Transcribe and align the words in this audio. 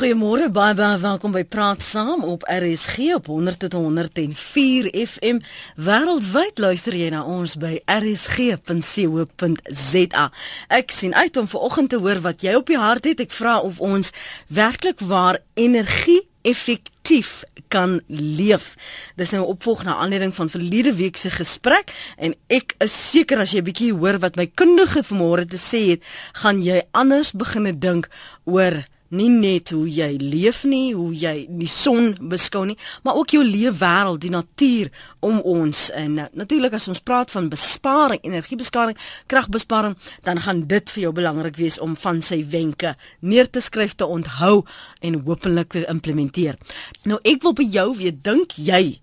Goeiemôre, 0.00 0.48
baie 0.48 0.72
baie 0.72 0.96
welkom 0.96 1.34
by 1.34 1.42
Praat 1.44 1.82
Saam 1.84 2.22
op 2.24 2.46
RSG 2.48 3.12
op 3.18 3.26
100 3.28 3.58
tot 3.60 3.72
104 3.76 4.88
FM. 4.96 5.42
Wêreldwyd 5.76 6.56
luister 6.56 6.96
jy 6.96 7.10
na 7.12 7.20
ons 7.28 7.60
by 7.60 7.84
rsg.co.za. 7.84 8.64
Ek 10.72 10.88
sien 10.96 11.12
uit 11.12 11.36
om 11.36 11.44
vanoggend 11.52 11.92
te 11.92 12.00
hoor 12.00 12.24
wat 12.24 12.40
jy 12.40 12.56
op 12.56 12.72
die 12.72 12.80
hart 12.80 13.04
het. 13.10 13.20
Ek 13.20 13.28
vra 13.36 13.60
of 13.60 13.76
ons 13.84 14.08
werklik 14.48 15.04
waar 15.04 15.44
energie 15.60 16.24
effektief 16.48 17.44
kan 17.68 18.00
leef. 18.08 18.80
Dis 19.20 19.36
nou 19.36 19.44
opvolg 19.52 19.84
na 19.84 20.00
aanleiding 20.00 20.32
van 20.32 20.48
verlede 20.48 20.94
week 20.96 21.20
se 21.20 21.28
gesprek 21.34 21.92
en 22.16 22.32
ek 22.48 22.72
is 22.80 22.96
seker 23.10 23.44
as 23.44 23.52
jy 23.52 23.60
'n 23.60 23.68
bietjie 23.68 23.92
hoor 23.92 24.16
wat 24.24 24.36
my 24.40 24.48
kundige 24.48 25.04
vanmôre 25.04 25.44
te 25.44 25.60
sê 25.60 25.92
het, 25.92 26.00
gaan 26.40 26.62
jy 26.64 26.88
anders 26.92 27.32
begine 27.36 27.76
dink 27.76 28.08
oor 28.48 28.88
nie 29.10 29.28
net 29.30 29.72
hoe 29.74 29.86
jy 29.90 30.14
leef 30.22 30.62
nie, 30.68 30.92
hoe 30.94 31.10
jy 31.16 31.46
die 31.48 31.68
son 31.70 32.12
beskou 32.30 32.62
nie, 32.68 32.76
maar 33.02 33.18
ook 33.18 33.34
jou 33.34 33.42
leefwêreld, 33.44 34.20
die 34.22 34.32
natuur 34.32 34.90
om 35.26 35.40
ons. 35.40 35.88
En 35.96 36.18
uh, 36.18 36.28
natuurlik 36.38 36.76
as 36.78 36.88
ons 36.92 37.02
praat 37.02 37.32
van 37.34 37.50
besparing, 37.50 38.22
energiebesparing, 38.26 38.98
kragbesparing, 39.30 39.96
dan 40.26 40.42
gaan 40.44 40.64
dit 40.70 40.94
vir 40.94 41.02
jou 41.08 41.12
belangrik 41.16 41.58
wees 41.58 41.80
om 41.82 41.96
van 41.98 42.22
sy 42.22 42.42
wenke 42.52 42.94
neer 43.20 43.50
te 43.50 43.62
skryf, 43.64 43.96
te 43.98 44.06
onthou 44.06 44.62
en 45.02 45.20
hopelik 45.26 45.74
te 45.74 45.84
implementeer. 45.90 46.58
Nou 47.04 47.18
ek 47.26 47.42
wil 47.42 47.56
by 47.58 47.66
jou 47.66 47.88
weet, 47.98 48.22
dink 48.24 48.56
jy 48.56 49.00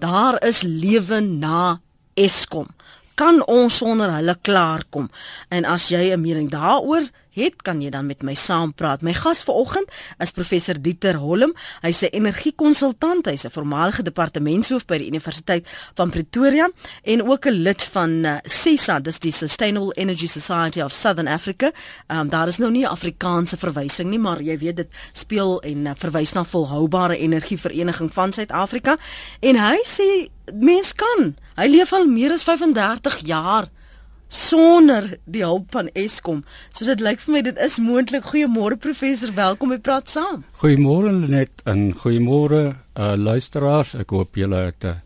daar 0.00 0.38
is 0.46 0.62
lewe 0.62 1.20
na 1.20 1.80
Eskom? 2.18 2.70
Kan 3.18 3.40
ons 3.50 3.80
sonder 3.80 4.12
hulle 4.14 4.36
klaarkom? 4.46 5.08
En 5.50 5.64
as 5.66 5.88
jy 5.90 6.14
'n 6.14 6.20
mening 6.20 6.50
daaroor 6.50 7.02
het, 7.38 7.62
kan 7.62 7.80
jy 7.82 7.90
dan 7.90 8.06
met 8.06 8.22
my 8.22 8.34
saampraat. 8.34 9.02
My 9.02 9.14
gas 9.16 9.42
vanoggend 9.46 9.90
is 10.18 10.34
professor 10.36 10.76
Dieter 10.82 11.16
Holm. 11.16 11.54
Hy's 11.80 12.02
'n 12.02 12.12
energiekonsultant, 12.12 13.26
hy's 13.26 13.44
'n 13.44 13.50
voormalige 13.50 14.02
departementshoof 14.02 14.84
by 14.86 14.98
die 14.98 15.06
Universiteit 15.06 15.66
van 15.94 16.10
Pretoria 16.10 16.70
en 17.04 17.22
ook 17.28 17.46
'n 17.46 17.62
lid 17.62 17.82
van 17.82 18.10
uh, 18.10 18.36
SESA, 18.44 19.00
dis 19.00 19.18
die 19.18 19.32
Sustainable 19.32 19.92
Energy 19.94 20.26
Society 20.26 20.80
of 20.80 20.92
Southern 20.92 21.28
Africa. 21.28 21.70
Um, 22.08 22.28
daar 22.28 22.48
is 22.48 22.58
nou 22.58 22.70
nie 22.70 22.84
'n 22.84 22.90
Afrikaanse 22.90 23.56
verwysing 23.56 24.10
nie, 24.10 24.18
maar 24.18 24.42
jy 24.42 24.58
weet 24.58 24.76
dit 24.76 24.88
speel 25.12 25.60
en 25.62 25.86
uh, 25.86 25.92
verwys 25.96 26.32
na 26.32 26.44
volhoubare 26.44 27.16
energievereniging 27.16 28.12
van 28.12 28.32
Suid-Afrika 28.32 28.96
en 29.40 29.56
hy 29.56 29.78
sê 29.84 30.28
mens 30.54 30.92
kan. 30.94 31.36
Hy 31.56 31.66
leef 31.66 31.92
al 31.92 32.06
meer 32.06 32.32
as 32.32 32.42
35 32.42 33.18
jaar 33.26 33.68
sonder 34.28 35.16
die 35.24 35.42
hulp 35.42 35.72
van 35.72 35.88
Eskom. 35.96 36.44
So 36.72 36.84
dit 36.88 37.00
lyk 37.00 37.20
vir 37.24 37.34
my 37.34 37.42
dit 37.48 37.60
is 37.64 37.78
moontlik. 37.80 38.28
Goeiemôre 38.28 38.76
professor, 38.80 39.32
welkom 39.34 39.72
by 39.72 39.80
Praat 39.80 40.12
Saam. 40.12 40.44
Goeiemôre 40.60 41.12
Lenet 41.22 41.64
en 41.68 41.90
goeiemôre 41.96 42.62
uh, 42.68 43.14
luisteraars. 43.16 43.96
Ek 43.98 44.12
hoop 44.12 44.36
julle 44.36 44.68
het 44.68 44.84
'n 44.84 45.00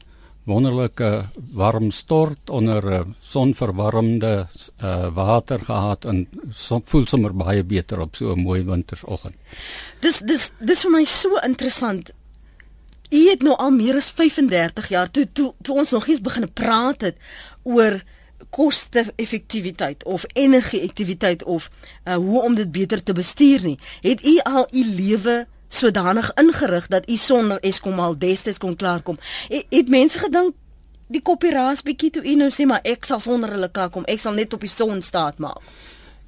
wonderlike 0.45 1.29
warm 1.55 1.91
stort 1.91 2.51
onder 2.51 2.83
'n 2.83 2.93
uh, 2.93 3.15
sonverwarmde 3.21 4.47
uh, 4.83 5.15
water 5.15 5.59
gehad 5.59 6.05
en 6.05 6.27
so, 6.51 6.83
voel 6.85 7.07
sommer 7.07 7.35
baie 7.35 7.63
beter 7.63 8.01
op 8.01 8.17
so 8.17 8.35
'n 8.35 8.43
mooi 8.43 8.65
wintersoggend. 8.65 9.35
Dis 10.01 10.19
dis 10.19 10.51
dis 10.59 10.83
vir 10.83 10.91
my 10.91 11.05
so 11.05 11.37
interessant. 11.43 12.11
U 13.11 13.29
het 13.29 13.43
nou 13.43 13.55
al 13.57 13.71
meer 13.71 13.95
as 13.95 14.11
35 14.11 14.89
jaar 14.89 15.11
toe 15.11 15.29
toe, 15.33 15.55
toe 15.63 15.77
ons 15.77 15.91
nog 15.91 16.07
eens 16.09 16.21
begin 16.21 16.53
praat 16.53 17.01
het 17.01 17.17
oor 17.63 18.03
koste-effektiwiteit 18.53 20.05
of 20.05 20.25
energie-effektiwiteit 20.33 21.45
of 21.45 21.71
uh, 22.05 22.15
hoe 22.15 22.43
om 22.43 22.55
dit 22.55 22.73
beter 22.73 23.03
te 23.03 23.13
bestuur 23.17 23.65
nie. 23.65 23.79
Het 24.01 24.25
u 24.27 24.39
al 24.45 24.67
u 24.71 24.85
lewe 24.85 25.47
sodanig 25.69 26.33
ingerig 26.35 26.87
dat 26.87 27.09
u 27.11 27.17
sonder 27.17 27.61
Eskom 27.61 27.99
al 27.99 28.19
destyds 28.19 28.59
kon 28.59 28.77
klaarkom? 28.77 29.19
Het, 29.49 29.65
het 29.69 29.89
mense 29.89 30.19
gedink 30.19 30.59
die 31.13 31.23
koppieraas 31.25 31.83
bietjie 31.85 32.11
toe 32.11 32.25
u 32.25 32.37
nou 32.41 32.51
sê 32.53 32.67
maar 32.69 32.85
ek 32.89 33.09
sal 33.09 33.21
sonder 33.21 33.53
hulle 33.57 33.71
klaarkom. 33.73 34.05
Ek 34.09 34.21
sal 34.21 34.37
net 34.37 34.53
op 34.57 34.65
die 34.65 34.73
son 34.73 35.03
staat 35.03 35.41
maak. 35.41 35.65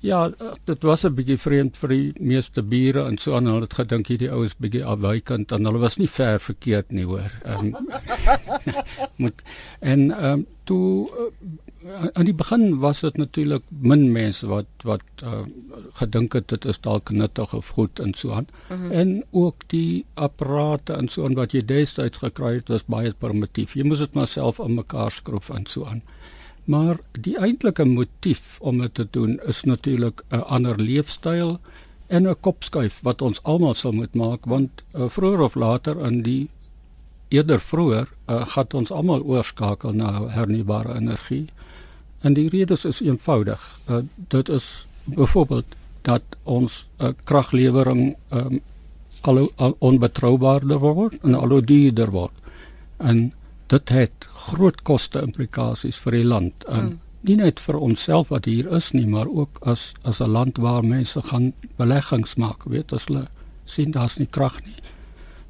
Ja, 0.04 0.28
dit 0.65 0.82
was 0.82 1.04
'n 1.04 1.15
bietjie 1.15 1.38
vreemd 1.38 1.76
vir 1.76 1.88
die 1.88 2.12
meeste 2.20 2.62
bure 2.62 3.04
en 3.09 3.19
so 3.19 3.37
aan. 3.37 3.47
Hulle 3.47 3.65
het 3.65 3.75
gedink 3.75 4.06
hierdie 4.06 4.31
oues 4.31 4.56
bietjie 4.56 4.84
afwykend 4.84 5.53
en 5.53 5.65
hulle 5.65 5.78
was 5.78 5.97
nie 5.97 6.09
ver 6.09 6.41
verkeerd 6.41 6.91
nie, 6.93 7.04
hoor. 7.04 7.32
Um, 7.47 7.76
moet 9.22 9.43
en 9.81 10.10
ehm 10.10 10.32
um, 10.32 10.47
toe 10.65 11.09
uh, 11.09 11.31
aan 12.12 12.25
die 12.25 12.34
begin 12.34 12.78
was 12.81 13.00
dit 13.00 13.17
natuurlik 13.17 13.62
min 13.69 14.12
mense 14.12 14.47
wat 14.47 14.87
wat 14.89 15.22
uh, 15.22 15.43
gedink 16.00 16.33
het 16.33 16.49
dit 16.49 16.65
is 16.65 16.81
dalk 16.81 17.11
nuttig 17.11 17.55
of 17.55 17.69
goed 17.77 18.00
en 18.00 18.15
so 18.15 18.33
aan. 18.33 18.47
Uh 18.69 18.77
mhm. 18.77 18.87
-huh. 18.87 18.99
En 19.00 19.25
ook 19.31 19.69
die 19.69 20.05
apparate 20.15 20.93
en 20.93 21.09
so 21.09 21.25
aan 21.25 21.34
wat 21.34 21.53
jy 21.53 21.65
destyds 21.65 22.19
gekry 22.19 22.55
het 22.55 22.69
was 22.69 22.84
baie 22.84 23.12
primitief. 23.12 23.75
Jy 23.75 23.84
moes 23.84 23.99
dit 23.99 24.15
maar 24.15 24.28
self 24.28 24.61
aan 24.61 24.75
mekaar 24.75 25.11
skroef 25.11 25.50
en 25.50 25.67
so 25.67 25.84
aan. 25.84 26.03
Maar 26.65 26.97
die 27.21 27.37
eintlike 27.39 27.84
motief 27.84 28.56
om 28.61 28.78
dit 28.78 28.94
te 28.94 29.06
doen 29.11 29.41
is 29.47 29.62
natuurlik 29.62 30.23
'n 30.31 30.41
ander 30.41 30.81
leefstyl 30.81 31.59
en 32.06 32.28
'n 32.28 32.41
kopskuif 32.41 33.00
wat 33.03 33.23
ons 33.23 33.43
almal 33.43 33.75
sal 33.75 33.93
moet 33.93 34.15
maak 34.15 34.44
want 34.44 34.71
uh, 34.93 35.09
vroeër 35.09 35.41
of 35.41 35.55
later 35.55 36.06
in 36.06 36.23
die 36.23 36.49
eerder 37.28 37.61
vroeër 37.61 38.09
uh, 38.28 38.47
gaan 38.47 38.67
ons 38.73 38.91
almal 38.91 39.23
oorskakel 39.23 39.93
na 39.93 40.28
hernubare 40.28 40.94
energie. 40.94 41.47
En 42.25 42.33
die 42.37 42.49
rede 42.49 42.77
is 42.89 43.01
eenvoudig. 43.01 43.62
Uh, 43.91 44.01
dit 44.33 44.49
is 44.49 44.87
byvoorbeeld 45.05 45.77
dat 46.03 46.23
ons 46.43 46.87
uh, 46.99 47.12
kraglewering 47.29 48.17
um, 48.33 48.61
al, 49.21 49.51
al 49.57 49.77
onbetroubaarder 49.79 50.81
word 50.81 51.19
en 51.23 51.37
al 51.37 51.61
duurder 51.65 52.11
word. 52.11 52.33
En 52.97 53.33
dit 53.73 53.89
het 53.89 54.29
groot 54.49 54.83
koste 54.83 55.21
implikasies 55.21 56.01
vir 56.05 56.19
die 56.19 56.25
land. 56.25 56.65
En 56.69 56.85
mm. 56.85 56.99
nie 57.29 57.37
net 57.41 57.61
vir 57.61 57.81
onsself 57.81 58.33
wat 58.33 58.49
hier 58.49 58.69
is 58.77 58.91
nie, 58.97 59.06
maar 59.09 59.29
ook 59.29 59.61
as 59.61 59.93
as 60.03 60.21
'n 60.21 60.33
land 60.33 60.56
waar 60.56 60.85
mense 60.85 61.21
gaan 61.21 61.53
beleggings 61.77 62.35
maak, 62.41 62.65
weet 62.65 62.93
as 62.93 63.05
hulle 63.09 63.29
sien 63.65 63.91
daar's 63.91 64.17
nie 64.17 64.29
krag 64.29 64.61
nie, 64.65 64.81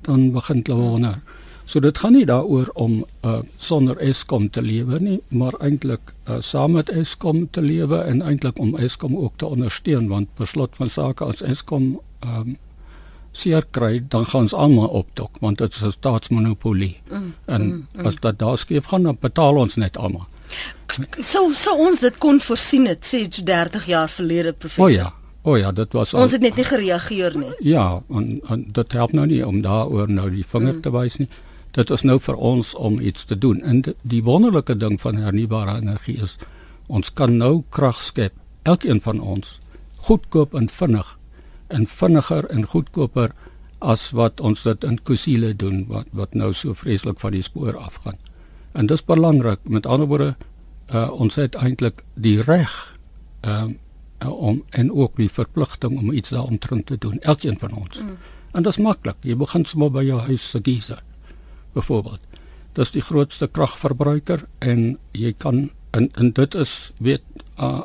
dan 0.02 0.30
begin 0.32 0.62
hulle 0.66 0.90
wonder. 0.90 1.18
Mm. 1.18 1.43
So 1.64 1.80
dit 1.80 1.98
gaan 1.98 2.12
nie 2.12 2.26
daaroor 2.28 2.68
om 2.74 3.04
uh, 3.24 3.38
sonder 3.56 3.96
Eskom 4.04 4.50
te 4.52 4.62
lewe 4.62 4.98
nie, 5.00 5.20
maar 5.28 5.56
eintlik 5.64 6.12
uh, 6.28 6.36
saam 6.44 6.76
met 6.76 6.90
Eskom 6.92 7.46
te 7.50 7.62
lewe 7.64 8.02
en 8.04 8.20
eintlik 8.22 8.58
om 8.60 8.76
Eskom 8.76 9.16
ook 9.16 9.38
te 9.40 9.48
ondersteun 9.48 10.10
want 10.12 10.28
per 10.36 10.46
slot 10.46 10.76
van 10.76 10.92
sake 10.92 11.24
as 11.24 11.40
Eskom 11.42 11.94
um, 12.20 12.58
seer 13.32 13.64
kry, 13.70 14.02
dan 14.08 14.28
gaan 14.28 14.46
ons 14.46 14.54
almal 14.54 14.92
opdok 15.00 15.40
want 15.40 15.58
dit 15.58 15.74
is 15.74 15.82
'n 15.82 15.90
staatsmonopolie. 15.90 17.00
Mm, 17.10 17.34
en 17.44 17.62
mm, 17.62 17.86
mm. 17.94 18.06
as 18.06 18.14
dit 18.20 18.38
daar 18.38 18.58
skief 18.58 18.84
gaan, 18.84 19.02
dan 19.02 19.16
betaal 19.20 19.56
ons 19.56 19.74
net 19.74 19.96
almal. 19.96 20.28
So 21.18 21.48
so 21.50 21.74
ons 21.74 22.00
dit 22.00 22.18
kon 22.18 22.40
voorsien 22.40 22.86
het 22.86 23.04
sê 23.14 23.24
30 23.44 23.86
jaar 23.86 24.08
verlede 24.08 24.52
professor. 24.52 24.84
O 24.84 24.88
ja. 24.88 25.12
O 25.42 25.50
oh 25.50 25.58
ja, 25.58 25.72
dit 25.72 25.92
was 25.92 26.14
Ons 26.14 26.22
al, 26.22 26.30
het 26.30 26.40
net 26.40 26.56
nie 26.56 26.64
gereageer 26.64 27.36
nie. 27.36 27.52
Ja, 27.60 28.02
en, 28.08 28.40
en 28.48 28.64
dit 28.72 28.92
help 28.92 29.12
nou 29.12 29.26
nie 29.26 29.46
om 29.46 29.60
daaroor 29.60 30.08
nou 30.10 30.30
die 30.30 30.44
vinger 30.48 30.74
mm. 30.74 30.80
te 30.80 30.90
wys 30.90 31.16
nie 31.18 31.28
dit 31.74 31.90
is 31.90 32.04
nou 32.06 32.18
vir 32.22 32.36
ons 32.38 32.74
om 32.74 33.00
iets 33.00 33.24
te 33.24 33.38
doen. 33.38 33.60
En 33.62 33.82
die, 34.02 34.22
wonderlike 34.22 34.76
ding 34.78 35.00
van 35.02 35.18
hernubare 35.18 35.76
energie 35.80 36.20
is 36.22 36.36
ons 36.86 37.10
kan 37.12 37.36
nou 37.40 37.64
krag 37.74 38.02
skep, 38.02 38.34
elkeen 38.62 39.00
van 39.00 39.20
ons, 39.20 39.58
goedkoop 40.06 40.54
en 40.54 40.68
vinnig 40.68 41.16
en 41.72 41.86
vinniger 41.88 42.46
en 42.52 42.66
goedkoper 42.68 43.32
as 43.80 44.10
wat 44.16 44.40
ons 44.40 44.62
dit 44.62 44.84
in 44.84 44.98
Kusile 45.02 45.54
doen 45.56 45.84
wat 45.88 46.10
wat 46.12 46.36
nou 46.36 46.52
so 46.52 46.76
vreeslik 46.76 47.18
van 47.20 47.32
die 47.34 47.42
spoor 47.42 47.76
afgaan. 47.76 48.20
En 48.72 48.86
dis 48.86 49.04
belangrik. 49.04 49.60
Met 49.68 49.86
ander 49.86 50.06
woorde, 50.06 50.34
uh, 50.92 51.10
ons 51.10 51.34
het 51.34 51.54
eintlik 51.54 52.02
die 52.14 52.36
reg 52.42 52.72
um, 53.42 53.78
om 54.28 54.62
en 54.70 54.92
ook 54.92 55.16
die 55.16 55.30
verpligting 55.30 55.98
om 55.98 56.12
iets 56.12 56.30
daaromtrent 56.30 56.86
te 56.86 56.98
doen, 56.98 57.18
elkeen 57.20 57.58
van 57.58 57.72
ons. 57.72 58.00
Mm. 58.00 58.16
En 58.52 58.62
dit 58.62 58.72
is 58.72 58.78
maklik. 58.78 59.16
Jy 59.20 59.36
begin 59.36 59.64
sommer 59.64 59.90
by 59.90 60.04
jou 60.04 60.20
huis 60.28 60.50
se 60.50 60.60
geyser 60.62 61.02
byvoorbeeld. 61.74 62.20
Dis 62.74 62.90
die 62.90 63.02
grootste 63.02 63.46
kragverbruiker 63.46 64.46
en 64.58 64.98
jy 65.12 65.32
kan 65.38 65.70
en, 65.94 66.08
en 66.18 66.32
dit 66.34 66.54
is 66.54 66.92
weet 66.98 67.22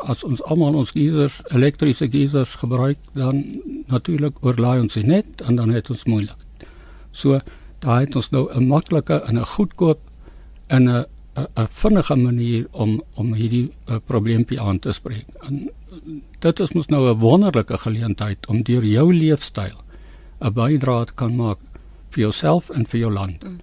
as 0.10 0.24
ons 0.26 0.42
almal 0.50 0.78
ons 0.80 0.92
geisers 0.96 1.42
elektriese 1.54 2.08
geisers 2.10 2.56
gebruik 2.62 2.98
dan 3.14 3.44
natuurlik 3.88 4.40
oorlaai 4.46 4.80
ons 4.82 4.98
dit 4.98 5.06
net 5.06 5.44
en 5.46 5.60
dan 5.60 5.74
het 5.74 5.90
ons 5.94 6.08
moeilik. 6.10 6.70
So 7.12 7.40
daar 7.86 8.02
het 8.02 8.16
ons 8.16 8.32
nou 8.32 8.50
'n 8.54 8.68
maklike 8.68 9.22
en 9.28 9.38
'n 9.38 9.46
goedkoop 9.46 10.00
en 10.68 10.90
'n 10.90 11.06
'n 11.38 11.68
vinnige 11.70 12.16
manier 12.16 12.68
om 12.72 13.04
om 13.14 13.34
hierdie 13.34 13.72
uh, 13.90 13.96
probleempie 14.06 14.62
aan 14.62 14.80
te 14.80 14.92
spreek. 14.92 15.26
En 15.42 15.70
dit 16.40 16.60
is 16.60 16.74
mos 16.74 16.88
nou 16.88 17.10
'n 17.10 17.20
wonderlike 17.20 17.78
geleentheid 17.78 18.48
om 18.48 18.64
deur 18.64 18.86
jou 18.86 19.14
leefstyl 19.14 19.78
'n 20.42 20.54
bydrae 20.54 21.06
te 21.06 21.14
kan 21.14 21.36
maak 21.36 21.60
vir 22.10 22.22
jouself 22.22 22.70
en 22.70 22.86
vir 22.86 23.00
jou 23.00 23.12
land. 23.12 23.44
Mm. 23.44 23.60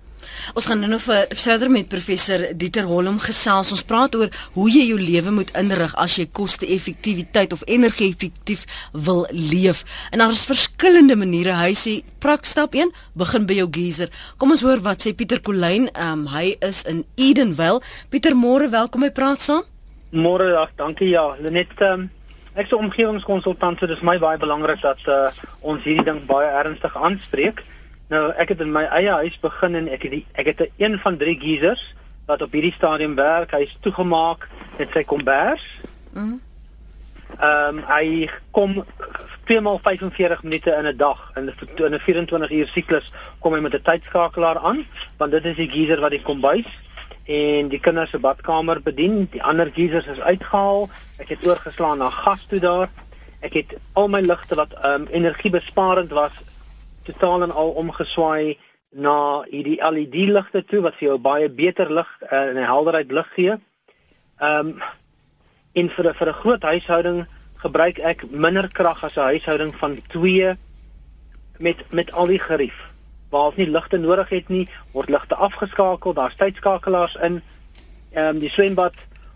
Ons 0.54 0.66
gaan 0.66 0.80
nou 0.80 0.90
nog 0.90 1.02
verder 1.30 1.70
met 1.70 1.88
professor 1.88 2.46
Dieter 2.54 2.86
Holm 2.88 3.18
gesels. 3.18 3.72
Ons 3.74 3.84
praat 3.86 4.14
oor 4.14 4.30
hoe 4.54 4.66
jy 4.70 4.86
jou 4.90 4.98
lewe 5.00 5.30
moet 5.30 5.52
inrig 5.58 5.94
as 5.96 6.16
jy 6.18 6.26
koste-effektiwiteit 6.32 7.52
of 7.52 7.62
energie-effektief 7.66 8.64
wil 8.92 9.26
leef. 9.30 9.84
En 10.10 10.18
daar 10.18 10.34
is 10.34 10.46
verskillende 10.48 11.16
maniere. 11.16 11.56
Hy 11.58 11.72
sê 11.74 11.94
prak 12.22 12.46
stap 12.46 12.74
1, 12.74 12.92
begin 13.14 13.46
by 13.46 13.60
jou 13.60 13.68
geyser. 13.72 14.10
Kom 14.38 14.54
ons 14.54 14.64
hoor 14.66 14.82
wat 14.86 15.04
sê 15.04 15.14
Pieter 15.14 15.40
Kolyn. 15.40 15.90
Um, 15.94 16.26
hy 16.32 16.56
is 16.64 16.84
in 16.90 17.04
Edenville. 17.14 17.82
Pieter, 18.10 18.36
môre, 18.38 18.70
welkom 18.72 19.06
by 19.06 19.12
Praat 19.14 19.44
Saam. 19.44 19.64
Môre, 20.16 20.52
dankie 20.78 21.10
ja. 21.10 21.28
Net 21.42 21.72
um, 21.82 22.08
ek 22.54 22.66
is 22.66 22.72
'n 22.72 22.84
omgewingskonsultant, 22.86 23.78
so 23.78 23.86
dis 23.86 24.00
my 24.00 24.18
baie 24.18 24.38
belangrik 24.38 24.80
dat 24.80 25.00
uh, 25.08 25.30
ons 25.60 25.82
hierdie 25.84 26.04
ding 26.04 26.24
baie 26.26 26.48
ernstig 26.48 26.96
aanspreek. 26.96 27.62
Nou 28.08 28.30
ek 28.38 28.48
het 28.54 28.60
in 28.62 28.72
my 28.72 28.84
eie 28.94 29.10
huis 29.10 29.38
begin 29.42 29.74
en 29.74 29.88
ek 29.88 30.02
het 30.06 30.12
die, 30.12 30.26
ek 30.38 30.46
het 30.46 30.60
'n 30.60 30.72
een 30.76 30.98
van 30.98 31.16
drie 31.16 31.38
geisers 31.40 31.94
wat 32.26 32.42
op 32.42 32.52
hierdie 32.52 32.72
stadium 32.72 33.14
werk. 33.14 33.50
Hy's 33.50 33.76
toegemaak 33.80 34.48
met 34.78 34.90
sy 34.92 35.04
kombers. 35.04 35.64
Mhm. 36.12 36.38
Ehm 37.40 37.78
um, 37.78 37.84
hy 37.86 38.30
kom 38.50 38.84
2x45 39.46 40.42
minute 40.42 40.70
in 40.70 40.86
'n 40.86 40.96
dag 40.96 41.32
in 41.34 41.50
'n 41.94 41.98
24 41.98 42.50
uur 42.50 42.68
siklus 42.68 43.12
kom 43.38 43.52
hy 43.52 43.60
met 43.60 43.74
'n 43.74 43.82
tydskakelaar 43.82 44.58
aan 44.58 44.86
want 45.18 45.30
dit 45.30 45.44
is 45.44 45.56
die 45.56 45.70
geyser 45.70 46.00
wat 46.00 46.10
die 46.10 46.22
kombuis 46.22 46.66
en 47.24 47.68
die 47.68 47.80
kinders 47.80 48.10
se 48.10 48.18
badkamer 48.18 48.82
bedien. 48.82 49.28
Die 49.30 49.42
ander 49.42 49.70
geysers 49.74 50.06
is 50.06 50.20
uitgehaal. 50.20 50.88
Ek 51.18 51.28
het 51.28 51.46
oorgeslaan 51.46 51.98
na 51.98 52.10
gas 52.10 52.46
toe 52.48 52.60
daar. 52.60 52.88
Ek 53.40 53.52
het 53.52 53.76
al 53.92 54.08
my 54.08 54.20
ligte 54.20 54.54
wat 54.54 54.72
ehm 54.72 55.02
um, 55.02 55.06
energiebesparend 55.06 56.10
was 56.10 56.32
totaal 57.06 57.42
en 57.46 57.52
al 57.52 57.70
omgeswaai 57.82 58.58
na 58.90 59.44
hierdie 59.50 59.78
LED 59.80 60.14
ligte 60.32 60.62
toe 60.64 60.82
wat 60.84 60.94
vir 60.98 61.08
jou 61.08 61.18
baie 61.18 61.48
beter 61.48 61.90
lig 61.92 62.08
uh, 62.26 62.42
en 62.50 62.60
helderheid 62.60 63.12
lig 63.12 63.32
gee. 63.38 63.58
Ehm 64.40 64.76
um, 64.76 64.78
en 65.76 65.90
vir 65.92 66.06
'n 66.08 66.14
vir 66.14 66.28
'n 66.28 66.40
groot 66.42 66.62
huishouding 66.62 67.26
gebruik 67.60 67.98
ek 67.98 68.24
minder 68.30 68.68
krag 68.68 69.04
as 69.04 69.16
'n 69.16 69.30
huishouding 69.32 69.74
van 69.76 70.00
2 70.08 70.56
met 71.58 71.84
met 71.90 72.12
al 72.12 72.26
die 72.26 72.38
gerief. 72.38 72.78
Waar 73.30 73.50
ons 73.50 73.56
nie 73.56 73.70
ligte 73.70 73.98
nodig 73.98 74.28
het 74.28 74.48
nie, 74.48 74.68
word 74.92 75.08
ligte 75.08 75.34
afgeskakel, 75.34 76.12
daar's 76.12 76.36
tydskakelaars 76.36 77.14
in. 77.14 77.42
Ehm 78.12 78.36
um, 78.36 78.38
die 78.38 78.50
swembad 78.50 78.94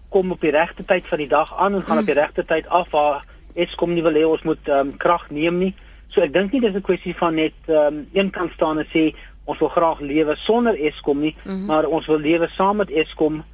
kom 0.08 0.30
op 0.30 0.40
die 0.40 0.50
regte 0.50 0.84
tyd 0.84 1.06
van 1.06 1.18
die 1.18 1.28
dag 1.28 1.58
aan 1.58 1.74
en 1.74 1.82
gaan 1.82 1.94
mm. 1.96 2.00
op 2.00 2.06
die 2.06 2.20
regte 2.20 2.44
tyd 2.44 2.66
af 2.68 2.90
waar 2.90 3.24
Eskom 3.54 3.92
nie 3.92 4.02
wil 4.02 4.14
hê 4.14 4.24
ons 4.24 4.42
moet 4.42 4.68
ehm 4.68 4.78
um, 4.78 4.96
krag 4.96 5.30
neem 5.30 5.58
nie. 5.58 5.74
So 6.10 6.20
ek 6.20 6.32
dink 6.34 6.52
nie 6.52 6.60
dis 6.60 6.74
'n 6.74 6.82
kwessie 6.82 7.14
van 7.14 7.34
net 7.34 7.54
ehm 7.66 7.86
um, 7.86 8.08
een 8.12 8.30
kant 8.30 8.52
staan 8.52 8.78
en 8.78 8.86
sê 8.86 9.14
ons 9.44 9.58
wil 9.58 9.68
graag 9.68 10.00
lewe 10.00 10.36
sonder 10.36 10.74
Eskom 10.74 11.20
nie, 11.20 11.36
mm 11.44 11.50
-hmm. 11.50 11.66
maar 11.66 11.86
ons 11.86 12.06
wil 12.06 12.18
lewe 12.18 12.48
saam 12.48 12.76
met 12.76 12.90
Eskom 12.90 13.44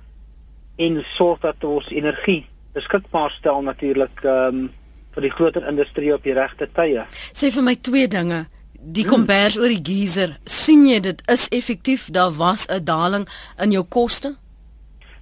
en 0.76 1.04
sorg 1.04 1.40
dat 1.40 1.64
ons 1.64 1.88
energie 1.90 2.46
beskikbaar 2.72 3.30
stel 3.30 3.62
natuurlik 3.62 4.20
ehm 4.24 4.54
um, 4.54 4.70
vir 5.16 5.22
die 5.22 5.30
groter 5.30 5.64
industrie 5.68 6.14
op 6.14 6.22
die 6.22 6.34
regte 6.36 6.68
tye. 6.76 7.06
Sê 7.32 7.48
vir 7.50 7.62
my 7.62 7.74
twee 7.74 8.08
dinge. 8.08 8.46
Die 8.72 9.02
hmm. 9.02 9.10
kombers 9.10 9.54
hmm. 9.54 9.62
oor 9.62 9.72
die 9.72 9.84
geyser, 9.92 10.36
sien 10.44 10.86
jy 10.86 11.00
dit 11.00 11.22
is 11.32 11.48
effektief? 11.48 12.10
Daar 12.12 12.34
was 12.36 12.66
'n 12.68 12.84
daling 12.84 13.28
in 13.58 13.70
jou 13.70 13.84
koste? 13.84 14.36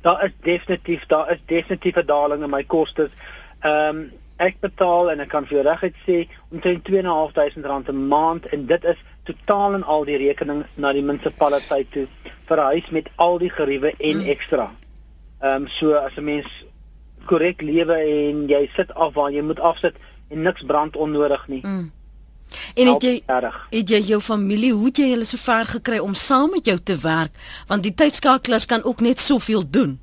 Daar 0.03 0.25
is 0.25 0.33
definitief, 0.43 1.07
daar 1.07 1.31
is 1.31 1.39
definitief 1.47 1.97
'n 1.97 2.07
daling 2.07 2.43
in 2.43 2.51
my 2.51 2.65
kostes. 2.65 3.11
Ehm 3.61 3.97
um, 3.97 4.11
ek 4.37 4.61
betaal 4.61 5.11
en 5.11 5.21
ek 5.21 5.29
kan 5.29 5.47
vir 5.47 5.59
jou 5.59 5.65
reguit 5.67 5.99
sê 6.07 6.17
omtrent 6.51 6.85
2.500 6.89 7.67
rand 7.67 7.89
'n 7.89 8.09
maand 8.09 8.47
en 8.47 8.67
dit 8.67 8.85
is 8.85 9.01
totaal 9.25 9.75
en 9.75 9.85
al 9.85 10.05
die 10.05 10.17
rekening 10.17 10.65
na 10.75 10.93
die 10.93 11.03
munisipaliteit 11.03 11.91
toe 11.93 12.07
vir 12.49 12.59
'n 12.59 12.71
huis 12.75 12.91
met 12.91 13.09
al 13.17 13.39
die 13.39 13.51
geriewe 13.51 13.95
en 13.99 14.17
mm. 14.17 14.29
ekstra. 14.29 14.71
Ehm 15.41 15.63
um, 15.63 15.69
so 15.69 15.95
as 15.95 16.17
'n 16.17 16.25
mens 16.25 16.49
korrek 17.27 17.63
lewe 17.63 17.97
en 17.97 18.49
jy 18.49 18.71
sit 18.77 18.95
af 18.95 19.15
waar 19.15 19.31
jy 19.31 19.43
moet 19.43 19.61
afsit 19.61 19.95
en 20.29 20.43
niks 20.43 20.65
brand 20.65 20.97
onnodig 20.97 21.49
nie. 21.49 21.61
Mm. 21.63 21.93
En 22.75 22.87
het 22.87 23.03
jy 23.03 23.23
het 23.71 23.89
jy 23.89 24.01
jou 24.01 24.21
familie 24.21 24.73
hoe 24.73 24.87
het 24.87 24.99
jy 24.99 25.09
hulle 25.11 25.25
so 25.25 25.37
ver 25.37 25.67
gekry 25.67 25.99
om 25.99 26.15
saam 26.15 26.51
met 26.51 26.67
jou 26.67 26.79
te 26.79 26.97
werk 26.97 27.33
want 27.67 27.83
die 27.83 27.95
tydskakelers 27.95 28.67
kan 28.67 28.85
ook 28.85 29.01
net 29.01 29.21
soveel 29.21 29.71
doen 29.71 29.99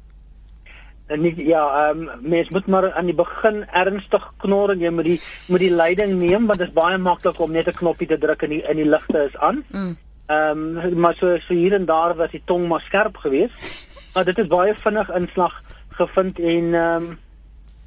nie 1.18 1.48
ja, 1.48 1.90
ehm 1.90 2.08
um, 2.08 2.10
mens 2.22 2.50
moet 2.50 2.68
maar 2.68 2.92
aan 2.94 3.06
die 3.06 3.16
begin 3.16 3.66
ernstig 3.72 4.34
knor 4.38 4.72
en 4.72 4.80
jy 4.80 4.90
moet 4.90 5.06
die 5.06 5.22
moet 5.48 5.60
die 5.60 5.72
leiding 5.72 6.14
neem 6.20 6.48
want 6.48 6.60
dit 6.60 6.68
is 6.68 6.74
baie 6.74 6.98
maklik 6.98 7.40
om 7.40 7.52
net 7.52 7.68
'n 7.68 7.80
knoppie 7.80 8.08
te 8.08 8.18
druk 8.18 8.42
en 8.44 8.50
die 8.50 8.62
in 8.62 8.78
die 8.78 8.90
ligte 8.90 9.26
is 9.28 9.38
aan. 9.38 9.64
Mm. 9.72 9.98
Ehm 10.28 10.58
mm. 10.58 10.78
um, 10.78 11.00
maar 11.00 11.16
so 11.16 11.38
so 11.40 11.54
hier 11.54 11.74
en 11.74 11.86
daar 11.86 12.16
was 12.16 12.32
die 12.32 12.44
tong 12.46 12.68
maar 12.68 12.82
skerp 12.82 13.18
geweest. 13.18 13.86
Maar 14.14 14.26
dit 14.26 14.38
is 14.38 14.48
baie 14.48 14.76
vinnig 14.76 15.10
inslag 15.10 15.62
gevind 15.90 16.40
en 16.40 16.74
ehm 16.74 17.04
um, 17.04 17.20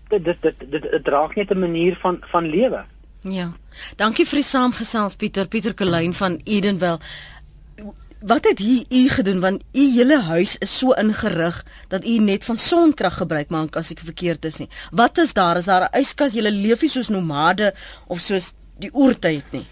dit 0.08 0.24
dit 0.24 0.42
dit 0.42 0.54
dit, 0.70 0.82
dit 0.82 1.04
draag 1.04 1.34
net 1.34 1.50
'n 1.50 1.58
manier 1.58 1.96
van 2.00 2.18
van 2.20 2.46
lewe. 2.46 2.84
Ja. 3.20 3.52
Dankie 3.96 4.26
vir 4.26 4.36
die 4.36 4.48
saamgesels 4.48 5.16
Pieter 5.16 5.48
Pieter 5.48 5.74
Kolyn 5.74 6.14
van 6.14 6.40
Edenville 6.44 6.98
wat 8.24 8.46
het 8.48 8.58
hier 8.58 8.84
u 8.88 9.08
gedoen 9.12 9.40
want 9.40 9.62
u 9.72 9.84
hele 9.92 10.20
huis 10.20 10.56
is 10.64 10.78
so 10.78 10.92
ingerig 11.00 11.64
dat 11.88 12.06
u 12.06 12.18
net 12.18 12.44
van 12.44 12.58
sonkrag 12.58 13.18
gebruik 13.20 13.50
maak 13.52 13.76
as 13.76 13.92
ek 13.92 14.00
verkeerd 14.04 14.44
is 14.48 14.62
nie. 14.62 14.70
Wat 14.90 15.18
is 15.18 15.34
daar? 15.36 15.60
Is 15.60 15.68
daar 15.68 15.88
'n 15.90 16.00
yskas? 16.00 16.32
Julle 16.32 16.50
leef 16.50 16.80
nie 16.80 16.90
soos 16.90 17.08
nomade 17.08 17.74
of 18.06 18.20
soos 18.20 18.54
die 18.78 18.90
oertyd 18.92 19.44
nie. 19.52 19.66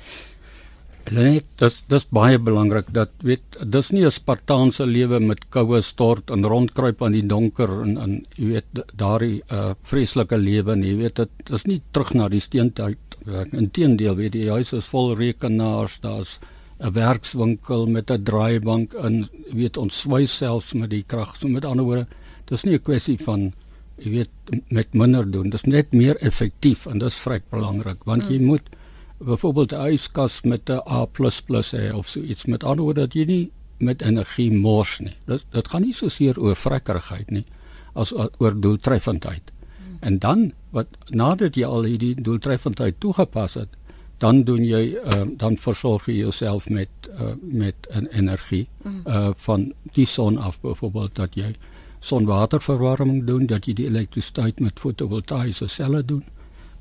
Net 1.11 1.45
dis 1.59 1.83
dis 1.89 2.07
baie 2.11 2.39
belangrik 2.39 2.93
dat 2.93 3.11
weet 3.23 3.43
dis 3.65 3.91
nie 3.91 4.05
'n 4.05 4.11
spartaanse 4.11 4.87
lewe 4.87 5.21
met 5.21 5.49
koue 5.51 5.81
stort 5.83 6.31
en 6.31 6.45
rondkruip 6.45 7.03
aan 7.03 7.13
die 7.13 7.27
donker 7.27 7.83
en 7.83 7.99
en 7.99 8.27
jy 8.37 8.47
weet 8.47 8.85
daardie 8.95 9.43
uh, 9.51 9.73
vreeslike 9.83 10.37
lewe 10.37 10.77
nie. 10.77 10.91
Jy 10.91 10.97
weet 10.97 11.17
dit 11.17 11.51
is 11.51 11.65
nie 11.65 11.83
terug 11.91 12.15
na 12.15 12.29
die 12.29 12.41
steentyd. 12.41 12.99
Inteendeel 13.53 14.17
weet 14.17 14.33
die 14.33 14.51
huis 14.51 14.73
is 14.73 14.87
vol 14.87 15.15
rekenaars, 15.15 16.01
daar's 16.01 16.39
'n 16.83 16.93
werkswinkel 16.93 17.87
met 17.87 18.11
'n 18.11 18.23
draaibank 18.23 18.93
in 18.93 19.29
weet 19.53 19.77
ons 19.77 20.01
swy 20.01 20.27
selfs 20.27 20.73
met 20.73 20.91
die 20.91 21.05
krag. 21.07 21.37
So 21.37 21.49
met 21.49 21.65
ander 21.65 21.85
woorde 21.85 22.07
dis 22.45 22.65
nie 22.65 22.75
'n 22.75 22.83
kwessie 22.83 23.19
van 23.19 23.53
jy 23.99 24.11
weet 24.11 24.31
met 24.69 24.95
minder 24.95 25.31
doen. 25.31 25.51
Dis 25.51 25.63
net 25.63 25.93
meer 25.93 26.17
effektief 26.17 26.87
en 26.87 26.99
dis 26.99 27.23
vrek 27.25 27.43
belangrik 27.51 28.05
want 28.05 28.29
jy 28.29 28.39
mm. 28.39 28.45
moet 28.45 28.67
byvoorbeeld 29.19 29.73
'n 29.73 29.93
yskas 29.95 30.43
met 30.43 30.71
'n 30.71 30.83
A++ 30.87 31.07
hê 31.73 31.93
of 31.95 32.09
so 32.09 32.21
iets. 32.21 32.47
Met 32.47 32.65
ander 32.65 32.85
woorde 32.85 33.01
dat 33.01 33.15
jy 33.15 33.25
nie 33.25 33.51
met 33.79 34.03
energie 34.03 34.53
mors 34.53 34.99
nie. 34.99 35.17
Dit 35.27 35.45
dit 35.51 35.69
gaan 35.69 35.83
nie 35.83 35.95
so 35.95 36.09
seer 36.09 36.41
oor 36.41 36.57
vrekkerigheid 36.57 37.31
nie 37.31 37.45
as 37.95 38.13
oor 38.39 38.61
doeltreffendheid. 38.61 39.43
Mm. 39.53 39.97
en 40.01 40.19
dan 40.19 40.53
wat 40.71 40.87
nadat 41.09 41.55
jy 41.55 41.65
al 41.65 41.83
hierdie 41.83 42.15
doeltreffendheid 42.15 43.01
toegepas 43.01 43.55
het 43.55 43.69
dan 44.23 44.45
doen 44.47 44.63
jy 44.65 44.83
uh, 44.95 45.23
dan 45.37 45.57
versorg 45.59 46.07
jy 46.07 46.21
jouself 46.23 46.69
met 46.71 46.89
uh, 47.11 47.33
met 47.41 47.89
'n 47.91 48.07
energie 48.15 48.69
uh, 48.87 49.31
van 49.37 49.73
die 49.93 50.07
son 50.07 50.39
af 50.39 50.61
byvoorbeeld 50.61 51.15
dat 51.15 51.35
jy 51.35 51.55
sonwaterverwarming 52.01 53.27
doen 53.27 53.47
dat 53.47 53.67
jy 53.67 53.73
die 53.73 53.87
elektrisiteit 53.87 54.61
met 54.61 54.81
fotovoltaïese 54.81 55.67
selle 55.67 56.05
doen 56.05 56.25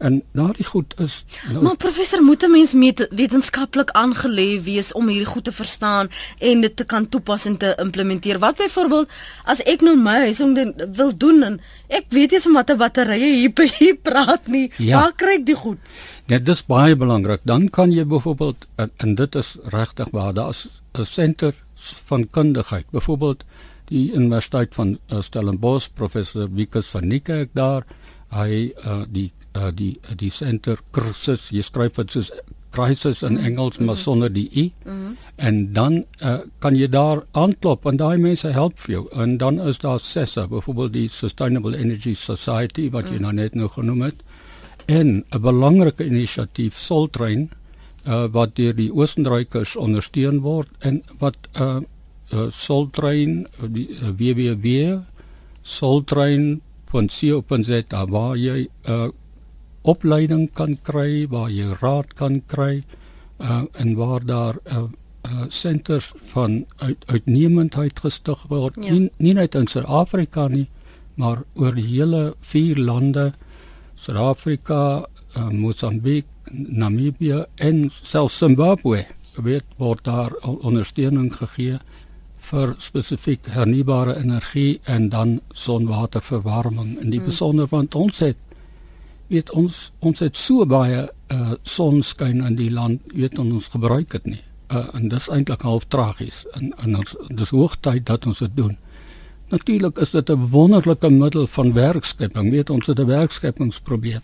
en 0.02 0.22
daardie 0.34 0.66
goed 0.66 0.94
is 1.00 1.22
nou, 1.52 1.64
Maar 1.64 1.76
professor 1.76 2.24
moet 2.24 2.44
'n 2.44 2.52
mens 2.52 2.74
met 2.74 3.08
wetenskaplik 3.10 3.90
aangelê 3.92 4.62
wees 4.64 4.92
om 4.94 5.08
hierdie 5.08 5.30
goed 5.34 5.44
te 5.44 5.52
verstaan 5.52 6.10
en 6.40 6.62
dit 6.62 6.76
te 6.76 6.84
kan 6.84 7.10
toepas 7.10 7.46
en 7.46 7.58
te 7.58 7.76
implementeer. 7.78 8.40
Wat 8.40 8.58
byvoorbeeld 8.58 9.10
as 9.46 9.64
ek 9.64 9.82
nou 9.82 9.96
my 9.98 10.18
huishouding 10.26 10.74
wil 10.96 11.14
doen 11.18 11.44
en 11.44 11.62
ek 11.88 12.06
weet 12.10 12.32
nie 12.32 12.54
watter 12.54 12.78
batterye 12.78 13.36
hier 13.36 13.54
by 13.54 13.68
hier 13.78 13.96
praat 13.96 14.48
nie. 14.48 14.72
Ja. 14.78 15.02
Waar 15.02 15.14
kry 15.16 15.38
ek 15.40 15.46
die 15.46 15.56
goed? 15.56 15.78
Dit 16.26 16.50
is 16.50 16.66
baie 16.66 16.96
belangrik. 16.96 17.42
Dan 17.44 17.70
kan 17.70 17.92
jy 17.92 18.06
byvoorbeeld 18.06 18.68
en, 18.76 18.92
en 18.98 19.16
dit 19.16 19.36
is 19.36 19.58
regtig 19.64 20.10
waar 20.12 20.34
daar's 20.34 20.68
'n 20.98 21.06
senter 21.06 21.54
van 22.08 22.30
kundigheid. 22.30 22.86
Byvoorbeeld 22.92 23.44
die 23.86 24.12
Universiteit 24.14 24.76
van 24.76 24.98
uh, 25.10 25.22
Stellenbosch, 25.22 25.90
professor 25.94 26.48
Wikus 26.54 26.88
van 26.88 27.08
Niekerk 27.08 27.50
daar, 27.54 27.84
hy 28.32 28.72
uh, 28.86 29.02
die 29.12 29.32
uh, 29.56 29.72
die 29.76 30.00
die 30.18 30.32
center 30.32 30.80
kursus, 30.92 31.52
jy 31.52 31.64
skryf 31.66 31.96
dit 31.96 32.12
soos 32.12 32.32
crisis 32.72 33.22
in 33.22 33.36
mm, 33.36 33.46
Engels 33.46 33.78
mm, 33.78 33.86
maar 33.86 33.98
sonder 34.00 34.32
die 34.32 34.48
i. 34.56 34.72
Mm. 34.86 35.18
En 35.36 35.74
dan 35.74 36.06
uh, 36.24 36.40
kan 36.64 36.76
jy 36.76 36.88
daar 36.88 37.26
aanklop 37.32 37.86
en 37.86 37.98
daai 38.00 38.18
mense 38.18 38.48
help 38.56 38.80
vir 38.80 38.96
jou. 38.96 39.04
En 39.12 39.38
dan 39.38 39.60
is 39.60 39.82
daar 39.84 40.00
SESA, 40.00 40.48
byvoorbeeld 40.48 40.94
die 40.94 41.10
Sustainable 41.12 41.78
Energy 41.78 42.16
Society 42.16 42.90
wat 42.92 43.12
jy 43.12 43.20
mm. 43.20 43.28
nou 43.28 43.34
net 43.34 43.60
nou 43.60 43.70
genoem 43.70 44.02
het 44.08 44.24
en 44.86 45.24
'n 45.30 45.42
belangrike 45.42 46.06
inisiatief 46.06 46.78
Soltrein 46.78 47.50
uh, 48.08 48.28
wat 48.32 48.56
deur 48.56 48.76
die 48.76 48.94
Oostenrykers 48.94 49.76
ondersteun 49.76 50.42
word 50.42 50.70
en 50.80 51.04
wat 51.20 51.36
uh, 51.60 51.82
uh 52.32 52.48
Soltrein 52.52 53.48
die 53.60 53.90
uh, 54.00 54.10
www 54.10 55.00
soltrein.co.za 55.62 58.06
waar 58.10 58.38
jy 58.38 58.68
uh 58.88 59.08
opleiding 59.82 60.50
kan 60.54 60.78
kry, 60.84 61.28
waar 61.30 61.50
jy 61.50 61.76
raad 61.82 62.14
kan 62.14 62.42
kry 62.48 62.84
uh 63.42 63.64
en 63.74 63.96
waar 63.98 64.26
daar 64.26 64.58
uh, 64.66 64.78
uh 64.78 64.90
uh 65.26 65.46
senters 65.50 66.14
van 66.34 66.66
uit, 66.76 67.04
uitnemendheid 67.06 68.00
gestig 68.00 68.44
word 68.50 68.78
ja. 68.82 68.92
nie, 68.92 69.10
nie 69.18 69.34
net 69.38 69.56
in 69.56 69.68
Suid-Afrika 69.68 70.48
nie 70.48 70.68
maar 71.22 71.44
oor 71.54 71.76
die 71.78 71.86
hele 71.86 72.34
vier 72.40 72.80
lande 72.80 73.32
Suid-Afrika, 74.02 75.06
uh, 75.38 75.50
Mosambiek, 75.54 76.26
Namibië 76.52 77.44
en 77.62 77.90
selfs 78.02 78.40
Zimbabwe 78.42 79.06
weet 79.38 79.66
word 79.78 80.04
daar 80.06 80.34
ondersteuning 80.42 81.30
gegee 81.36 81.78
vir 82.50 82.74
spesifiek 82.82 83.46
hernubare 83.54 84.18
energie 84.18 84.80
en 84.90 85.10
dan 85.14 85.38
sonwaterverwarming 85.54 86.98
in 86.98 87.14
die 87.14 87.22
hmm. 87.22 87.30
besonder 87.30 87.70
want 87.70 87.96
ons 87.96 88.24
het 88.26 88.38
weet 89.32 89.52
ons 89.56 89.80
ons 90.00 90.20
het 90.20 90.38
so 90.38 90.66
baie 90.68 91.08
uh, 91.32 91.54
sonskyn 91.64 92.44
in 92.44 92.56
die 92.60 92.72
land 92.72 93.02
weet 93.16 93.40
ons 93.40 93.72
gebruik 93.72 94.12
dit 94.12 94.26
nie. 94.36 94.44
Uh, 94.72 94.88
en 94.94 95.10
dis 95.12 95.30
eintlik 95.32 95.64
half 95.68 95.88
tragies. 95.88 96.46
En 96.60 96.72
en 96.84 97.00
ons, 97.00 97.16
dis 97.30 97.56
hoogtyd 97.56 98.06
dat 98.06 98.28
ons 98.28 98.40
dit 98.40 98.56
doen. 98.56 98.78
Natuurlik 99.52 99.98
is 100.00 100.12
dit 100.12 100.30
'n 100.30 100.48
wonderlike 100.52 101.10
middel 101.10 101.48
van 101.48 101.74
werkskepping. 101.74 102.52
Weet 102.52 102.70
ons 102.70 102.88
het 102.88 103.00
'n 103.00 103.08
werkskepingsprobleem 103.08 104.22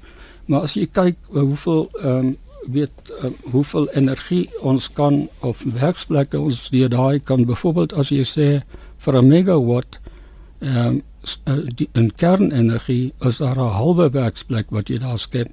maar 0.47 0.67
as 0.67 0.75
jy 0.77 0.87
kyk 0.91 1.17
uh, 1.31 1.43
hoeveel 1.43 1.87
um, 2.03 2.35
weet 2.71 3.11
uh, 3.21 3.31
hoeveel 3.53 3.87
energie 3.99 4.47
ons 4.65 4.89
kan 4.91 5.25
of 5.45 5.63
werksplekke 5.77 6.39
ons 6.39 6.67
deur 6.73 6.91
daai 6.91 7.19
kan 7.23 7.45
byvoorbeeld 7.47 7.95
as 7.99 8.11
jy 8.11 8.25
sê 8.27 8.47
vir 9.05 9.21
'n 9.21 9.27
megawatt 9.27 9.99
ehm 10.59 10.87
um, 10.87 11.03
die 11.75 11.89
in 11.93 12.12
kernenergie 12.15 13.13
is 13.19 13.38
daar 13.38 13.57
'n 13.57 13.75
halwe 13.79 14.10
werksplek 14.10 14.69
wat 14.69 14.89
jy 14.89 14.98
daar 14.98 15.19
skep 15.19 15.50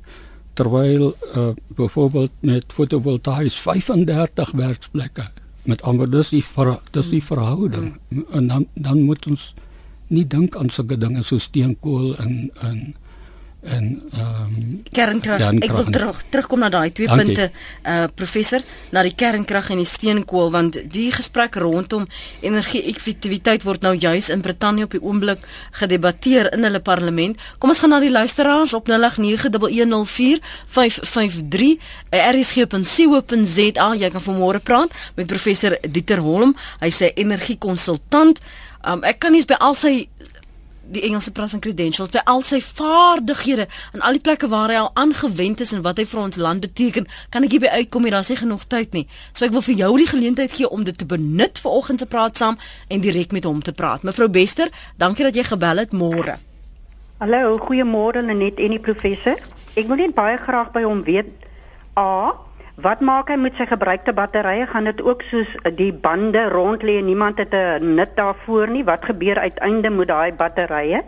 terwyl 0.54 1.14
uh, 1.36 1.48
byvoorbeeld 1.76 2.30
met 2.40 2.64
fotovoltaïs 2.72 3.54
35 3.54 4.50
werksplekke 4.50 5.30
met 5.62 5.82
ander 5.82 6.10
dis 6.10 6.28
die 6.28 6.44
ver, 6.44 6.78
dis 6.90 7.08
die 7.10 7.22
verhouding 7.22 7.94
mm. 8.08 8.24
en 8.30 8.46
dan 8.46 8.66
dan 8.74 9.02
moet 9.02 9.26
ons 9.26 9.54
nie 10.06 10.26
dink 10.26 10.56
aan 10.56 10.70
sulke 10.70 10.98
dinge 11.00 11.22
so 11.22 11.38
steenkool 11.38 12.14
en 12.16 12.50
en 12.60 12.94
en 13.64 14.02
ehm 14.12 14.20
um, 14.44 14.82
kernkrag. 14.94 15.40
Ek 15.58 15.72
wil 15.72 15.84
terug 15.90 16.22
terugkom 16.30 16.58
na 16.62 16.68
daai 16.68 16.92
twee 16.92 17.06
Dankie. 17.06 17.24
punte 17.24 17.50
uh 17.88 18.04
professor 18.14 18.60
na 18.92 19.02
die 19.02 19.14
kernkrag 19.14 19.70
en 19.70 19.78
die 19.80 19.88
steenkool 19.88 20.50
want 20.54 20.76
die 20.92 21.12
gesprek 21.12 21.54
rondom 21.60 22.06
energie-effektiwiteit 22.40 23.62
word 23.64 23.80
nou 23.82 23.94
juis 23.96 24.28
in 24.28 24.40
Brittanje 24.44 24.84
op 24.84 24.90
die 24.94 25.02
oomblik 25.02 25.38
gedebatteer 25.80 26.52
in 26.52 26.62
hulle 26.64 26.80
parlement. 26.80 27.36
Kom 27.58 27.70
ons 27.72 27.80
gaan 27.82 27.90
na 27.94 28.00
die 28.00 28.12
luisteraars 28.12 28.74
op 28.74 28.88
0891104553 28.88 28.94
rsg.co.za. 32.10 33.88
Jy 33.94 34.10
kan 34.10 34.22
vanmôre 34.28 34.60
praat 34.62 34.90
met 35.16 35.26
professor 35.26 35.78
Dieter 35.88 36.20
Holm. 36.20 36.56
Hy's 36.80 37.00
'n 37.00 37.12
energiekonsultant. 37.14 38.40
Um, 38.84 39.00
ek 39.02 39.18
kan 39.18 39.32
nie 39.32 39.40
by 39.48 39.56
al 39.64 39.72
sy 39.74 40.08
die 40.92 41.02
Engelse 41.08 41.32
praat 41.32 41.50
van 41.50 41.62
credentials 41.64 42.12
by 42.12 42.20
al 42.30 42.42
sy 42.44 42.60
vaardighede 42.64 43.66
en 43.92 44.02
al 44.04 44.18
die 44.18 44.22
plekke 44.24 44.48
waar 44.52 44.72
hy 44.72 44.78
al 44.82 44.90
aangewend 45.00 45.60
is 45.64 45.72
en 45.72 45.84
wat 45.86 46.00
hy 46.00 46.06
vir 46.08 46.20
ons 46.20 46.40
land 46.40 46.64
beteken, 46.64 47.06
kan 47.30 47.46
ek 47.46 47.56
hier 47.56 47.64
by 47.64 47.72
uitkom 47.80 48.04
hier, 48.04 48.16
daar's 48.16 48.32
nie 48.32 48.40
genoeg 48.40 48.66
tyd 48.70 48.96
nie. 48.96 49.04
So 49.32 49.46
ek 49.46 49.54
wil 49.54 49.64
vir 49.64 49.78
jou 49.84 49.92
die 50.00 50.08
geleentheid 50.10 50.56
gee 50.56 50.68
om 50.68 50.84
dit 50.84 50.98
te 50.98 51.08
benut 51.08 51.60
vir 51.62 51.78
oggend 51.78 52.04
se 52.04 52.08
praat 52.10 52.40
saam 52.40 52.58
en 52.88 53.04
direk 53.04 53.32
met 53.32 53.48
hom 53.48 53.62
te 53.64 53.72
praat. 53.72 54.04
Mevrou 54.04 54.28
Bester, 54.28 54.72
dankie 55.00 55.26
dat 55.26 55.38
jy 55.38 55.46
gebel 55.48 55.84
het 55.84 55.96
môre. 55.96 56.38
Hallo, 57.22 57.56
goeiemôre 57.62 58.24
Lenet 58.26 58.58
en 58.60 58.74
die 58.74 58.82
professor. 58.82 59.40
Ek 59.74 59.88
wil 59.88 60.02
net 60.02 60.14
baie 60.14 60.36
graag 60.38 60.74
by 60.74 60.84
hom 60.84 61.04
weet 61.06 61.30
A 61.98 62.34
Wat 62.74 62.98
maak 63.06 63.28
hy 63.30 63.36
met 63.38 63.54
sy 63.54 63.68
gebruikte 63.70 64.10
batterye? 64.18 64.66
Gaan 64.66 64.88
dit 64.88 64.98
ook 65.06 65.20
soos 65.30 65.50
die 65.78 65.92
bande 65.94 66.48
rond 66.50 66.82
lê 66.82 66.96
en 66.98 67.06
niemand 67.06 67.38
het 67.38 67.54
'n 67.54 67.94
nut 67.94 68.16
daarvoor 68.16 68.68
nie? 68.68 68.84
Wat 68.84 69.04
gebeur 69.04 69.38
uiteindelik 69.38 69.98
met 69.98 70.08
daai 70.08 70.32
batterye? 70.32 71.04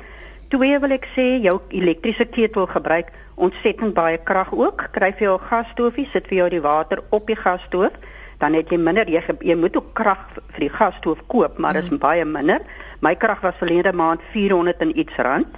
Twee 0.49 0.78
wil 0.78 0.90
ek 0.90 1.08
sê, 1.16 1.42
jou 1.42 1.61
elektriese 1.68 2.25
ketel 2.25 2.66
gebruik 2.66 3.11
ontsettend 3.35 3.94
baie 3.94 4.18
krag 4.18 4.52
ook. 4.52 4.88
Kry 4.92 5.11
jy 5.18 5.26
jou 5.26 5.38
gasstoofie, 5.38 6.08
sit 6.12 6.26
vir 6.28 6.37
jou 6.37 6.49
die 6.49 6.61
water 6.61 7.02
op 7.11 7.26
die 7.26 7.37
gasstoof, 7.37 7.92
dan 8.38 8.54
het 8.54 8.70
jy 8.70 8.78
minder 8.78 9.08
jy, 9.08 9.23
jy 9.40 9.54
moet 9.56 9.76
ook 9.76 9.94
krag 9.94 10.23
vir 10.52 10.61
die 10.61 10.70
gasstoof 10.78 11.18
koop, 11.26 11.58
maar 11.58 11.73
dit 11.73 11.82
is 11.82 11.90
mm. 11.90 11.99
baie 11.99 12.25
minder. 12.25 12.61
My 13.00 13.14
krag 13.14 13.40
was 13.40 13.54
verlede 13.58 13.92
maand 13.92 14.20
400 14.30 14.78
en 14.78 14.99
iets 14.99 15.16
rand 15.16 15.49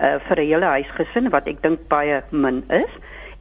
uh, 0.00 0.18
vir 0.26 0.36
'n 0.36 0.46
hele 0.46 0.64
huisgesin 0.64 1.30
wat 1.30 1.46
ek 1.46 1.62
dink 1.62 1.78
baie 1.88 2.22
min 2.30 2.64
is 2.68 2.90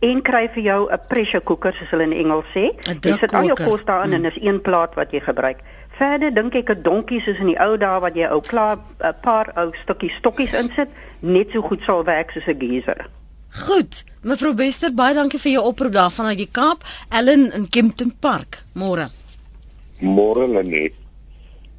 en 0.02 0.22
kry 0.22 0.48
vir 0.54 0.64
jou 0.64 0.90
'n 0.90 1.00
pressure 1.08 1.44
cooker 1.44 1.74
soos 1.74 1.90
hulle 1.90 2.04
in 2.04 2.14
Engels 2.14 2.50
sê. 2.56 2.72
Jy 3.02 3.18
sit 3.20 3.34
al 3.34 3.46
jou 3.46 3.56
kos 3.56 3.86
daarin 3.86 4.10
mm. 4.10 4.14
en 4.14 4.24
dis 4.24 4.42
een 4.42 4.62
plaat 4.62 4.96
wat 4.96 5.12
jy 5.12 5.20
gebruik. 5.20 5.60
Verder 5.98 6.34
dink 6.34 6.56
ek 6.56 6.70
'n 6.70 6.82
donkie 6.82 7.22
soos 7.22 7.40
in 7.40 7.48
die 7.48 7.60
ou 7.60 7.78
dae 7.78 8.00
wat 8.00 8.16
jy 8.16 8.28
ou 8.30 8.42
klaar 8.42 8.78
'n 9.00 9.14
paar 9.22 9.52
ou 9.56 9.72
stukkies 9.84 10.16
stokkies 10.18 10.54
insit, 10.54 10.90
net 11.20 11.52
so 11.52 11.62
goed 11.62 11.84
sal 11.84 12.04
werk 12.04 12.32
soos 12.32 12.48
'n 12.48 12.60
geyser. 12.60 13.10
Goed. 13.52 14.04
Mevrou 14.22 14.54
Bester, 14.54 14.94
baie 14.94 15.14
dankie 15.14 15.40
vir 15.40 15.52
jou 15.52 15.64
oproep 15.66 15.92
daar 15.92 16.12
vanuit 16.12 16.38
die 16.38 16.50
Kaap. 16.52 16.84
Ellen 17.10 17.52
in 17.54 17.70
Kempton 17.70 18.14
Park. 18.20 18.64
Môre. 18.74 19.10
Môre 20.00 20.48
Lenet. 20.48 21.01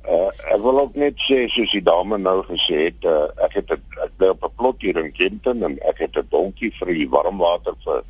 Uh, 0.02 0.30
ek 0.50 0.62
wil 0.62 0.80
ook 0.80 0.94
net 0.98 1.14
sê 1.22 1.44
soos 1.48 1.70
die 1.70 1.82
dame 1.82 2.18
nou 2.18 2.40
gesê 2.48 2.88
het, 2.88 3.04
uh, 3.06 3.28
ek 3.44 3.52
het 3.60 3.70
'n 3.70 3.82
ek 4.04 4.16
bly 4.18 4.28
op 4.34 4.44
'n 4.44 4.56
plot 4.56 4.82
hier 4.82 4.96
in 4.98 5.12
Kempton 5.12 5.62
en 5.62 5.78
ek 5.88 5.98
het 5.98 6.16
'n 6.16 6.26
donkie 6.30 6.72
vir 6.78 6.88
die 6.94 7.08
warmwater 7.08 7.74
vir 7.84 8.02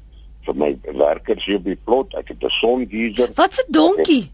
vir 0.47 0.55
my 0.55 0.79
werkers 0.99 1.45
hier 1.45 1.57
op 1.57 1.65
die 1.65 1.79
plot. 1.85 2.15
Ek 2.15 2.29
het 2.29 2.43
'n 2.43 2.49
songeyser. 2.49 3.31
Wat's 3.35 3.59
'n 3.59 3.73
donkie? 3.73 4.31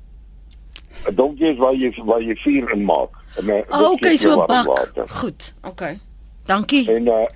'n 1.06 1.14
Donkie 1.14 1.52
is 1.52 1.58
waar 1.58 1.74
jy 1.74 1.92
waar 2.04 2.22
jy 2.22 2.36
vuur 2.36 2.72
in 2.72 2.84
maak. 2.84 3.10
Oh, 3.70 3.92
okay, 3.92 4.16
so 4.16 4.32
'n 4.32 4.46
bak. 4.46 4.66
Water. 4.66 5.08
Goed. 5.08 5.54
Okay. 5.62 5.98
Dankie. 6.44 6.90
En 6.90 7.06
uh, 7.06 7.26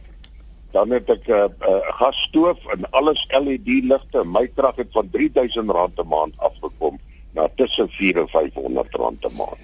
dan 0.71 0.91
het 0.91 1.11
ek 1.11 1.27
'n 1.27 1.33
uh, 1.33 1.69
uh, 1.69 1.81
gasstoof 1.99 2.59
en 2.75 2.91
alles 2.91 3.27
LED 3.29 3.85
ligte. 3.85 4.25
My 4.25 4.47
krag 4.55 4.77
het 4.77 4.89
van 4.93 5.11
R3000 5.13 5.99
'n 5.99 6.09
maand 6.09 6.35
afgekom 6.37 6.99
na 7.33 7.49
tussen 7.57 7.89
4 7.89 8.17
en 8.17 8.29
500 8.29 8.95
rand 8.95 9.25
'n 9.25 9.37
maand. 9.37 9.59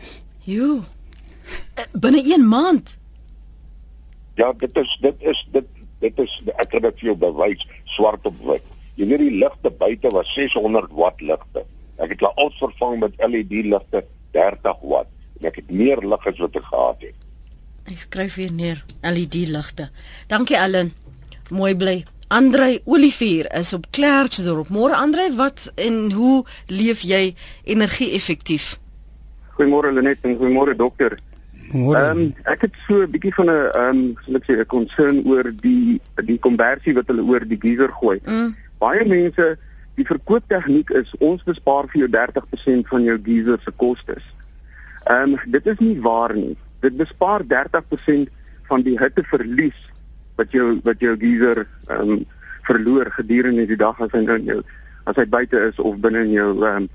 Jo. 0.48 0.80
Uh, 1.76 1.84
binne 1.92 2.22
1 2.24 2.48
maand. 2.48 2.96
Ja, 4.34 4.52
dit 4.52 4.76
is 4.76 4.96
dit 5.00 5.14
is 5.20 5.48
dit 5.52 5.66
dit 6.00 6.20
is 6.22 6.36
ek 6.54 6.70
kan 6.72 6.84
dit 6.86 7.00
vir 7.02 7.10
jou 7.10 7.16
bewys 7.20 7.66
swart 7.96 8.24
op 8.30 8.38
wit. 8.46 8.64
Jy 8.96 9.10
weet 9.10 9.24
die 9.26 9.34
ligte 9.42 9.70
buite 9.82 10.12
was 10.14 10.32
600 10.38 10.94
watt 10.96 11.20
ligte. 11.20 11.66
Ek 11.98 12.14
het 12.14 12.22
hulle 12.22 12.32
al 12.40 12.52
vervang 12.56 12.96
met 13.02 13.20
LED 13.20 13.52
ligte 13.68 14.04
30 14.36 14.80
watt. 14.94 15.12
En 15.38 15.50
ek 15.50 15.60
het 15.60 15.70
meer 15.70 16.00
lig 16.00 16.30
as 16.32 16.40
wat 16.40 16.56
ek 16.56 16.70
gehad 16.70 17.06
het. 17.10 17.28
Ek 17.88 18.00
skryf 18.06 18.40
weer 18.40 18.52
neer 18.52 18.84
LED 19.04 19.42
ligte. 19.52 19.90
Dankie 20.32 20.56
Ellen. 20.56 20.94
Mooi 21.52 21.74
bly. 21.76 21.98
Andrei 22.32 22.80
Olivier 22.84 23.52
is 23.56 23.72
op 23.76 23.86
Klerksdorp. 23.92 24.72
Môre 24.72 24.96
Andrei, 24.96 25.30
wat 25.36 25.70
en 25.80 26.12
hoe 26.12 26.44
leef 26.68 27.04
jy 27.04 27.34
energie-effektief? 27.64 28.76
Goeiemôre 29.58 29.90
Lenet 29.92 30.22
en 30.22 30.38
goeiemôre 30.38 30.76
dokter. 30.78 31.18
Ehm 31.68 31.94
um, 31.94 32.22
ek 32.48 32.62
het 32.64 32.78
so 32.86 33.02
'n 33.02 33.10
bietjie 33.10 33.34
van 33.34 33.50
'n 33.50 33.58
ehm 33.74 33.98
um, 33.98 34.16
sal 34.24 34.36
ek 34.40 34.46
sê 34.46 34.54
'n 34.56 34.66
concern 34.66 35.20
oor 35.26 35.52
die 35.60 36.00
die 36.24 36.38
konversie 36.38 36.94
wat 36.94 37.10
hulle 37.10 37.26
oor 37.26 37.44
die 37.44 37.60
geyser 37.60 37.92
gooi. 37.92 38.20
Mm 38.24 38.54
baie 38.78 39.04
mense 39.08 39.56
die 39.98 40.06
verkooptegniek 40.06 40.90
is 40.94 41.10
ons 41.24 41.42
bespaar 41.46 41.88
vir 41.90 42.04
jou 42.04 42.10
30% 42.14 42.90
van 42.92 43.06
jou 43.06 43.18
geyser 43.26 43.58
se 43.64 43.74
kostes. 43.82 44.24
Ehm 45.10 45.34
um, 45.34 45.52
dit 45.52 45.66
is 45.66 45.78
nie 45.82 45.96
waar 46.00 46.34
nie. 46.34 46.56
Dit 46.80 46.96
bespaar 46.96 47.42
30% 47.42 48.30
van 48.70 48.82
die 48.86 48.98
hitteverlies 49.00 49.78
wat 50.38 50.52
jou 50.54 50.78
wat 50.84 51.00
jou 51.02 51.16
geyser 51.18 51.66
ehm 51.88 52.14
um, 52.18 52.26
verloor 52.68 53.10
gedurende 53.16 53.66
die 53.66 53.80
dag 53.80 54.00
as 54.00 54.12
hy 54.12 54.22
in 54.36 54.44
jou 54.52 54.62
as 55.08 55.16
hy 55.16 55.24
buite 55.26 55.58
is 55.70 55.78
of 55.78 55.96
binne 56.04 56.24
in 56.28 56.34
jou 56.36 56.50
ehm 56.62 56.84
um, 56.84 56.88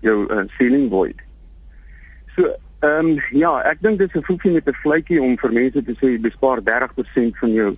jou 0.00 0.18
uh, 0.30 0.44
ceiling 0.58 0.90
void. 0.90 1.25
So 2.36 2.54
ehm 2.84 3.16
um, 3.16 3.18
ja, 3.32 3.50
ek 3.64 3.80
dink 3.80 3.98
dit 3.98 4.08
is 4.08 4.20
'n 4.20 4.24
voetjie 4.24 4.52
met 4.52 4.68
'n 4.68 4.80
vletjie 4.82 5.22
om 5.22 5.36
vir 5.36 5.52
mense 5.52 5.82
te 5.82 5.94
sê 6.00 6.06
jy 6.12 6.20
bespaar 6.20 6.60
30% 6.60 7.38
van 7.40 7.52
jou 7.52 7.70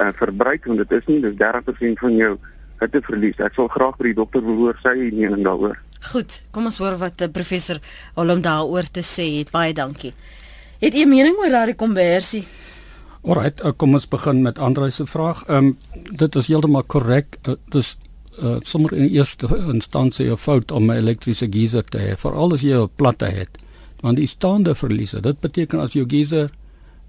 uh, 0.00 0.12
verbruik 0.14 0.64
want 0.64 0.78
dit 0.78 0.92
is 0.92 1.06
nie 1.06 1.20
dis 1.20 1.34
30% 1.34 1.98
van 1.98 2.16
jou 2.16 2.38
hitte 2.80 3.00
verlies. 3.02 3.38
Ek 3.38 3.54
sal 3.54 3.68
graag 3.68 3.96
by 3.98 4.04
die 4.04 4.18
dokter 4.20 4.42
wil 4.44 4.56
hoor 4.56 4.78
sy 4.82 4.94
mening 4.94 5.44
daaroor. 5.44 5.78
Goed, 6.12 6.42
kom 6.52 6.66
ons 6.66 6.78
hoor 6.78 6.96
wat 7.00 7.20
uh, 7.20 7.28
professor 7.28 7.80
Holm 8.14 8.42
daaroor 8.44 8.90
te 8.90 9.02
sê 9.02 9.38
het. 9.38 9.50
Baie 9.50 9.72
dankie. 9.72 10.12
Het 10.80 10.94
jy 10.94 11.04
'n 11.04 11.08
mening 11.08 11.36
oor 11.38 11.50
daardie 11.50 11.74
konversie? 11.74 12.44
Alright, 13.24 13.60
uh, 13.64 13.72
kom 13.76 13.94
ons 13.94 14.08
begin 14.08 14.42
met 14.42 14.58
Andre 14.58 14.90
se 14.90 15.06
vraag. 15.06 15.44
Ehm 15.48 15.56
um, 15.56 15.78
dit 16.16 16.34
is 16.36 16.46
heeltemal 16.46 16.82
korrek. 16.82 17.38
Uh, 17.48 17.54
dis 17.72 17.96
uh, 18.42 18.56
sommer 18.62 18.92
in 18.92 19.08
eerste 19.08 19.48
instansie 19.72 20.30
'n 20.30 20.36
fout 20.36 20.70
om 20.70 20.90
'n 20.90 20.96
elektriese 20.96 21.46
geyser 21.50 21.84
te 21.84 21.98
hê, 21.98 22.16
veral 22.16 22.52
as 22.52 22.60
jy 22.60 22.76
'n 22.76 22.90
platte 22.96 23.24
het. 23.24 23.63
Want 24.04 24.20
die 24.20 24.28
staande 24.28 24.74
verliese, 24.76 25.22
dit 25.24 25.40
beteken 25.40 25.80
as 25.80 25.94
jou 25.96 26.04
geyser 26.08 26.50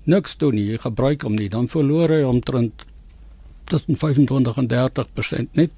niks 0.08 0.38
doen 0.40 0.56
nie, 0.56 0.70
jy 0.72 0.80
gebruik 0.86 1.26
hom 1.28 1.36
nie, 1.36 1.50
dan 1.52 1.68
verloor 1.68 2.14
hy 2.14 2.22
omtrent 2.24 2.86
tussen 3.68 3.98
25 4.00 4.62
en 4.62 4.70
30% 4.72 5.60
net 5.60 5.74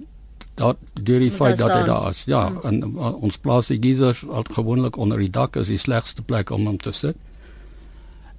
dat 0.57 0.77
deur 0.93 1.21
die 1.21 1.31
feit 1.31 1.57
dat 1.57 1.71
hy 1.71 1.83
daar 1.87 2.09
is. 2.11 2.23
Ja, 2.29 2.47
hmm. 2.49 2.59
en 2.69 2.97
uh, 2.97 3.13
ons 3.23 3.37
plaas 3.41 3.69
die 3.71 3.79
geisers 3.81 4.23
al 4.27 4.45
gewoonlik 4.51 4.97
onder 4.97 5.21
die 5.21 5.31
dak 5.33 5.57
is 5.61 5.71
die 5.71 5.81
slegste 5.81 6.25
plek 6.25 6.51
om 6.53 6.65
hom 6.69 6.77
te 6.81 6.93
sit 6.93 7.17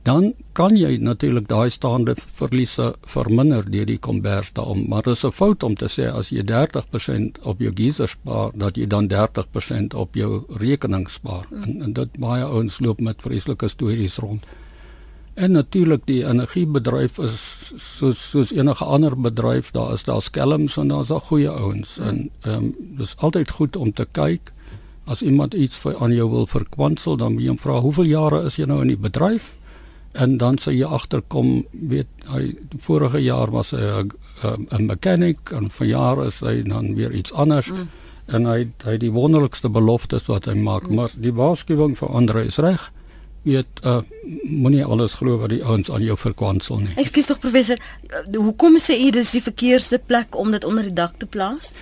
dan 0.08 0.32
kan 0.56 0.76
jy 0.76 0.96
natuurlik 1.04 1.48
daai 1.50 1.70
staande 1.70 2.14
verliese 2.40 2.92
verminder 3.14 3.66
deur 3.72 3.88
die 3.88 3.98
kombers 4.06 4.52
daarom 4.56 4.86
maar 4.88 5.02
dit 5.02 5.16
is 5.16 5.24
'n 5.24 5.36
fout 5.40 5.62
om 5.62 5.74
te 5.74 5.88
sê 5.96 6.06
as 6.20 6.30
jy 6.30 6.42
30% 6.42 7.38
op 7.42 7.60
jou 7.60 7.72
geyser 7.74 8.08
spaar 8.08 8.50
dat 8.54 8.76
jy 8.76 8.86
dan 8.86 9.08
30% 9.08 9.94
op 9.94 10.14
jou 10.14 10.44
rekening 10.48 11.10
spaar 11.10 11.44
mm. 11.50 11.62
en, 11.62 11.82
en 11.82 11.92
dit 11.92 12.18
baie 12.18 12.44
ouens 12.44 12.80
loop 12.80 13.00
met 13.00 13.22
vreeslike 13.22 13.68
stories 13.68 14.16
rond 14.16 14.42
en 15.34 15.52
natuurlik 15.52 16.06
die 16.06 16.24
energiebedryf 16.24 17.18
is 17.18 17.36
soos 17.98 18.30
soos 18.30 18.52
enige 18.52 18.84
ander 18.84 19.14
bedryf 19.16 19.70
daar 19.70 19.92
is 19.92 20.04
daar 20.04 20.22
skelms 20.22 20.76
en 20.76 20.88
daar's 20.88 21.10
ook 21.10 21.22
goeie 21.22 21.50
ouens 21.50 21.96
mm. 21.98 22.08
en 22.08 22.30
ehm 22.40 22.54
um, 22.54 22.74
dis 22.96 23.14
altyd 23.16 23.50
goed 23.50 23.76
om 23.76 23.92
te 23.92 24.06
kyk 24.12 24.52
as 25.04 25.22
iemand 25.22 25.54
iets 25.54 25.76
vir 25.76 25.96
aan 26.00 26.12
jou 26.14 26.30
wil 26.30 26.46
verkwansel 26.46 27.16
dan 27.16 27.32
moet 27.32 27.42
jy 27.42 27.48
hom 27.48 27.58
vra 27.58 27.80
hoeveel 27.80 28.04
jare 28.04 28.44
is 28.46 28.56
jy 28.56 28.66
nou 28.66 28.80
in 28.80 28.96
die 28.96 29.02
bedryf 29.08 29.54
en 30.12 30.36
dan 30.38 30.58
sê 30.58 30.72
jy 30.72 30.86
agterkom 30.86 31.64
weet 31.72 32.08
hy 32.32 32.54
vorige 32.80 33.20
jaar 33.22 33.50
was 33.50 33.70
hy 33.70 34.08
'n 34.42 34.86
mechanic 34.86 35.52
en 35.52 35.70
vir 35.70 35.86
jare 35.86 36.26
is 36.26 36.38
hy 36.40 36.62
dan 36.62 36.94
weer 36.94 37.12
iets 37.12 37.32
anders. 37.32 37.70
Mm. 37.70 37.88
en 38.28 38.44
hy 38.46 38.68
hy 38.84 38.96
die 39.00 39.12
wonderlikste 39.12 39.68
beloftes 39.68 40.26
wat 40.28 40.44
hy 40.44 40.54
maak 40.54 40.88
mm. 40.88 40.94
maar 40.94 41.10
die 41.16 41.32
waarskuwing 41.32 41.96
vir 41.96 42.08
ander 42.08 42.36
is 42.44 42.58
reg. 42.58 42.92
Weet 43.42 43.80
uh, 43.84 44.00
moenie 44.44 44.84
alles 44.84 45.14
glo 45.14 45.38
wat 45.38 45.50
die 45.50 45.62
ouens 45.64 45.90
aan 45.90 46.02
jou 46.02 46.16
verkwansel 46.18 46.82
nie. 46.82 46.94
Ekskuus 47.00 47.26
tog 47.30 47.38
professor. 47.40 47.78
Hoekom 48.34 48.76
sê 48.82 48.98
u 49.00 49.10
dis 49.10 49.30
die 49.30 49.42
verkeerste 49.42 49.98
plek 49.98 50.36
om 50.36 50.50
dit 50.52 50.64
onder 50.64 50.84
die 50.84 50.92
dak 50.92 51.16
te 51.16 51.26
plaas? 51.26 51.72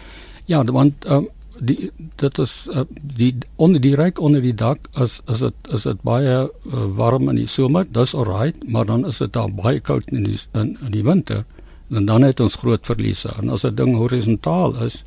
Ja 0.47 0.62
want 0.64 1.09
um, 1.11 1.26
die 1.58 1.90
dit 2.20 2.38
is 2.38 2.52
uh, 2.72 2.84
die 3.16 3.34
onder 3.56 3.80
die 3.80 3.94
ryk 3.96 4.20
onder 4.20 4.42
die 4.42 4.54
dak 4.54 4.88
as 4.94 5.20
as 5.26 5.42
dit 5.44 5.70
is 5.72 5.82
dit 5.88 6.02
baie 6.06 6.36
uh, 6.46 6.86
warm 6.96 7.28
in 7.32 7.40
die 7.40 7.48
somer. 7.50 7.86
Dis 7.90 8.14
alright 8.14 8.62
maar 8.68 8.86
dan 8.86 9.06
is 9.06 9.18
dit 9.18 9.32
dan 9.32 9.54
baie 9.56 9.80
koud 9.80 10.08
in 10.12 10.25
die 10.25 10.38
in, 10.54 10.76
in 10.84 10.92
die 10.92 11.04
winter. 11.04 11.44
En 11.90 12.06
dan 12.06 12.22
het 12.22 12.40
ons 12.40 12.54
groot 12.54 12.86
verliese. 12.86 13.32
En 13.38 13.48
as 13.48 13.64
'n 13.64 13.75
ding 13.75 13.94
horisontaal 13.96 14.76
is 14.84 15.04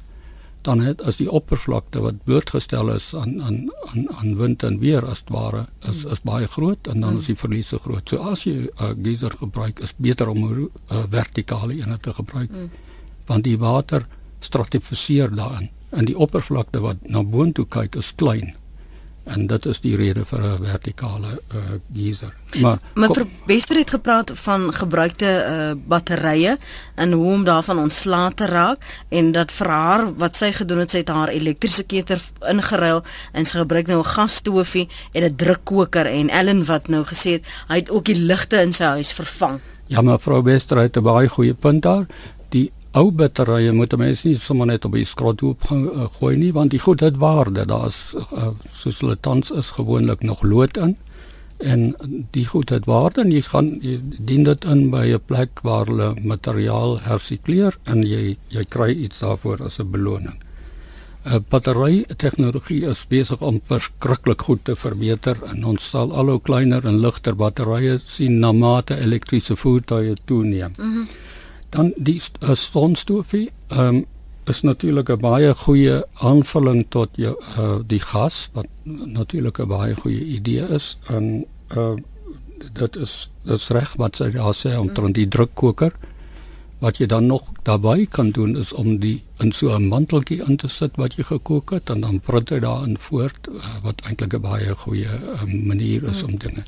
dan 0.62 0.82
het 0.82 1.02
as 1.02 1.16
die 1.16 1.32
oppervlakte 1.32 2.02
wat 2.04 2.24
blootgestel 2.24 2.92
is 2.92 3.16
aan 3.16 3.42
aan 3.42 3.72
aan 3.88 4.10
aan 4.10 4.36
wind 4.36 4.64
en 4.64 4.80
weer 4.80 5.06
as 5.06 5.24
ware 5.28 5.68
is 5.88 6.04
is 6.06 6.22
baie 6.22 6.48
groot. 6.48 6.88
En 6.88 7.02
dan 7.02 7.20
is 7.20 7.26
die 7.26 7.36
verliese 7.36 7.78
groot. 7.78 8.10
So 8.10 8.18
as 8.18 8.44
jy 8.44 8.52
'n 8.52 8.70
uh, 8.82 8.94
geyser 9.04 9.32
gebruik 9.38 9.80
is 9.80 9.94
beter 9.98 10.30
om 10.30 10.44
'n 10.44 10.70
uh, 10.92 11.04
vertikale 11.10 11.74
een 11.74 12.00
te 12.02 12.14
gebruik. 12.14 12.50
Mm. 12.52 12.70
want 13.30 13.44
die 13.44 13.58
water 13.58 14.08
stratifiseer 14.40 15.36
daarin 15.36 15.70
en 15.90 16.06
die 16.06 16.18
oppervlakte 16.18 16.80
wat 16.80 16.98
na 17.02 17.24
boontoe 17.24 17.66
kyk 17.68 17.96
is 17.96 18.14
klein 18.16 18.56
en 19.30 19.46
dit 19.50 19.66
is 19.70 19.80
die 19.84 19.96
rede 19.98 20.24
vir 20.26 20.42
'n 20.42 20.66
vertikale 20.66 21.32
uh, 21.54 21.78
geyser. 21.94 22.34
Maar 22.62 22.80
mevrou 22.96 23.28
Wester 23.46 23.78
het 23.78 23.90
gepraat 23.90 24.32
van 24.34 24.74
gebruikte 24.74 25.26
uh, 25.26 25.88
batterye 25.88 26.58
en 26.96 27.12
hoe 27.12 27.34
om 27.34 27.44
daarvan 27.44 27.80
ontslae 27.80 28.34
te 28.34 28.46
raak 28.46 28.86
en 29.10 29.32
dat 29.32 29.52
vir 29.52 29.68
haar 29.68 30.16
wat 30.16 30.36
sy 30.36 30.52
gedoen 30.52 30.80
het, 30.80 30.90
sy 30.90 30.98
het 30.98 31.10
haar 31.10 31.30
elektriese 31.30 31.84
keter 31.84 32.22
ingeruil 32.50 33.04
en 33.32 33.46
sy 33.46 33.58
gebruik 33.58 33.88
nou 33.88 34.00
'n 34.00 34.14
gasstoofie 34.16 34.90
en 35.12 35.24
'n 35.24 35.36
drukkoker 35.36 36.06
en 36.06 36.30
Ellen 36.30 36.66
wat 36.66 36.88
nou 36.88 37.04
gesê 37.04 37.38
het 37.38 37.46
hy 37.68 37.76
het 37.76 37.90
ook 37.90 38.06
die 38.06 38.22
ligte 38.22 38.62
in 38.62 38.74
sy 38.74 38.84
huis 38.84 39.12
vervang. 39.12 39.60
Ja, 39.88 40.02
mevrou 40.02 40.44
Wester 40.44 40.78
het 40.78 40.98
'n 40.98 41.04
baie 41.04 41.30
goeie 41.30 41.54
punt 41.54 41.84
daar. 41.84 42.06
Die 42.50 42.72
ou 43.00 43.12
batterye 43.12 43.72
moet 43.76 43.94
mense 43.98 44.28
nie 44.28 44.38
sommer 44.38 44.68
net 44.68 44.86
op 44.86 44.96
die 44.98 45.08
hoop 45.20 45.68
gaan 45.70 45.86
uh, 45.88 46.08
gooi 46.20 46.36
nie 46.38 46.52
want 46.54 46.72
die 46.72 46.82
goed 46.86 47.02
het 47.06 47.18
waarde 47.18 47.66
daar's 47.66 48.00
uh, 48.16 48.52
soos 48.74 49.00
hulle 49.00 49.18
tans 49.28 49.52
is 49.52 49.72
gewoonlik 49.78 50.24
nog 50.24 50.44
lood 50.44 50.78
in 50.78 50.96
en 51.60 51.96
die 52.32 52.46
goed 52.48 52.70
het 52.70 52.86
waarde 52.88 53.22
en 53.22 53.32
jy 53.32 53.42
gaan 53.48 53.72
jy 53.84 53.98
dien 54.28 54.46
dit 54.48 54.66
in 54.66 54.90
by 54.92 55.06
'n 55.16 55.26
plek 55.28 55.60
waar 55.64 55.86
hulle 55.92 56.14
materiaal 56.24 57.00
hersikleer 57.04 57.78
en 57.84 58.04
jy 58.04 58.38
jy 58.50 58.64
kry 58.64 58.92
iets 58.92 59.20
daarvoor 59.20 59.66
as 59.66 59.80
'n 59.80 59.92
beloning. 59.92 60.38
'n 61.26 61.34
uh, 61.36 61.40
Battery 61.50 62.06
tegnologie 62.18 62.86
is 62.88 63.06
besig 63.08 63.42
om 63.42 63.62
verskriklik 63.64 64.42
goed 64.42 64.64
te 64.64 64.76
verbeter 64.76 65.38
en 65.52 65.66
ons 65.66 65.90
sal 65.90 66.14
al 66.14 66.30
hoe 66.30 66.42
kleiner 66.42 66.86
en 66.88 67.02
ligter 67.02 67.36
batterye 67.36 68.00
sien 68.06 68.40
na 68.40 68.52
mate 68.52 68.96
elektriese 68.96 69.56
voertuie 69.56 70.16
toeneem. 70.26 70.72
Mm 70.78 70.94
-hmm. 70.94 71.08
Dan 71.70 71.94
die 71.98 72.22
uh, 72.42 72.56
sonstofie 72.56 73.52
um, 73.70 74.06
is 74.50 74.62
natuurlik 74.62 75.10
'n 75.10 75.20
baie 75.22 75.54
goeie 75.56 76.04
aanvulling 76.14 76.86
tot 76.90 77.10
jou 77.16 77.36
uh, 77.58 77.80
die 77.88 78.00
gas 78.00 78.50
wat 78.54 78.66
natuurlik 78.86 79.60
'n 79.60 79.68
baie 79.68 79.96
goeie 79.96 80.26
idee 80.26 80.66
is. 80.70 80.98
En 81.08 81.46
uh, 81.78 81.96
dit 82.74 82.96
is 82.96 83.30
dit 83.44 83.56
is 83.56 83.68
reg 83.68 83.94
wat 83.94 84.16
sy 84.16 84.30
daar 84.32 84.56
sê 84.56 84.78
om 84.78 84.94
teen 84.94 85.12
die 85.12 85.28
drukkoker. 85.28 85.94
Wat 86.80 86.98
jy 86.98 87.06
dan 87.06 87.26
nog 87.26 87.44
daarbey 87.64 88.06
kan 88.06 88.32
doen 88.32 88.58
is 88.58 88.74
om 88.74 89.00
die 89.00 89.24
in 89.38 89.52
so 89.52 89.76
'n 89.76 89.88
manteltjie 89.88 90.44
in 90.48 90.58
te 90.58 90.68
sit 90.68 90.96
wat 90.96 91.16
jy 91.16 91.24
gekook 91.24 91.70
het 91.70 91.90
en 91.90 92.02
dan 92.02 92.20
brand 92.20 92.50
jy 92.50 92.60
daarin 92.60 92.98
voort 92.98 93.48
uh, 93.48 93.64
wat 93.84 94.02
eintlik 94.02 94.34
'n 94.34 94.42
baie 94.42 94.76
goeie 94.76 95.08
uh, 95.08 95.44
manier 95.44 96.04
is 96.04 96.24
om 96.24 96.38
dinge. 96.38 96.64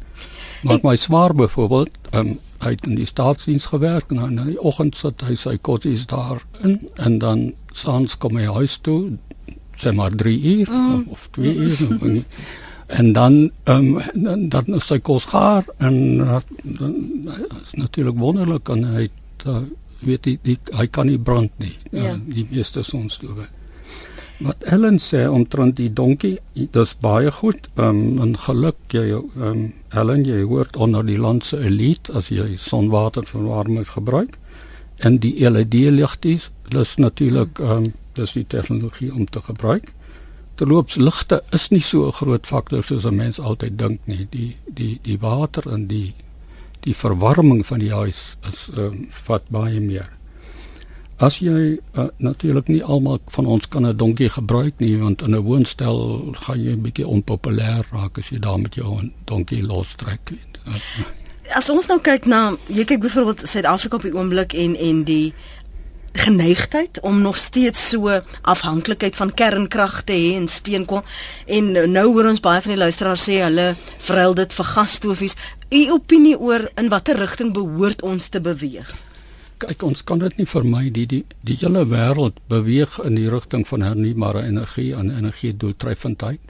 Maar 0.63 0.79
my 0.83 0.95
swaar 0.95 1.35
byvoorbeeld, 1.35 1.89
um, 2.11 2.39
hy 2.62 2.76
het 2.76 2.86
in 2.88 2.95
die 2.95 3.10
staatsdiens 3.10 3.65
gewerk 3.71 4.12
en 4.12 4.21
dan 4.21 4.39
in 4.39 4.54
die 4.54 4.62
oggend 4.62 4.97
sit 4.97 5.21
hy 5.26 5.36
sy 5.39 5.58
kotties 5.58 6.06
daar 6.12 6.43
in 6.62 6.80
en 6.95 7.19
dan 7.21 7.52
saans 7.74 8.17
kom 8.17 8.38
hy 8.38 8.47
huis 8.52 8.78
toe, 8.86 9.17
sê 9.80 9.93
maar 9.95 10.15
3 10.15 10.36
uur 10.54 10.71
mm. 10.71 11.06
of 11.10 11.28
2 11.38 11.56
uur 11.56 11.84
en, 12.02 12.26
en 12.88 13.13
dan 13.13 13.38
um, 13.65 14.00
dan 14.13 14.50
dan 14.50 14.76
is 14.78 14.88
sy 14.88 15.00
kos 15.00 15.30
gaar 15.32 15.65
en 15.78 16.17
dan 16.63 16.97
is 17.62 17.74
natuurlik 17.80 18.19
wonderlik 18.19 18.69
en 18.69 18.84
hy 18.93 19.08
het, 19.08 19.47
uh, 19.47 19.63
weet 20.06 20.24
die, 20.28 20.38
die 20.43 20.58
hy 20.78 20.88
kan 20.88 21.08
nie 21.08 21.19
brand 21.19 21.52
nie. 21.62 21.76
Ja. 21.91 22.13
Uh, 22.13 22.19
die 22.26 22.45
meeste 22.50 22.84
sonstowwe. 22.84 23.47
Wat 24.41 24.63
Ellen 24.63 24.97
sê 24.97 25.27
omtrent 25.30 25.75
die 25.77 25.91
donkie, 25.93 26.39
dis 26.54 26.93
baie 27.04 27.32
goed. 27.32 27.67
Ehm 27.75 27.99
um, 28.01 28.21
en 28.23 28.38
geluk 28.45 28.95
jy 28.95 29.04
ehm 29.13 29.43
um, 29.47 29.63
Ellen, 29.89 30.23
jy 30.25 30.41
hoort 30.49 30.77
onder 30.77 31.06
die 31.06 31.19
land 31.19 31.45
se 31.45 31.60
elite 31.62 32.13
as 32.17 32.32
jy 32.34 32.56
sonwaterverwarming 32.58 33.86
gebruik. 33.89 34.38
En 34.97 35.19
die 35.21 35.49
LED 35.49 35.73
ligties, 35.93 36.49
dis 36.69 36.95
natuurlik 36.97 37.60
ehm 37.60 37.71
um, 37.71 37.93
dis 38.17 38.34
die 38.34 38.45
tegnologie 38.47 39.12
om 39.13 39.25
te 39.25 39.41
gebruik. 39.41 39.93
Terloops 40.56 40.95
ligte 40.95 41.43
is 41.51 41.69
nie 41.69 41.82
so 41.82 42.08
'n 42.08 42.17
groot 42.21 42.47
faktor 42.47 42.84
soos 42.84 43.06
'n 43.06 43.15
mens 43.15 43.39
altyd 43.39 43.77
dink 43.77 43.99
nie. 44.06 44.27
Die 44.30 44.56
die 44.65 44.99
die 45.04 45.19
water 45.19 45.71
en 45.71 45.88
die 45.88 46.13
die 46.80 46.95
verwarming 46.95 47.65
van 47.65 47.80
die 47.80 47.93
huis 47.93 48.38
is 48.49 48.67
ehm 48.77 48.86
um, 48.86 49.08
vat 49.10 49.43
baie 49.49 49.80
meer. 49.80 50.10
As 51.21 51.38
jy 51.38 51.77
uh, 51.77 52.07
natuurlik 52.17 52.67
nie 52.71 52.81
almal 52.81 53.19
van 53.36 53.45
ons 53.45 53.67
kan 53.69 53.86
'n 53.86 53.97
donkie 53.97 54.29
gebruik 54.29 54.73
nie 54.77 54.97
want 54.97 55.21
in 55.21 55.36
'n 55.36 55.45
woonstel 55.45 56.34
gaan 56.34 56.63
jy 56.63 56.73
'n 56.73 56.81
bietjie 56.81 57.07
onpopulêr 57.07 57.86
raak 57.91 58.17
as 58.17 58.29
jy 58.29 58.39
daar 58.39 58.60
met 58.60 58.75
jou 58.75 59.12
donkie 59.25 59.62
lostrek. 59.63 60.34
As 61.53 61.69
ons 61.69 61.86
nou 61.88 61.99
kyk 61.99 62.25
na 62.25 62.57
jy 62.67 62.86
kyk 62.86 62.99
byvoorbeeld 62.99 63.47
Suid-Afrika 63.49 63.95
op 63.95 64.01
die 64.01 64.15
oomblik 64.15 64.53
en 64.53 64.75
en 64.75 65.03
die 65.03 65.34
geneigtheid 66.13 66.99
om 66.99 67.21
nog 67.21 67.38
steeds 67.38 67.89
so 67.89 68.21
afhanklikheid 68.41 69.15
van 69.15 69.34
kernkrag 69.34 70.03
te 70.03 70.13
hê 70.13 70.36
en 70.36 70.47
steenkool 70.47 71.03
en 71.45 71.71
nou 71.91 72.07
hoor 72.13 72.27
ons 72.27 72.39
baie 72.39 72.62
van 72.62 72.71
die 72.71 72.81
luisteraars 72.81 73.29
sê 73.29 73.43
hulle 73.43 73.75
vryel 73.97 74.34
dit 74.34 74.53
vir 74.53 74.65
gasstofies. 74.65 75.36
U 75.69 75.91
opinie 75.91 76.39
oor 76.39 76.71
in 76.75 76.89
watter 76.89 77.15
rigting 77.15 77.53
behoort 77.53 78.01
ons 78.01 78.27
te 78.27 78.41
beweeg? 78.41 79.11
Kyk 79.62 79.84
ons 79.84 80.04
kan 80.04 80.19
dit 80.19 80.38
nie 80.38 80.47
vermy 80.50 80.89
die 80.93 81.06
die 81.06 81.24
die 81.47 81.58
hele 81.62 81.86
wêreld 81.89 82.39
beweeg 82.52 83.00
in 83.06 83.15
die 83.19 83.30
rigting 83.30 83.67
van 83.67 83.86
hernubare 83.86 84.43
energie 84.47 84.91
en 84.97 85.12
energie 85.12 85.54
doeltreffendheid. 85.54 86.41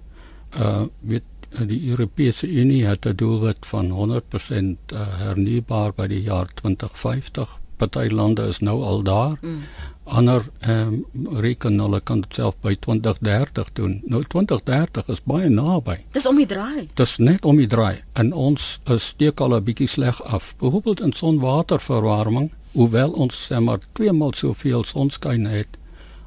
Uh 0.56 0.88
weet 1.02 1.28
die 1.52 1.90
Europese 1.90 2.48
Unie 2.48 2.86
het 2.86 3.06
'n 3.06 3.16
doelwit 3.16 3.66
van 3.66 3.90
100% 3.92 4.94
uh, 4.94 5.00
hernubaar 5.24 5.92
by 5.96 6.08
die 6.08 6.22
jaar 6.22 6.48
2050. 6.54 7.60
Party 7.78 8.08
lande 8.10 8.48
is 8.48 8.60
nou 8.60 8.84
al 8.84 9.02
daar. 9.04 9.38
Mm. 9.42 9.64
Ander 10.04 10.48
ehm 10.60 10.94
um, 11.14 11.40
reken 11.40 11.80
hulle 11.80 12.00
kan 12.00 12.22
dit 12.22 12.34
self 12.34 12.56
by 12.62 12.76
2030 12.80 13.72
doen. 13.74 14.02
Nou 14.06 14.24
2030 14.24 15.08
is 15.08 15.22
baie 15.24 15.50
naby. 15.50 15.98
Dis 16.12 16.26
om 16.26 16.36
die 16.36 16.46
draai. 16.46 16.88
Dis 16.94 17.18
net 17.18 17.46
om 17.46 17.58
die 17.58 17.68
draai 17.68 18.02
en 18.14 18.34
ons 18.34 18.80
steek 18.98 19.40
al 19.40 19.56
'n 19.56 19.64
bietjie 19.64 19.88
sleg 19.88 20.24
af. 20.24 20.56
Byvoorbeeld 20.58 21.00
in 21.00 21.14
sonwaterverwarming 21.14 22.52
hoewel 22.74 23.12
ons 23.12 23.50
maar 23.60 23.80
twee 23.94 24.12
maal 24.12 24.34
soveel 24.34 24.84
sonskyn 24.88 25.46
het 25.46 25.78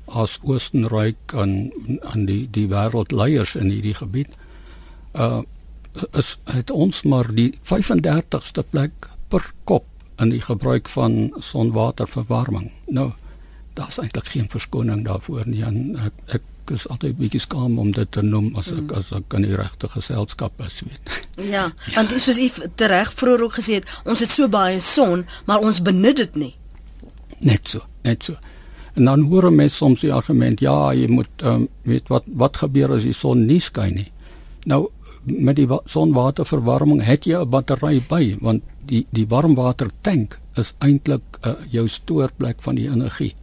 as 0.04 0.38
Oostenryk 0.42 1.32
en 1.32 1.72
aan 2.02 2.26
die 2.28 2.44
die 2.52 2.66
wêreldleiers 2.68 3.54
in 3.56 3.70
hierdie 3.72 3.96
gebied 3.96 4.36
uh 5.14 5.42
is 6.18 6.38
het 6.50 6.70
ons 6.74 7.02
maar 7.06 7.28
die 7.34 7.52
35ste 7.62 8.64
plek 8.70 9.08
per 9.30 9.44
kop 9.64 9.84
in 10.18 10.32
die 10.34 10.40
gebruik 10.42 10.88
van 10.90 11.30
sonwaterverwarming. 11.38 12.72
Nou 12.86 13.12
daar's 13.78 13.98
eintlik 14.02 14.26
geen 14.26 14.50
verskoning 14.50 15.04
daarvoor 15.06 15.46
nie 15.46 15.62
en 15.66 15.96
ek, 16.06 16.18
ek 16.38 16.42
is 16.70 16.86
altyd 16.88 17.18
bietjie 17.18 17.40
skaam 17.40 17.78
om 17.78 17.90
dit 17.92 18.10
te 18.10 18.22
noem 18.22 18.54
as 18.56 18.68
ek 18.72 18.80
mm. 18.80 18.94
as 18.98 19.12
ek 19.12 19.36
in 19.38 19.46
die 19.46 19.56
regte 19.56 19.88
geselskap 19.88 20.60
is 20.66 20.80
weet. 20.86 21.20
Ja, 21.54 21.68
want 21.94 22.10
dis 22.14 22.24
soos 22.28 22.38
u 22.38 22.48
reg 22.86 23.12
vroeër 23.12 23.42
ook 23.42 23.56
gesê 23.58 23.80
het, 23.80 23.88
ons 24.04 24.20
het 24.22 24.30
so 24.30 24.48
baie 24.48 24.80
son, 24.80 25.24
maar 25.44 25.64
ons 25.66 25.82
benut 25.82 26.16
dit 26.16 26.36
nie. 26.38 26.54
Net 27.44 27.68
so, 27.68 27.82
net 28.06 28.22
so. 28.24 28.38
En 28.94 29.04
dan 29.10 29.24
hoor 29.30 29.50
mense 29.52 29.76
soms 29.76 30.04
die 30.06 30.12
argument, 30.14 30.60
ja, 30.62 30.92
jy 30.94 31.08
moet 31.10 31.42
um, 31.42 31.66
weet 31.82 32.08
wat 32.08 32.28
wat 32.38 32.62
gebeur 32.62 32.94
as 32.94 33.02
die 33.02 33.16
son 33.16 33.46
nie 33.48 33.60
skyn 33.60 33.98
nie. 33.98 34.10
Nou 34.70 34.86
met 35.24 35.56
die 35.56 35.66
sonwaterverwarming 35.88 37.02
het 37.02 37.24
jy 37.26 37.40
'n 37.40 37.48
battery 37.48 38.02
by 38.08 38.36
want 38.40 38.62
die 38.86 39.06
die 39.10 39.26
warmwater 39.26 39.90
tank 40.00 40.38
is 40.54 40.74
eintlik 40.78 41.22
uh, 41.42 41.54
jou 41.70 41.88
stoorplek 41.88 42.62
van 42.62 42.74
die 42.74 42.88
energie. 42.88 43.34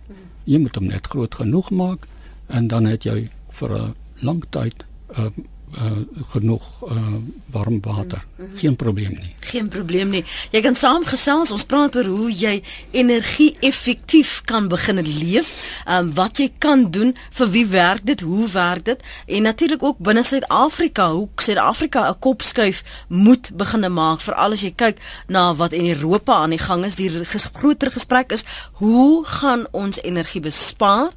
Jy 0.46 0.60
moet 0.60 0.76
hom 0.76 0.86
net 0.86 1.08
groot 1.08 1.36
genoeg 1.36 1.72
maak 1.72 2.08
en 2.52 2.68
dan 2.68 2.86
het 2.86 3.04
jy 3.04 3.30
vir 3.60 3.72
'n 3.78 3.96
lang 4.20 4.44
tyd 4.50 4.84
uh, 5.18 5.32
uh, 5.78 5.92
genoeg 6.30 6.64
uh, 6.84 6.98
warm 7.46 7.80
water. 7.82 8.24
Mm 8.38 8.46
-hmm. 8.46 8.58
Geen 8.58 8.76
probleem 8.76 9.10
nie. 9.10 9.36
Geen 9.40 9.68
probleem 9.68 10.10
nie. 10.10 10.26
Jy 10.52 10.62
kan 10.62 10.76
saamgesels. 10.76 11.52
Ons 11.52 11.64
praat 11.64 11.96
oor 11.96 12.06
hoe 12.06 12.32
jy 12.32 12.64
energie 12.92 13.56
effektief 13.60 14.42
kan 14.46 14.68
begin 14.68 15.02
leef. 15.02 15.56
Um, 15.90 16.14
wat 16.14 16.38
jy 16.38 16.52
kan 16.58 16.92
doen, 16.92 17.16
vir 17.30 17.50
wie 17.50 17.66
werk 17.66 18.00
dit, 18.04 18.22
hoe 18.22 18.50
werk 18.50 18.86
dit? 18.86 19.04
En 19.26 19.42
natuurlik 19.42 19.84
ook 19.84 19.98
binne 19.98 20.24
Suid-Afrika, 20.24 21.12
hoe 21.12 21.28
Suid-Afrika 21.36 22.10
'n 22.10 22.20
kop 22.20 22.42
skuif 22.42 22.84
moet 23.08 23.50
begine 23.54 23.90
maak 23.90 24.22
vir 24.22 24.34
alles 24.34 24.62
jy 24.62 24.74
kyk 24.76 24.98
na 25.28 25.56
wat 25.56 25.72
in 25.72 25.90
Europa 25.90 26.34
aan 26.34 26.50
die 26.50 26.60
gang 26.60 26.86
is. 26.86 26.96
Die 26.96 27.26
ges 27.26 27.50
groter 27.54 27.92
gesprek 27.92 28.32
is, 28.32 28.44
hoe 28.72 29.26
gaan 29.26 29.66
ons 29.72 30.02
energie 30.02 30.42
bespaar? 30.42 31.12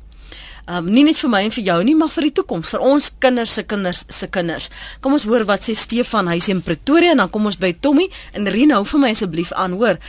Um, 0.69 0.87
nie 0.91 1.05
net 1.07 1.19
vir 1.21 1.31
my 1.33 1.43
en 1.47 1.55
vir 1.55 1.65
jou 1.69 1.79
nie, 1.87 1.97
maar 1.99 2.13
vir 2.15 2.29
die 2.29 2.35
toekoms, 2.41 2.75
vir 2.75 2.85
ons 2.85 3.11
kinders 3.23 3.57
se 3.59 3.65
kinders 3.69 4.05
se 4.09 4.29
kinders. 4.33 4.71
Kom 5.05 5.17
ons 5.17 5.27
hoor 5.29 5.47
wat 5.49 5.67
sê 5.67 5.77
Stefan, 5.79 6.31
hy's 6.33 6.49
in 6.53 6.63
Pretoria 6.65 7.15
en 7.15 7.25
dan 7.25 7.33
kom 7.33 7.47
ons 7.51 7.61
by 7.61 7.75
Tommy 7.81 8.09
en 8.35 8.49
Rino 8.51 8.83
vir 8.85 9.03
my 9.03 9.13
asseblief 9.15 9.53
aan, 9.53 9.77
hoor. 9.81 10.01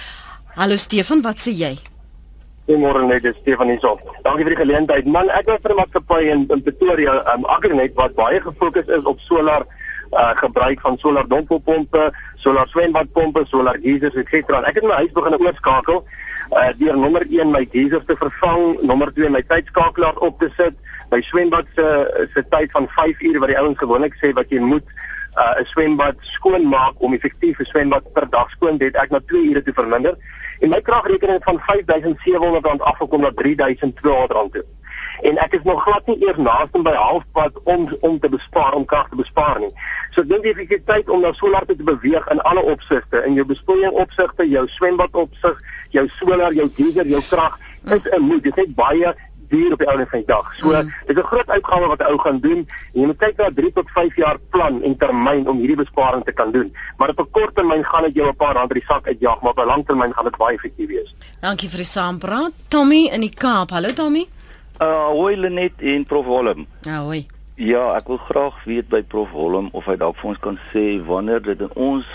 Hallo 0.56 0.80
Stefan, 0.80 1.24
wat 1.26 1.44
sê 1.44 1.56
jy? 1.56 1.76
Goeiemôre 2.66 3.04
net, 3.06 3.22
dis 3.22 3.36
Stefan 3.44 3.70
hierso. 3.70 3.96
Dankie 4.26 4.46
vir 4.48 4.56
die 4.56 4.62
geleentheid. 4.64 5.06
Man, 5.06 5.30
ek 5.30 5.50
werk 5.52 5.62
vir 5.62 5.74
'n 5.76 5.80
maatskappy 5.82 6.22
in, 6.34 6.48
in 6.50 6.64
Pretoria, 6.64 7.20
um, 7.34 7.46
Agrinet 7.46 7.94
wat 7.96 8.16
baie 8.16 8.42
gefokus 8.42 8.88
is 8.88 9.04
op 9.06 9.20
solar 9.20 9.68
uh 10.16 10.32
gebruik 10.38 10.80
van 10.82 10.98
solar 10.98 11.28
dompelpompe, 11.28 12.12
solar 12.38 12.68
swembadpompe, 12.68 13.44
solar 13.50 13.78
geysers 13.82 14.16
etc. 14.16 14.62
Ek 14.64 14.76
het 14.80 14.84
my 14.84 15.02
huis 15.02 15.12
begin 15.12 15.36
oorskakel 15.38 16.06
uh 16.52 16.72
deur 16.78 16.98
nommer 16.98 17.26
1 17.30 17.52
my 17.52 17.66
geyser 17.72 18.06
te 18.06 18.16
vervang, 18.20 18.82
nommer 18.82 19.12
2 19.14 19.30
my 19.30 19.42
tydskakelaar 19.42 20.18
op 20.28 20.40
te 20.40 20.50
sit, 20.58 20.78
my 21.12 21.22
swembad 21.22 21.66
se 21.76 21.88
se 22.34 22.44
tyd 22.50 22.72
van 22.72 22.88
5 22.88 23.22
ure 23.22 23.40
wat 23.40 23.54
die 23.54 23.60
ouens 23.60 23.78
gewoonlik 23.78 24.18
sê 24.22 24.34
wat 24.34 24.50
jy 24.50 24.60
moet 24.60 24.86
uh 25.36 25.60
'n 25.60 25.66
swembad 25.66 26.16
skoon 26.22 26.68
maak 26.70 26.96
om 26.98 27.14
effektief 27.14 27.60
'n 27.60 27.66
swembad 27.66 28.14
per 28.14 28.30
dag 28.30 28.50
skoon 28.50 28.78
dit 28.78 28.96
ek 28.96 29.10
na 29.10 29.20
2 29.20 29.50
ure 29.50 29.62
te 29.64 29.74
verminder. 29.74 30.16
En 30.60 30.70
my 30.70 30.82
kragrekening 30.82 31.44
van 31.44 31.60
R5700 31.60 32.82
afgekom 32.92 33.22
na 33.22 33.32
R3200 33.32 33.92
toe 34.52 34.66
en 35.22 35.38
ek 35.38 35.54
is 35.54 35.64
nog 35.64 35.84
glad 35.84 36.08
nie 36.08 36.18
eers 36.26 36.38
naaste 36.38 36.82
by 36.82 36.94
halfpad 36.94 37.60
om 37.64 37.88
om 38.00 38.20
te 38.20 38.30
bespaar 38.30 38.74
om 38.74 38.86
krag 38.86 39.10
te 39.10 39.16
bespaar 39.16 39.60
nie. 39.60 39.72
So 40.12 40.22
ek 40.22 40.30
dink 40.30 40.46
jy 40.46 40.68
het 40.70 40.86
tyd 40.86 41.10
om 41.10 41.22
na 41.22 41.34
solar 41.34 41.66
te 41.66 41.76
beweeg 41.76 42.28
in 42.32 42.42
alle 42.42 42.64
opsigte, 42.64 43.24
in 43.26 43.34
jou 43.34 43.46
besproeiing 43.46 43.92
opsigte, 43.92 44.48
jou 44.50 44.68
swembad 44.68 45.16
opsig, 45.16 45.62
jou 45.90 46.08
solar, 46.20 46.54
jou 46.54 46.70
geyser, 46.76 47.08
jou 47.08 47.22
krag 47.30 47.60
is 47.86 48.12
'n 48.12 48.22
moet. 48.22 48.44
Dit 48.44 48.58
is 48.58 48.74
baie 48.74 49.16
duur 49.50 49.72
op 49.72 49.80
die 49.80 49.88
ouene 49.88 50.06
van 50.10 50.20
die 50.20 50.28
dag. 50.28 50.54
So 50.56 50.72
mm. 50.72 50.92
dit 51.08 51.18
is 51.18 51.24
'n 51.24 51.28
groot 51.28 51.50
uitgawe 51.50 51.88
wat 51.88 52.04
ou 52.08 52.18
gaan 52.20 52.40
doen. 52.40 52.68
En 52.94 53.00
jy 53.02 53.06
moet 53.06 53.18
kyk 53.18 53.38
na 53.38 53.50
3 53.54 53.72
tot 53.74 53.90
5 53.92 54.16
jaar 54.16 54.38
plan 54.50 54.82
en 54.82 54.98
termyn 54.98 55.48
om 55.48 55.58
hierdie 55.58 55.82
besparing 55.84 56.24
te 56.24 56.32
kan 56.32 56.52
doen. 56.52 56.76
Maar 56.98 57.10
op 57.10 57.20
'n 57.20 57.32
kort 57.32 57.56
termyn 57.56 57.84
gaan 57.84 58.04
dit 58.04 58.16
jou 58.16 58.28
'n 58.28 58.36
paar 58.36 58.54
rand 58.54 58.72
uit 58.72 58.82
die 58.82 58.88
sak 58.88 59.08
uitjaag, 59.08 59.42
maar 59.42 59.52
op 59.52 59.60
'n 59.60 59.66
lang 59.66 59.86
termyn 59.86 60.14
gaan 60.14 60.24
dit 60.24 60.38
baie 60.38 60.56
effektief 60.56 60.88
wees. 60.88 61.16
Dankie 61.40 61.70
vir 61.70 61.78
die 61.78 61.86
saampraat. 61.86 62.52
Tommy 62.68 63.10
in 63.14 63.22
die 63.22 63.34
Kaap. 63.34 63.70
Hallo 63.70 63.94
Tommy. 63.94 64.28
Uh 64.82 65.08
hoi 65.16 65.36
Lenet 65.40 65.74
en 65.80 66.04
Prof 66.04 66.26
Holm. 66.26 66.68
Ja, 66.82 67.00
hoi. 67.08 67.28
Ja, 67.56 67.94
ek 67.96 68.10
wil 68.12 68.18
graag 68.18 68.58
weet 68.68 68.90
by 68.92 69.00
Prof 69.08 69.32
Holm 69.32 69.70
of 69.72 69.86
hy 69.88 69.96
dalk 69.96 70.18
vir 70.20 70.34
ons 70.34 70.42
kan 70.44 70.58
sê 70.74 70.98
wanneer 71.08 71.40
dit 71.46 71.62
in 71.64 71.72
ons 71.80 72.10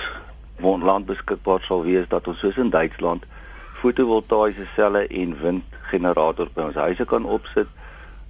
land 0.60 1.06
beskikbaar 1.08 1.64
sal 1.64 1.86
wees 1.86 2.04
dat 2.12 2.28
ons 2.28 2.36
soos 2.44 2.58
in 2.60 2.68
Duitsland 2.68 3.24
fotovoltaïese 3.80 4.66
selle 4.74 5.06
en 5.08 5.32
windgenerators 5.40 6.52
by 6.52 6.68
ons 6.68 6.76
huise 6.84 7.06
kan 7.08 7.24
opsit, 7.24 7.70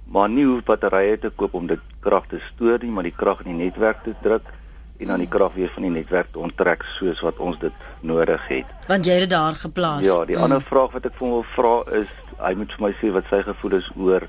maar 0.07 0.31
nie 0.31 0.47
hoef 0.47 0.63
batterye 0.63 1.19
te 1.19 1.33
koop 1.35 1.57
om 1.59 1.67
dit 1.67 1.83
krag 1.99 2.31
te 2.31 2.39
stoor 2.53 2.79
nie, 2.79 2.91
maar 2.95 3.03
die 3.03 3.15
krag 3.15 3.43
in 3.43 3.51
die 3.51 3.65
netwerk 3.65 4.03
te 4.07 4.15
druk 4.23 4.47
en 5.01 5.11
dan 5.11 5.23
die 5.25 5.27
krag 5.27 5.55
weer 5.57 5.71
van 5.75 5.89
die 5.89 5.93
netwerk 5.97 6.31
te 6.31 6.39
onttrek 6.39 6.87
soos 6.95 7.19
wat 7.25 7.39
ons 7.43 7.59
dit 7.59 7.85
nodig 8.05 8.47
het. 8.47 8.71
Want 8.87 9.05
jy 9.05 9.19
het 9.19 9.27
dit 9.27 9.35
daar 9.35 9.59
geplaas. 9.59 10.05
Ja, 10.05 10.21
die 10.29 10.37
mm. 10.37 10.47
ander 10.47 10.63
vraag 10.63 10.95
wat 10.95 11.07
ek 11.09 11.17
vir 11.17 11.27
hom 11.27 11.39
wil 11.39 11.47
vra 11.55 11.75
is 11.99 12.11
hy 12.41 12.53
moet 12.55 12.73
vir 12.73 12.81
my 12.87 12.91
sê 13.01 13.11
wat 13.15 13.29
sy 13.29 13.41
gevoel 13.45 13.77
is 13.77 13.89
oor 13.95 14.27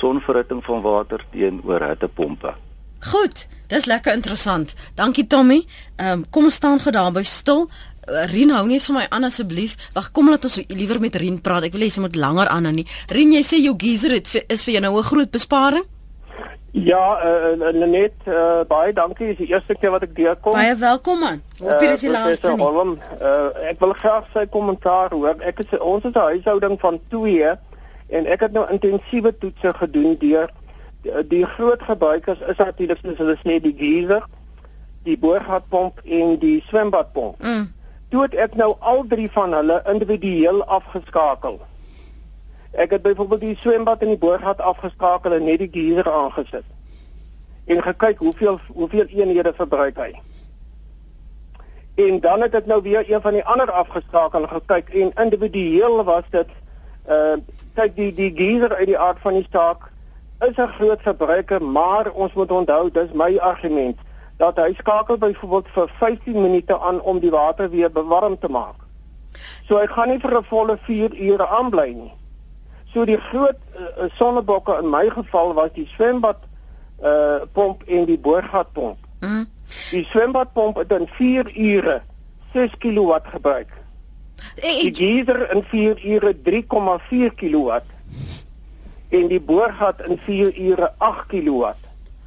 sonverhitting 0.00 0.62
van 0.64 0.82
water 0.82 1.24
teenoor 1.32 1.84
hittepompe. 1.88 2.54
Goed, 3.04 3.46
dis 3.68 3.84
lekker 3.84 4.14
interessant. 4.16 4.74
Dankie 4.96 5.26
Tommy. 5.26 5.64
Ehm 5.96 6.12
um, 6.12 6.24
kom 6.30 6.48
ons 6.48 6.54
staan 6.54 6.80
gou 6.80 6.92
daar 6.92 7.12
by 7.12 7.22
stil. 7.22 7.68
Uh, 8.08 8.24
Rien 8.32 8.50
hou 8.50 8.66
net 8.68 8.84
vir 8.84 8.96
my 8.96 9.06
aan 9.10 9.28
asseblief. 9.28 9.76
Wag, 9.96 10.10
kom 10.12 10.30
laat 10.32 10.44
ons 10.44 10.60
liewer 10.68 11.00
met 11.00 11.16
Rien 11.16 11.40
praat. 11.40 11.68
Ek 11.68 11.76
wil 11.76 11.86
hê 11.86 11.90
sy 11.92 12.04
moet 12.04 12.16
langer 12.16 12.48
aan 12.48 12.66
aan 12.66 12.80
nie. 12.80 12.86
Rien, 13.12 13.32
jy 13.32 13.42
sê 13.44 13.60
jou 13.60 13.76
geyser 13.80 14.16
het 14.16 14.28
is 14.48 14.64
vir 14.64 14.74
jou 14.78 14.82
nou 14.84 14.98
'n 14.98 15.10
groot 15.10 15.30
besparing? 15.30 15.84
Ja, 16.74 17.20
eh 17.22 17.52
uh, 17.58 17.86
net 17.86 18.12
uh, 18.26 18.64
baie 18.66 18.92
dankie. 18.92 19.26
Dis 19.26 19.36
die 19.36 19.46
eerste 19.46 19.76
keer 19.78 19.92
wat 19.94 20.02
ek 20.02 20.16
deurkom. 20.16 20.56
Baie 20.58 20.74
welkom 20.76 21.20
man. 21.22 21.42
Hoop 21.60 21.84
jy 21.84 21.90
dis 21.92 22.02
die 22.02 22.10
laaste 22.10 22.50
nie. 22.50 22.64
Holm, 22.64 22.96
uh, 23.20 23.68
ek 23.70 23.78
wil 23.78 23.94
graag 23.94 24.26
sy 24.34 24.42
kommentaar 24.50 25.14
hoor. 25.14 25.38
Ek 25.38 25.62
is 25.62 25.78
ons 25.78 26.02
is 26.04 26.10
'n 26.10 26.18
huishouding 26.32 26.74
van 26.80 26.98
2 27.14 27.54
en 28.08 28.26
ek 28.26 28.40
het 28.40 28.52
nou 28.52 28.66
intensiewe 28.70 29.30
toetse 29.38 29.74
gedoen 29.78 30.18
deur 30.18 30.50
die, 31.04 31.12
die 31.28 31.44
groot 31.46 31.82
gebruikers 31.82 32.42
is 32.48 32.58
natuurlik 32.58 32.98
soos 33.02 33.20
hulle 33.22 33.36
sê 33.42 33.60
die 33.62 33.74
geyser, 33.78 34.26
die 35.06 35.18
boorgatpomp 35.20 36.00
en 36.04 36.38
die 36.42 36.58
swembadpomp. 36.68 37.38
Mm. 37.42 37.68
Toe 38.10 38.26
het 38.26 38.34
ek 38.34 38.58
nou 38.58 38.74
al 38.80 39.04
drie 39.08 39.30
van 39.34 39.54
hulle 39.54 39.78
individueel 39.90 40.64
afgeskakel. 40.64 41.60
Ek 42.74 42.90
het 42.90 43.02
byvoorbeeld 43.02 43.40
die 43.40 43.56
swembad 43.56 44.02
en 44.02 44.08
die 44.08 44.18
boorgat 44.18 44.60
afgeskakel 44.60 45.32
en 45.32 45.44
net 45.44 45.58
die 45.58 45.70
geyser 45.70 46.10
aangesit. 46.10 46.64
En 47.64 47.82
gekyk 47.82 48.18
hoeveel 48.18 48.60
hoeveel 48.66 49.06
eenhede 49.06 49.52
verbruik 49.54 49.96
hy. 49.96 50.12
En 51.94 52.20
dan 52.20 52.40
het 52.42 52.54
ek 52.54 52.66
nou 52.66 52.82
weer 52.82 53.10
een 53.10 53.22
van 53.22 53.32
die 53.32 53.44
ander 53.44 53.70
afgeskakel 53.70 54.46
gekyk 54.46 54.88
en 54.90 55.12
individueel 55.24 56.04
was 56.04 56.26
dit 56.30 56.50
uh 57.08 57.36
kyk 57.74 57.96
die 57.96 58.12
die 58.14 58.30
geyser 58.34 58.74
uit 58.74 58.86
die 58.86 58.98
aard 58.98 59.18
van 59.22 59.34
die 59.34 59.46
saak 59.50 59.90
is 60.40 60.56
'n 60.56 60.74
groot 60.78 61.00
verbruiker, 61.02 61.62
maar 61.62 62.10
ons 62.10 62.32
moet 62.32 62.50
onthou 62.50 62.90
dis 62.90 63.12
my 63.12 63.38
argument 63.38 63.98
dat 64.36 64.56
hy 64.56 64.74
skakel 64.74 65.18
byvoorbeeld 65.18 65.68
vir 65.74 65.90
15 65.98 66.42
minute 66.42 66.78
aan 66.80 67.00
om 67.00 67.18
die 67.18 67.30
water 67.30 67.70
weer 67.70 67.92
bewarm 67.92 68.38
te 68.38 68.48
maak. 68.48 68.74
So 69.68 69.78
hy 69.78 69.86
gaan 69.86 70.08
nie 70.08 70.18
vir 70.18 70.38
'n 70.38 70.44
volle 70.44 70.78
4 70.86 71.14
ure 71.14 71.46
aanbly 71.46 71.92
nie. 71.92 72.12
So 72.94 73.04
die 73.04 73.18
groot 73.18 73.58
uh, 73.74 74.06
sonnebokke 74.14 74.78
in 74.78 74.90
my 74.90 75.08
geval 75.10 75.54
was 75.54 75.72
die 75.74 75.88
swembad 75.96 76.38
uh 77.02 77.42
pomp 77.52 77.82
en 77.90 78.04
die 78.06 78.18
boorgatpomp. 78.18 78.98
Mm. 79.20 79.48
Die 79.90 80.04
swembadpomp 80.12 80.76
het 80.78 80.92
in 80.94 81.08
4 81.16 81.50
ure 81.58 82.02
6 82.52 82.76
kW 82.78 83.18
gebruik. 83.32 83.72
Die 84.62 84.94
geyser 84.94 85.50
in 85.50 85.64
4 85.72 86.04
ure 86.14 86.34
3,4 86.46 87.34
kW 87.34 87.80
en 89.14 89.28
die 89.30 89.40
boorgat 89.40 90.00
in 90.06 90.18
4 90.26 90.54
ure 90.58 90.92
8 90.98 91.26
kW. 91.26 91.74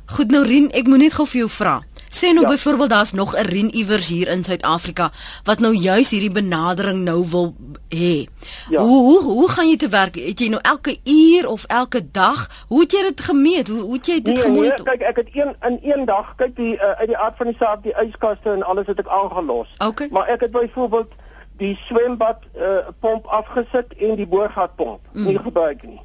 Goed 0.05 0.31
nou 0.31 0.43
Rien, 0.47 0.69
ek 0.71 0.87
moet 0.87 1.07
net 1.07 1.15
gou 1.15 1.25
vir 1.27 1.45
jou 1.45 1.49
vra. 1.51 1.79
Sê 2.17 2.33
nou 2.33 2.41
ja. 2.41 2.47
byvoorbeeld 2.47 2.89
daar's 2.89 3.13
nog 3.13 3.35
'n 3.35 3.45
ren 3.45 3.69
iewers 3.75 4.07
hier 4.07 4.27
in 4.27 4.43
Suid-Afrika 4.43 5.11
wat 5.43 5.59
nou 5.59 5.73
juis 5.73 6.09
hierdie 6.09 6.31
benadering 6.31 7.03
nou 7.03 7.25
wil 7.29 7.55
hê. 7.89 8.25
Ja. 8.69 8.81
Hoe 8.81 9.01
hoe 9.01 9.21
hoe 9.23 9.49
gaan 9.49 9.69
jy 9.69 9.77
te 9.77 9.87
werk? 9.87 10.15
Het 10.15 10.39
jy 10.39 10.47
nou 10.47 10.61
elke 10.61 10.97
uur 11.03 11.47
of 11.47 11.63
elke 11.63 12.11
dag? 12.11 12.65
Hoe 12.67 12.81
het 12.81 12.91
jy 12.91 13.01
dit 13.01 13.21
gemeet? 13.21 13.67
Hoe 13.67 13.81
hoe 13.81 13.93
het 13.93 14.05
jy 14.05 14.21
dit 14.21 14.33
nee, 14.33 14.43
gemeet? 14.43 14.61
Nee, 14.61 14.83
kyk, 14.83 15.01
ek 15.01 15.15
het 15.15 15.29
een 15.33 15.55
in 15.61 15.79
een 15.81 16.05
dag 16.05 16.35
kyk 16.35 16.55
die 16.55 16.75
uh, 16.75 16.91
uit 16.91 17.07
die 17.07 17.17
aard 17.17 17.37
van 17.37 17.45
die 17.45 17.55
saak 17.59 17.83
die 17.83 17.93
yskaste 18.05 18.51
en 18.51 18.63
alles 18.63 18.87
het 18.87 18.99
ek 18.99 19.07
aangelos. 19.07 19.73
Okay. 19.77 20.07
Maar 20.11 20.27
ek 20.27 20.41
het 20.41 20.51
byvoorbeeld 20.51 21.11
die 21.57 21.75
swembad 21.85 22.43
uh, 22.55 22.87
pomp 22.99 23.25
afgesit 23.25 23.93
en 23.97 24.15
die 24.15 24.27
boorgatpomp 24.27 24.99
mm. 25.11 25.25
nie 25.25 25.39
gebruik 25.39 25.83
nie. 25.83 26.01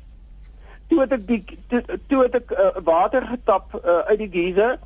Toe 0.89 1.01
het 1.01 1.13
ek 1.13 1.27
die 1.27 1.45
toe, 1.69 1.83
toe 2.07 2.23
het 2.23 2.35
ek 2.35 2.51
uh, 2.51 2.73
water 2.85 3.27
getap 3.27 3.77
uh, 3.81 3.99
uit 4.09 4.19
die 4.19 4.33
geyser 4.33 4.79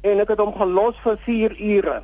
en 0.00 0.22
ek 0.22 0.32
het 0.34 0.40
hom 0.40 0.52
gelos 0.56 0.96
vir 1.04 1.18
4 1.26 1.56
ure. 1.60 2.02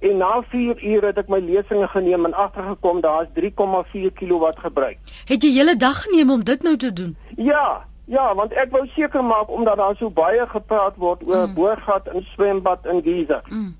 En 0.00 0.16
na 0.16 0.40
4 0.48 0.80
ure 0.80 1.06
het 1.06 1.18
ek 1.20 1.28
my 1.28 1.40
lesings 1.44 1.92
geneem 1.92 2.24
en 2.24 2.34
agtergekom 2.34 3.00
daar 3.04 3.26
is 3.26 3.32
3,4 3.36 4.12
kW 4.16 4.52
gebruik. 4.64 4.98
Het 5.28 5.42
jy 5.44 5.50
hele 5.58 5.76
dag 5.76 6.02
geneem 6.02 6.30
om 6.30 6.44
dit 6.44 6.62
nou 6.62 6.76
te 6.76 6.92
doen? 6.92 7.16
Ja, 7.36 7.84
ja, 8.04 8.34
want 8.34 8.52
ek 8.52 8.72
wou 8.74 8.86
seker 8.94 9.24
maak 9.24 9.50
omdat 9.50 9.76
daar 9.76 9.96
so 9.98 10.10
baie 10.10 10.46
gepraat 10.48 10.96
word 10.96 11.22
oor 11.26 11.46
mm. 11.46 11.54
boorgat 11.54 12.08
en 12.08 12.24
swembad 12.32 12.86
en 12.86 13.02
geyser. 13.02 13.42
Mm. 13.48 13.76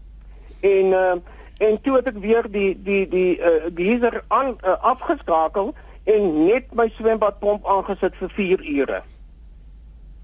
En 0.60 0.86
uh, 0.86 1.14
en 1.60 1.80
toe 1.82 1.96
het 1.96 2.06
ek 2.12 2.20
weer 2.20 2.46
die 2.50 2.74
die 2.82 3.08
die 3.08 3.38
uh, 3.38 3.70
geyser 3.74 4.20
aan 4.28 4.54
uh, 4.60 4.76
afgeskakel 4.92 5.74
en 6.04 6.28
net 6.44 6.70
my 6.76 6.88
swembadpomp 6.98 7.66
aangesit 7.66 8.14
vir 8.20 8.30
4 8.36 8.64
ure. 8.76 9.02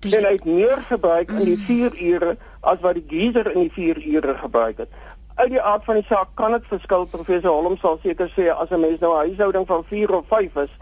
Die... 0.01 0.17
En 0.17 0.25
hy 0.25 0.33
het 0.37 0.45
meer 0.45 0.83
gebruik 0.89 1.31
in 1.31 1.45
die 1.45 1.59
4 1.67 2.01
ure 2.03 2.37
as 2.61 2.81
wat 2.81 2.95
die 2.95 3.05
geyser 3.09 3.53
in 3.53 3.69
die 3.69 3.73
4 3.73 4.03
ure 4.07 4.35
gebruik 4.35 4.79
het. 4.79 4.89
Uit 5.35 5.51
die 5.51 5.61
aard 5.61 5.85
van 5.85 6.01
die 6.01 6.07
saak 6.09 6.35
kan 6.35 6.53
dit 6.53 6.65
verskil. 6.69 7.07
Professor 7.07 7.51
Holm 7.51 7.77
sal 7.81 7.99
seker 8.03 8.33
sê 8.37 8.49
as 8.53 8.71
'n 8.71 8.81
mens 8.81 9.01
nou 9.01 9.13
'n 9.13 9.29
huishouding 9.29 9.67
van 9.67 9.85
4 9.85 10.15
of 10.15 10.25
5 10.29 10.57
is 10.57 10.73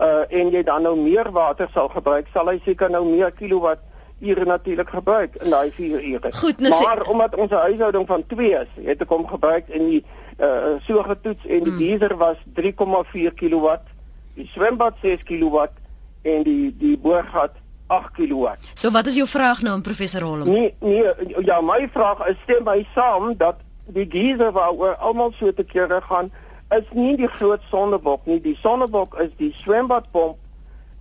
uh 0.00 0.24
en 0.28 0.50
jy 0.50 0.62
dan 0.62 0.82
nou 0.82 0.96
meer 0.98 1.30
water 1.30 1.68
sal 1.74 1.88
gebruik 1.88 2.26
sal 2.32 2.48
hy 2.50 2.60
seker 2.64 2.90
nou 2.90 3.04
meer 3.06 3.30
kilowatt 3.32 3.82
ure 4.20 4.44
natuurlik 4.44 4.90
gebruik 4.90 5.36
in 5.36 5.50
daai 5.50 5.70
4 5.70 6.02
ure. 6.02 6.32
Goed, 6.32 6.58
nou 6.58 6.70
maar 6.70 7.02
sê... 7.04 7.10
omdat 7.10 7.36
ons 7.36 7.50
huishouding 7.50 8.06
van 8.06 8.26
2 8.26 8.50
is 8.50 8.86
het 8.86 9.02
ek 9.02 9.08
hom 9.08 9.26
gebruik 9.26 9.68
in 9.68 9.86
die 9.86 10.04
uh 10.42 10.74
so 10.86 11.02
getoets 11.02 11.46
en 11.46 11.64
die 11.64 11.72
mm. 11.72 11.78
diesel 11.78 12.16
was 12.16 12.36
3,4 12.58 13.34
kilowatt 13.34 13.86
die 14.34 14.46
swembad 14.50 14.98
6 15.02 15.22
kilowatt 15.22 15.76
en 16.22 16.42
die 16.42 16.74
die 16.78 16.96
boorgat 16.98 17.54
8 17.94 18.14
kW. 18.18 18.54
So 18.74 18.90
wat 18.94 19.06
is 19.10 19.18
jou 19.20 19.26
vraag 19.28 19.62
nou 19.62 19.74
aan 19.74 19.84
professor 19.86 20.22
Holm? 20.26 20.48
Nee, 20.50 20.74
nee, 20.80 21.04
ja, 21.44 21.60
my 21.60 21.88
vraag 21.92 22.26
is 22.28 22.40
stem 22.42 22.64
by 22.66 22.80
saam 22.94 23.34
dat 23.38 23.60
die 23.94 24.06
geyser 24.08 24.52
waaroor 24.52 24.96
almal 24.96 25.32
so 25.38 25.52
te 25.52 25.64
kere 25.64 26.00
gaan 26.08 26.32
is 26.74 26.88
nie 26.96 27.16
die 27.16 27.28
groot 27.28 27.62
sonnebok 27.70 28.26
nie. 28.26 28.40
Die 28.40 28.56
sonnebok 28.62 29.18
is 29.22 29.30
die 29.38 29.52
swembadpomp 29.60 30.40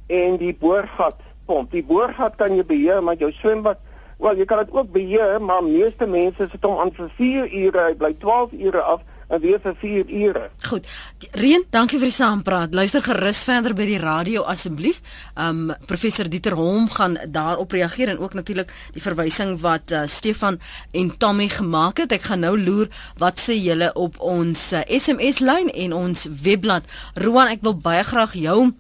en 0.08 0.38
die 0.38 0.54
boorgatpomp. 0.60 1.72
Die 1.72 1.84
boorgat 1.88 2.36
kan 2.38 2.56
jy 2.58 2.66
beheer 2.68 3.04
met 3.04 3.24
jou 3.24 3.32
swembad. 3.40 3.80
Wel, 4.22 4.38
jy 4.40 4.46
kan 4.48 4.62
dit 4.62 4.76
ook 4.76 4.92
beheer, 4.94 5.42
maar 5.42 5.64
meeste 5.66 6.08
mense 6.08 6.48
sit 6.52 6.64
hom 6.64 6.80
aan 6.80 6.94
vir 6.96 7.10
4 7.18 7.50
ure, 7.64 7.86
hy 7.88 7.96
bly 8.00 8.14
12 8.22 8.54
ure 8.68 8.84
af 8.94 9.02
en 9.34 9.42
weer 9.42 9.60
vir 9.64 9.76
4 9.82 10.10
ure. 10.10 10.44
Goed. 10.70 10.88
Reen, 11.32 11.66
dankie 11.74 11.98
vir 11.98 12.10
die 12.12 12.16
saampraat. 12.16 12.76
Luister 12.78 13.04
gerus 13.06 13.42
verder 13.48 13.74
by 13.78 13.88
die 13.90 14.00
radio 14.02 14.44
asseblief. 14.50 15.02
Um 15.40 15.72
professor 15.90 16.30
Dieter 16.30 16.56
Holm 16.60 16.90
gaan 16.94 17.18
daarop 17.34 17.74
reageer 17.74 18.14
en 18.14 18.22
ook 18.22 18.38
natuurlik 18.38 18.74
die 18.94 19.02
verwysing 19.02 19.56
wat 19.64 19.92
uh, 19.92 20.04
Stefan 20.06 20.60
en 20.92 21.12
Tommy 21.18 21.50
gemaak 21.50 22.04
het. 22.04 22.14
Ek 22.14 22.30
gaan 22.30 22.46
nou 22.46 22.54
loer 22.60 22.92
wat 23.22 23.42
sê 23.42 23.58
julle 23.58 23.90
op 23.98 24.20
ons 24.22 24.70
uh, 24.74 24.86
SMS 24.88 25.42
lyn 25.42 25.74
en 25.74 25.98
ons 25.98 26.28
webblad. 26.44 26.88
Roan, 27.18 27.50
ek 27.54 27.66
wil 27.66 27.78
baie 27.82 28.06
graag 28.06 28.38
jou 28.38 28.74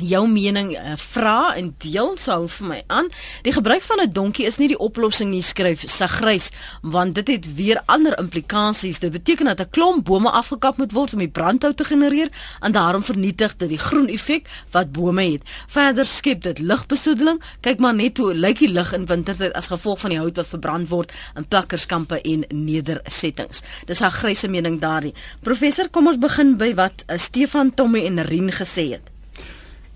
jou 0.00 0.28
mening 0.28 0.74
uh, 0.76 0.94
vra 0.96 1.54
en 1.56 1.74
deel 1.78 2.16
sou 2.20 2.48
vir 2.48 2.68
my 2.68 2.82
aan. 2.86 3.08
Die 3.42 3.52
gebruik 3.52 3.82
van 3.82 4.00
'n 4.00 4.12
donkie 4.12 4.46
is 4.46 4.58
nie 4.58 4.68
die 4.68 4.78
oplossing 4.78 5.30
nie, 5.30 5.42
skryf 5.42 5.82
Sagrys, 5.88 6.50
want 6.82 7.14
dit 7.14 7.28
het 7.28 7.54
weer 7.54 7.80
ander 7.86 8.18
implikasies. 8.18 8.98
Dit 8.98 9.12
beteken 9.12 9.46
dat 9.46 9.60
'n 9.60 9.70
klomp 9.70 10.04
bome 10.04 10.30
afgekap 10.30 10.76
moet 10.76 10.92
word 10.92 11.12
om 11.12 11.18
die 11.18 11.28
brandhout 11.28 11.76
te 11.76 11.84
genereer 11.84 12.28
en 12.60 12.72
daarom 12.72 13.02
vernietig 13.02 13.56
dit 13.56 13.68
die 13.68 13.78
groen 13.78 14.08
effek 14.08 14.48
wat 14.70 14.92
bome 14.92 15.22
het. 15.22 15.42
Verder 15.66 16.06
skep 16.06 16.42
dit 16.42 16.58
lugbesoedeling. 16.58 17.40
Kyk 17.60 17.78
maar 17.78 17.94
net 17.94 18.18
hoe 18.18 18.34
lyk 18.34 18.58
die 18.58 18.72
lug 18.72 18.92
in 18.92 19.06
wintertyd 19.06 19.52
as 19.52 19.66
gevolg 19.66 20.00
van 20.00 20.10
die 20.10 20.18
hout 20.18 20.36
wat 20.36 20.46
verbrand 20.46 20.88
word 20.88 21.12
in 21.34 21.48
plakkerskampe 21.48 22.20
en 22.20 22.44
nedersettings. 22.48 23.62
Dis 23.86 24.00
haar 24.00 24.10
gryse 24.10 24.48
mening 24.48 24.80
daarin. 24.80 25.14
Professor, 25.40 25.88
kom 25.88 26.06
ons 26.06 26.18
begin 26.18 26.56
by 26.56 26.74
wat 26.74 27.04
uh, 27.06 27.18
Stefan 27.18 27.74
Tommy 27.74 28.04
en 28.04 28.22
Rien 28.22 28.52
gesê 28.52 28.90
het. 28.92 29.15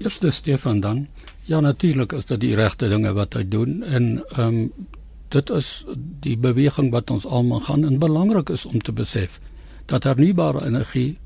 Eerste 0.00 0.30
Stefan 0.30 0.80
dan. 0.80 1.06
Ja 1.44 1.60
natuurlik 1.60 2.12
is 2.12 2.24
dit 2.24 2.40
die 2.40 2.54
regte 2.54 2.88
dinge 2.88 3.10
wat 3.12 3.34
hy 3.36 3.42
doen 3.48 3.82
en 3.82 4.06
ehm 4.36 4.46
um, 4.46 4.86
dit 5.28 5.50
is 5.50 5.84
die 6.24 6.36
beweging 6.40 6.88
wat 6.94 7.10
ons 7.10 7.26
almal 7.26 7.60
gaan 7.66 7.84
en 7.84 7.98
belangrik 8.00 8.48
is 8.48 8.64
om 8.64 8.80
te 8.80 8.92
besef 8.92 9.36
dat 9.92 10.08
hernubare 10.08 10.64
energie 10.66 11.18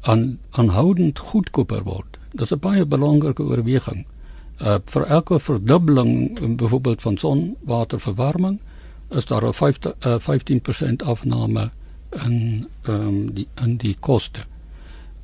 aan 0.00 0.38
aanhoudend 0.50 1.18
goedkoper 1.18 1.84
word. 1.84 2.16
Dit 2.32 2.40
is 2.40 2.56
'n 2.56 2.58
baie 2.58 2.86
belangrike 2.86 3.42
oorweging. 3.42 4.06
Uh 4.60 4.78
vir 4.84 5.06
elke 5.06 5.40
verdubbeling 5.40 6.56
byvoorbeeld 6.56 7.02
van 7.02 7.18
sonwaterverwarming 7.18 8.60
is 9.08 9.24
daar 9.24 9.44
'n 9.44 9.52
50 9.52 9.94
uh, 10.06 10.18
15% 10.18 11.04
afname 11.04 11.70
in 12.24 12.66
ehm 12.82 13.08
um, 13.08 13.34
die 13.34 13.48
in 13.54 13.76
die 13.76 13.96
koste 14.00 14.46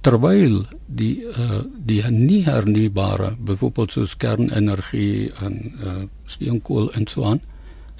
terwyl 0.02 0.64
die 0.86 1.22
uh, 1.22 1.62
die 1.86 2.02
nie 2.10 2.42
hernubare 2.46 3.32
byvoorbeeld 3.38 3.94
soos 3.94 4.16
kernenergie 4.18 5.30
en 5.44 5.58
uh, 5.78 5.94
steenkool 6.26 6.90
en 6.98 7.06
so 7.06 7.24
aan 7.24 7.40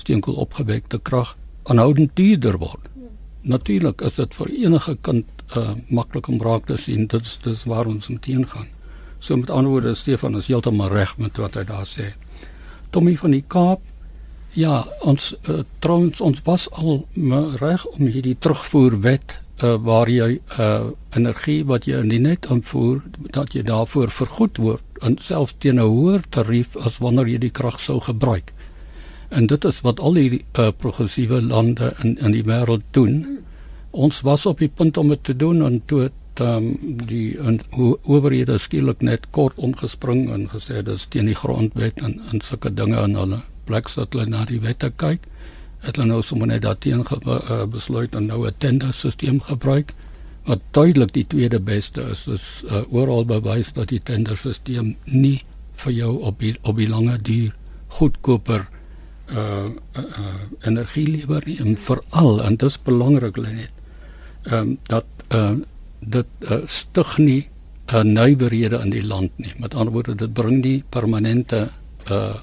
steenkool 0.01 0.41
opgewekte 0.43 0.99
krag 0.99 1.37
aanhoudend 1.71 2.17
duurder 2.19 2.59
word. 2.59 2.89
Natuurlik 3.43 4.03
is 4.03 4.19
dit 4.19 4.35
vir 4.35 4.51
enige 4.51 4.97
kind 5.01 5.31
uh, 5.57 5.75
maklik 5.89 6.29
om 6.29 6.43
raak 6.43 6.67
te 6.67 6.77
sien 6.77 7.07
dit 7.07 7.23
is 7.23 7.39
dis 7.45 7.65
waar 7.71 7.87
ons 7.87 8.11
teen 8.21 8.47
gaan. 8.47 8.69
So 9.23 9.37
met 9.37 9.51
ander 9.51 9.71
woorde 9.71 9.95
Stefan 9.95 10.37
is 10.37 10.51
heeltemal 10.51 10.91
reg 10.91 11.15
met 11.19 11.39
wat 11.39 11.55
hy 11.55 11.65
daar 11.65 11.87
sê. 11.87 12.13
Tommy 12.91 13.17
van 13.17 13.31
die 13.31 13.45
Kaap 13.47 13.89
Ja, 14.53 14.83
ons 15.01 15.31
uh, 15.49 15.63
trouens 15.81 16.21
ons 16.21 16.43
was 16.45 16.67
al 16.77 17.07
reg 17.57 17.87
om 17.89 18.05
hierdie 18.05 18.37
terugvoerwet 18.37 19.39
uh, 19.63 19.75
waar 19.83 20.11
jy 20.11 20.41
uh, 20.59 20.91
energie 21.17 21.63
wat 21.67 21.87
jy 21.87 22.01
in 22.03 22.11
die 22.13 22.21
net 22.23 22.47
aanvoer 22.51 23.03
dat 23.37 23.55
jy 23.57 23.63
daarvoor 23.69 24.11
vergoed 24.11 24.59
word 24.63 25.03
en 25.07 25.19
selfs 25.21 25.55
teen 25.59 25.81
'n 25.81 25.87
hoër 25.87 26.25
tarief 26.31 26.77
as 26.77 26.99
wanneer 26.99 27.29
jy 27.29 27.39
die 27.39 27.51
krag 27.51 27.81
sou 27.81 28.01
gebruik. 28.01 28.53
En 29.31 29.47
dit 29.47 29.65
is 29.65 29.81
wat 29.81 30.01
al 30.01 30.15
die 30.15 30.45
uh, 30.59 30.71
progressiewe 30.79 31.43
lande 31.43 31.95
in 32.03 32.19
in 32.19 32.33
die 32.33 32.45
wêreld 32.45 32.83
doen. 32.91 33.39
Ons 33.91 34.21
was 34.21 34.47
op 34.47 34.59
die 34.59 34.69
punt 34.69 34.97
om 34.97 35.09
dit 35.09 35.25
te 35.25 35.37
doen 35.37 35.63
en 35.63 35.83
toe 35.87 36.01
het 36.01 36.41
um, 36.41 36.77
die 37.07 37.39
owerhede 38.03 38.59
skielik 38.59 39.01
net 39.01 39.27
kort 39.31 39.57
omgespring 39.57 40.31
en 40.31 40.49
gesê 40.49 40.83
dis 40.83 41.07
teen 41.09 41.27
die 41.27 41.35
grondwet 41.37 42.01
en 42.03 42.21
en 42.33 42.41
sulke 42.41 42.75
dinge 42.75 42.97
en 42.97 43.15
hulle 43.15 43.43
plek 43.65 43.89
sodat 43.89 44.13
hulle 44.13 44.27
na 44.27 44.45
die 44.45 44.61
wette 44.61 44.91
kyk 44.97 45.29
het 45.83 45.97
hulle 45.97 46.09
nou 46.09 46.23
sommer 46.23 46.47
net 46.47 46.63
daarteen 46.63 47.05
uh, 47.27 47.65
besluit 47.67 48.15
en 48.15 48.27
nou 48.27 48.47
'n 48.47 48.55
tenderstelsel 48.59 49.41
gebruik 49.41 49.95
wat 50.45 50.61
duidelik 50.71 51.13
die 51.13 51.27
tweede 51.27 51.61
beste 51.61 52.03
is. 52.11 52.25
Dit 52.25 52.35
is 52.35 52.63
uh, 52.67 52.83
oral 52.93 53.25
bewys 53.25 53.73
dat 53.73 53.89
die 53.89 54.03
tenderstelsel 54.03 54.95
nie 55.05 55.43
vir 55.73 55.93
jou 55.93 56.23
op 56.23 56.39
die, 56.39 56.57
op 56.63 56.77
die 56.77 56.89
lange 56.89 57.19
duur 57.19 57.55
goedkoper 57.89 58.69
uh, 59.31 59.39
uh, 59.39 60.03
uh 60.03 60.35
energie 60.61 61.07
lewer 61.07 61.43
nie 61.47 61.59
en 61.61 61.77
veral 61.77 62.43
en 62.43 62.57
dit 62.57 62.69
is 62.69 62.79
belangrik 62.83 63.37
net 63.37 63.71
ehm 64.43 64.59
um, 64.59 64.79
dat 64.83 65.07
uh 65.31 65.53
dit 66.01 66.27
uh, 66.51 66.59
stig 66.67 67.19
nie 67.19 67.49
'n 67.93 67.97
uh, 67.97 68.03
nywerhede 68.03 68.81
in 68.83 68.91
die 68.91 69.07
land 69.07 69.31
nie. 69.37 69.53
Met 69.59 69.75
ander 69.75 69.93
woorde 69.93 70.15
dit 70.15 70.33
bring 70.33 70.63
die 70.63 70.85
permanente 70.89 71.71
uh 72.11 72.35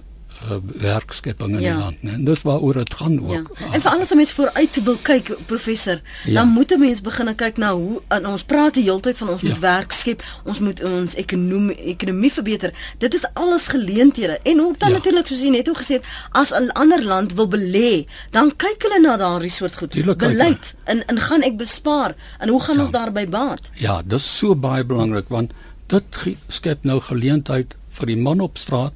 uh, 0.43 0.57
werkskepping 0.81 1.55
in 1.55 1.61
ja. 1.61 1.73
die 1.73 1.83
land, 1.83 2.03
né? 2.03 2.15
Dis 2.23 2.41
waaroor 2.41 2.73
dit 2.73 2.93
gaan 2.93 3.19
ook. 3.19 3.51
Ja. 3.59 3.71
En 3.71 3.81
vir 3.81 3.91
alles 3.91 4.11
om 4.11 4.17
mens 4.17 4.31
vooruit 4.31 4.83
wil 4.83 4.97
kyk, 5.01 5.31
professor, 5.45 6.01
ja. 6.25 6.33
dan 6.33 6.47
moet 6.47 6.71
'n 6.71 6.79
mens 6.79 7.01
begin 7.01 7.35
kyk 7.35 7.57
na 7.57 7.73
hoe 7.73 8.01
en 8.07 8.27
ons 8.27 8.43
praat 8.43 8.73
die 8.73 8.83
hele 8.83 8.99
tyd 8.99 9.17
van 9.17 9.29
ons 9.29 9.41
ja. 9.41 9.49
moet 9.49 9.59
werk 9.59 9.91
skep, 9.91 10.23
ons 10.43 10.59
moet 10.59 10.83
ons 10.83 11.15
ekonomie 11.15 11.75
ekonomie 11.75 12.31
verbeter. 12.33 12.73
Dit 12.97 13.13
is 13.13 13.25
alles 13.33 13.67
geleenthede. 13.67 14.39
En 14.43 14.61
ook 14.61 14.79
dan 14.79 14.89
ja. 14.89 14.95
natuurlik 14.95 15.27
soos 15.27 15.41
jy 15.41 15.49
net 15.49 15.69
o 15.69 15.73
gesê 15.73 15.99
het, 15.99 16.05
as 16.31 16.51
'n 16.51 16.71
ander 16.71 17.03
land 17.03 17.33
wil 17.33 17.47
belê, 17.47 18.05
dan 18.31 18.55
kyk 18.55 18.81
hulle 18.81 18.99
na 18.99 19.17
daardie 19.17 19.49
soort 19.49 19.75
goed. 19.75 19.91
Tuurlijk, 19.91 20.17
Beleid 20.17 20.75
en 20.83 21.05
en 21.07 21.19
gaan 21.19 21.41
ek 21.41 21.57
bespaar 21.57 22.15
en 22.39 22.49
hoe 22.49 22.61
gaan 22.61 22.75
ja. 22.75 22.81
ons 22.81 22.91
daarby 22.91 23.27
baat? 23.27 23.69
Ja, 23.73 24.01
dis 24.01 24.37
so 24.37 24.55
baie 24.55 24.85
belangrik 24.85 25.27
want 25.27 25.51
dit 25.87 26.03
skep 26.47 26.83
nou 26.83 26.99
geleentheid 26.99 27.75
vir 27.89 28.05
die 28.05 28.17
man 28.17 28.39
op 28.39 28.57
straat 28.57 28.93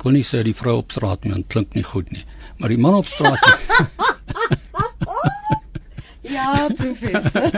kon 0.00 0.16
nie 0.16 0.24
sê 0.24 0.40
die 0.46 0.56
vrou 0.56 0.78
op 0.80 0.94
straat 0.96 1.24
nie, 1.24 1.44
klink 1.52 1.74
nie 1.76 1.84
goed 1.84 2.08
nie. 2.14 2.24
Maar 2.58 2.72
die 2.72 2.80
man 2.80 2.94
op 3.00 3.08
straat 3.08 3.40
Ja, 6.30 6.68
professor. 6.76 7.50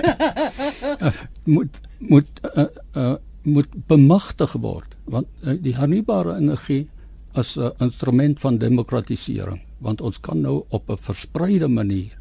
moet 1.44 1.80
moet 1.98 2.40
uh, 2.56 2.64
uh, 2.96 3.14
moet 3.42 3.68
bemagtig 3.86 4.52
word 4.52 4.96
want 5.04 5.26
uh, 5.42 5.54
die 5.60 5.74
hernubare 5.76 6.36
energie 6.38 6.88
as 7.34 7.56
'n 7.56 7.60
uh, 7.60 7.70
instrument 7.78 8.40
van 8.40 8.58
demokratisering 8.58 9.60
want 9.78 10.00
ons 10.00 10.20
kan 10.20 10.40
nou 10.40 10.64
op 10.68 10.90
'n 10.90 10.96
verspreide 10.96 11.68
manier 11.68 12.18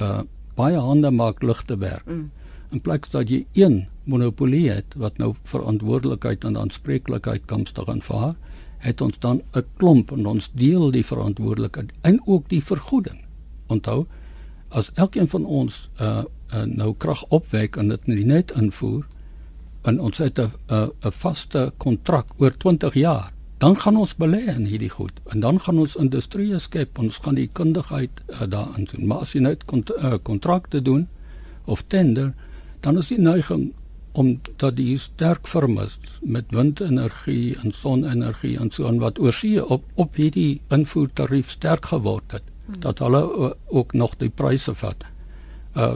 uh 0.00 0.22
baie 0.58 0.78
hande 0.78 1.10
maak 1.10 1.42
lig 1.42 1.62
te 1.62 1.76
werk. 1.78 2.06
Mm. 2.06 2.30
In 2.74 2.80
plaas 2.80 3.10
dat 3.10 3.28
jy 3.30 3.46
een 3.54 3.86
monopolie 4.04 4.70
het 4.70 4.94
wat 4.96 5.18
nou 5.18 5.34
verantwoordelikheid 5.44 6.44
en 6.44 6.58
aanspreeklikheid 6.58 7.46
kan 7.46 7.66
stig 7.66 7.88
aanvaar, 7.88 8.34
het 8.78 9.00
ons 9.00 9.18
dan 9.18 9.42
'n 9.54 9.64
klomp 9.76 10.10
en 10.10 10.26
ons 10.26 10.50
deel 10.54 10.90
die 10.90 11.04
verantwoordelikheid 11.04 11.92
en 12.00 12.20
ook 12.26 12.48
die 12.48 12.64
vergoeding. 12.64 13.24
Onthou, 13.66 14.06
as 14.68 14.90
elkeen 14.94 15.28
van 15.28 15.44
ons 15.44 15.90
uh 16.00 16.22
uh, 16.54 16.62
nou 16.64 16.94
krag 16.96 17.24
opwek 17.28 17.76
en 17.76 17.88
dit 17.92 18.06
in 18.08 18.16
die 18.16 18.28
net 18.28 18.52
invoer 18.56 19.06
en 19.88 20.00
ons 20.00 20.18
het 20.18 20.38
'n 20.40 20.50
'n 20.68 21.12
vaste 21.12 21.72
kontrak 21.76 22.26
oor 22.36 22.56
20 22.56 22.94
jaar 22.94 23.32
dan 23.58 23.76
gaan 23.76 23.96
ons 23.96 24.16
belê 24.16 24.46
in 24.56 24.64
hierdie 24.64 24.90
goed 24.90 25.20
en 25.24 25.40
dan 25.40 25.60
gaan 25.60 25.78
ons 25.78 25.96
industrie 25.96 26.58
skep 26.58 26.98
ons 26.98 27.16
gaan 27.16 27.34
die 27.34 27.50
kundigheid 27.52 28.10
uh, 28.28 28.42
daarin 28.48 28.88
doen 28.92 29.06
maar 29.06 29.18
as 29.18 29.32
jy 29.32 29.40
net 29.40 29.64
kont 29.64 29.90
uh, 29.90 30.14
kontrakte 30.22 30.82
doen 30.82 31.08
of 31.64 31.82
tender 31.86 32.34
dan 32.80 32.98
is 32.98 33.08
die 33.08 33.20
neiging 33.20 33.72
om 34.12 34.40
dat 34.56 34.76
die 34.76 34.98
sterk 34.98 35.46
firmas 35.46 35.98
met 36.22 36.44
windenergie 36.50 37.56
en 37.62 37.72
sonenergie 37.72 38.58
en 38.58 38.70
so 38.70 38.86
aan 38.86 38.98
wat 38.98 39.18
oorsee 39.18 39.64
op 39.64 39.84
op 39.94 40.14
hierdie 40.14 40.60
invoertarief 40.74 41.50
sterk 41.50 41.86
geword 41.86 42.32
het 42.32 42.42
hmm. 42.66 42.80
dat 42.80 42.98
hulle 42.98 43.22
uh, 43.22 43.50
ook 43.66 43.92
nog 43.92 44.16
die 44.16 44.30
pryse 44.30 44.74
vat. 44.74 45.04
Uh 45.76 45.94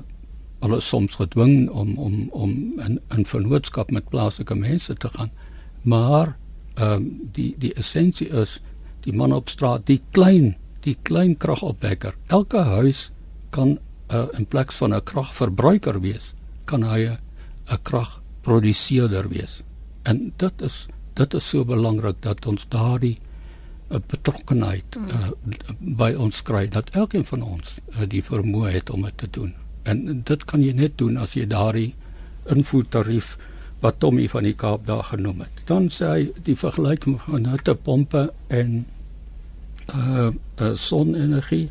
hulle 0.62 0.78
soms 0.80 1.16
gedwing 1.18 1.70
om 1.70 1.96
om 1.98 2.28
om 2.30 2.50
in 2.78 3.00
'n 3.10 3.24
vennootskap 3.26 3.90
met 3.90 4.08
plaaslike 4.08 4.54
mense 4.54 4.94
te 4.94 5.08
gaan. 5.08 5.30
Maar 5.82 6.36
ehm 6.74 6.92
um, 6.92 7.30
die 7.32 7.54
die 7.58 7.74
essensie 7.74 8.28
is 8.28 8.60
die 9.00 9.12
man 9.12 9.32
op 9.32 9.48
straat, 9.48 9.86
die 9.86 10.00
klein 10.10 10.56
die 10.80 10.96
klein 11.02 11.36
kragopwekker. 11.36 12.14
Elke 12.26 12.58
huis 12.58 13.10
kan 13.50 13.78
uh, 14.12 14.24
in 14.32 14.46
plek 14.46 14.72
van 14.72 14.94
'n 14.94 15.02
kragverbruiker 15.02 16.00
wees, 16.00 16.34
kan 16.64 16.82
hy 16.82 17.00
'n 17.06 17.18
kragproduseerder 17.82 19.28
wees. 19.28 19.62
En 20.02 20.32
dit 20.36 20.62
is 20.62 20.86
dit 21.14 21.34
is 21.34 21.48
so 21.48 21.64
belangrik 21.64 22.22
dat 22.24 22.46
ons 22.46 22.64
daardie 22.68 23.18
'n 23.90 23.94
uh, 23.94 24.00
betrokkenheid 24.06 24.96
uh, 24.96 25.30
by 25.78 26.14
ons 26.16 26.42
kry 26.42 26.68
dat 26.68 26.90
elkeen 26.90 27.24
van 27.24 27.42
ons 27.42 27.74
uh, 27.88 28.08
die 28.08 28.22
vermoë 28.24 28.70
het 28.70 28.90
om 28.90 29.02
dit 29.02 29.18
te 29.18 29.28
doen. 29.30 29.54
En 29.82 30.22
dit 30.24 30.44
kan 30.44 30.62
jy 30.62 30.72
net 30.72 30.98
doen 30.98 31.16
as 31.16 31.34
jy 31.34 31.46
daardie 31.46 31.94
invoertarief 32.46 33.36
wat 33.80 33.98
Tommy 33.98 34.28
van 34.28 34.42
die 34.42 34.54
Kaap 34.54 34.86
daar 34.86 35.04
genoem 35.04 35.40
het. 35.40 35.62
Dan 35.66 35.90
sê 35.90 36.06
hy 36.06 36.32
die 36.42 36.56
vergelyking 36.56 37.20
van 37.20 37.46
hittepompe 37.46 38.32
en 38.48 38.86
uh, 39.94 40.30
uh 40.56 40.74
sonenergie. 40.74 41.70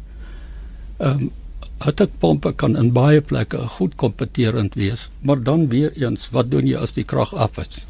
Ehm 0.98 1.22
um, 1.22 1.32
hittepompe 1.84 2.54
kan 2.54 2.76
in 2.78 2.92
baie 2.94 3.22
plekke 3.22 3.58
goed 3.78 3.96
kompeterend 3.96 4.76
wees, 4.76 5.10
maar 5.22 5.44
dan 5.44 5.68
weer 5.68 5.92
eens, 5.98 6.30
wat 6.32 6.52
doen 6.52 6.68
jy 6.68 6.78
as 6.78 6.94
die 6.94 7.04
krag 7.04 7.34
af 7.34 7.58
is? 7.58 7.86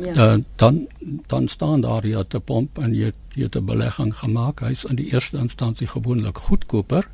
Ja. 0.00 0.12
Dan 0.12 0.44
dan 0.56 0.86
dan 1.26 1.48
staan 1.48 1.80
daar 1.80 2.02
die 2.02 2.16
hittepomp 2.16 2.78
en 2.78 2.94
jy 2.94 3.12
jy 3.34 3.42
het 3.42 3.56
'n 3.56 3.64
belegging 3.64 4.16
gemaak. 4.16 4.60
Hy's 4.60 4.84
in 4.84 4.96
die 4.96 5.12
eerste 5.12 5.36
instansie 5.36 5.86
gewoonlik 5.86 6.38
goedkoper 6.38 7.08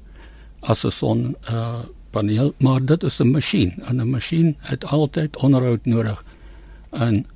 as 0.61 0.85
'n 0.85 0.91
son 0.91 1.37
uh 1.51 1.81
paneel, 2.11 2.55
maar 2.59 2.85
dit 2.85 3.03
is 3.03 3.21
'n 3.21 3.31
masjien 3.31 3.73
en 3.83 3.97
'n 3.97 4.11
masjien 4.11 4.57
het 4.59 4.85
altyd 4.85 5.37
onderhoud 5.37 5.85
nodig. 5.85 6.25
En 6.91 7.27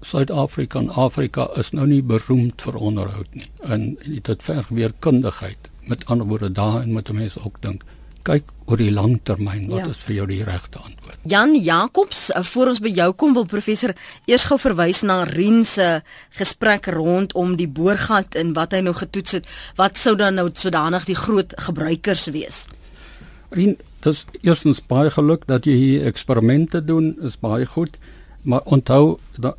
Suid-Afrika 0.00 0.78
en 0.78 0.88
Afrika 0.88 1.50
is 1.56 1.70
nou 1.70 1.86
nie 1.86 2.02
beroemd 2.02 2.62
vir 2.62 2.74
onderhoud 2.74 3.26
nie. 3.30 3.50
En 3.60 3.98
dit 4.22 4.42
verg 4.42 4.68
weer 4.68 4.92
kundigheid. 4.98 5.58
Met 5.80 6.04
ander 6.04 6.26
woorde, 6.26 6.52
daarin 6.52 6.92
moet 6.92 7.12
mense 7.12 7.44
ook 7.44 7.56
dink 7.60 7.84
kyk 8.26 8.50
oor 8.70 8.80
die 8.80 8.92
lang 8.94 9.18
termyn 9.26 9.66
wat 9.70 9.82
ja. 9.82 9.88
is 9.92 10.00
vir 10.06 10.14
jou 10.16 10.26
die 10.30 10.40
regte 10.46 10.80
antwoord. 10.80 11.18
Jan 11.28 11.54
Jacobs, 11.58 12.30
eh, 12.30 12.42
voor 12.42 12.72
ons 12.72 12.80
by 12.82 12.92
jou 12.94 13.08
kom 13.18 13.34
wil 13.34 13.46
professor 13.50 13.94
eers 14.30 14.46
gou 14.50 14.58
verwys 14.62 15.02
na 15.02 15.22
Rien 15.28 15.64
se 15.64 15.88
gesprek 16.38 16.86
rondom 16.94 17.56
die 17.56 17.68
boorgat 17.68 18.38
en 18.38 18.54
wat 18.56 18.72
hy 18.72 18.80
nou 18.86 18.94
getoets 18.94 19.38
het. 19.38 19.50
Wat 19.76 19.98
sou 19.98 20.16
dan 20.16 20.38
nou 20.40 20.48
sodanig 20.54 21.04
die 21.08 21.18
groot 21.18 21.52
gebruikers 21.68 22.28
wees? 22.32 22.66
Rien, 23.52 23.76
dis 24.00 24.24
eerstens 24.40 24.80
baie 24.88 25.10
geluk 25.12 25.46
dat 25.46 25.66
jy 25.68 25.76
hier 25.76 26.06
eksperimente 26.08 26.80
doen, 26.84 27.12
is 27.22 27.36
baie 27.36 27.66
goed. 27.66 27.98
Maar 28.42 28.60
onthou 28.64 29.18
dat 29.38 29.56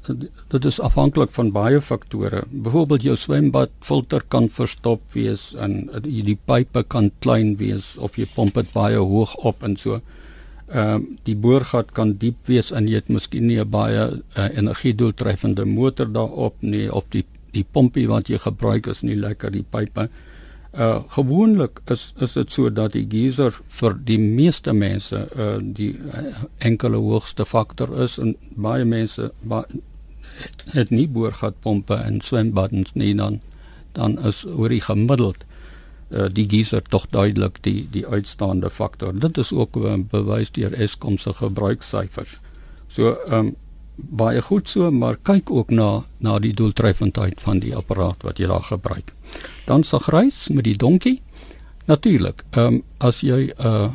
dit 0.48 0.66
is 0.66 0.80
afhanklik 0.80 1.32
van 1.32 1.52
baie 1.56 1.82
faktore. 1.82 2.44
Byvoorbeeld 2.50 3.04
jou 3.04 3.16
swembad 3.18 3.70
filter 3.80 4.24
kan 4.28 4.50
verstop 4.50 5.02
wees 5.16 5.54
en 5.56 5.88
die, 6.04 6.38
pype 6.46 6.84
kan 6.84 7.12
klein 7.20 7.56
wees 7.58 7.94
of 7.98 8.18
jy 8.20 8.28
pomp 8.36 8.60
dit 8.60 8.74
baie 8.74 9.00
hoog 9.00 9.36
op 9.36 9.64
en 9.64 9.78
so. 9.80 10.02
Ehm 10.74 11.00
uh, 11.04 11.16
die 11.24 11.36
boorgat 11.36 11.92
kan 11.92 12.16
diep 12.18 12.48
wees 12.50 12.72
en 12.72 12.88
jy 12.88 13.00
het 13.00 13.10
miskien 13.10 13.48
nie 13.48 13.60
'n 13.62 13.70
baie 13.70 14.04
uh, 14.38 14.50
energiedoeltreffende 14.58 15.66
motor 15.66 16.12
daarop 16.12 16.56
nie 16.60 16.92
of 16.92 17.06
die 17.10 17.26
die 17.52 17.66
pompie 17.72 18.08
wat 18.08 18.28
jy 18.28 18.38
gebruik 18.38 18.88
is 18.88 19.02
nie 19.02 19.16
lekker 19.16 19.52
die 19.52 19.66
pype. 19.70 20.10
Uh 20.74 21.04
gewoonlik 21.08 21.82
is 21.86 22.14
is 22.18 22.34
dit 22.34 22.52
so 22.52 22.70
dat 22.74 22.96
die 22.98 23.06
geyser 23.10 23.54
vir 23.80 23.94
die 24.06 24.18
meeste 24.18 24.74
mense 24.74 25.20
uh 25.38 25.58
die 25.62 25.92
uh, 25.94 26.24
enkele 26.58 26.98
hoogste 26.98 27.46
faktor 27.46 27.94
is 28.02 28.18
en 28.18 28.34
baie 28.58 28.86
mense 28.86 29.30
ba 29.42 29.64
het 30.74 30.90
nie 30.90 31.06
boorgatpompe 31.08 31.94
en 31.94 32.22
swembaddens 32.22 32.94
nie 32.94 33.14
dan 33.16 33.40
dan 33.94 34.18
is 34.26 34.46
oor 34.46 34.74
die 34.74 34.82
gemiddeld 34.82 35.46
uh 36.10 36.26
die 36.34 36.48
geyser 36.50 36.82
tog 36.82 37.06
duidelik 37.10 37.62
die 37.62 37.88
die 37.92 38.08
uitstaande 38.08 38.70
faktor. 38.70 39.14
Dit 39.14 39.38
is 39.38 39.54
ook 39.54 39.78
uh, 39.78 39.96
bewys 40.10 40.52
deur 40.52 40.74
Eskom 40.74 41.18
se 41.18 41.34
gebruiksyfers. 41.34 42.40
So 42.88 43.18
um 43.30 43.56
baie 43.96 44.42
goed 44.42 44.70
so, 44.70 44.92
maar 44.92 45.18
kyk 45.22 45.52
ook 45.52 45.70
na 45.70 46.04
na 46.18 46.40
die 46.40 46.54
doeltreffendheid 46.54 47.42
van 47.42 47.60
die 47.60 47.76
apparaat 47.76 48.24
wat 48.24 48.40
jy 48.42 48.48
daar 48.50 48.66
gebruik. 48.66 49.14
Dan 49.66 49.84
sag 49.84 50.10
reis 50.12 50.48
met 50.48 50.64
die 50.64 50.78
donkie. 50.78 51.22
Natuurlik, 51.86 52.44
ehm 52.52 52.66
um, 52.66 52.84
as 52.98 53.20
jy 53.22 53.52
'n 53.52 53.66
uh, 53.66 53.92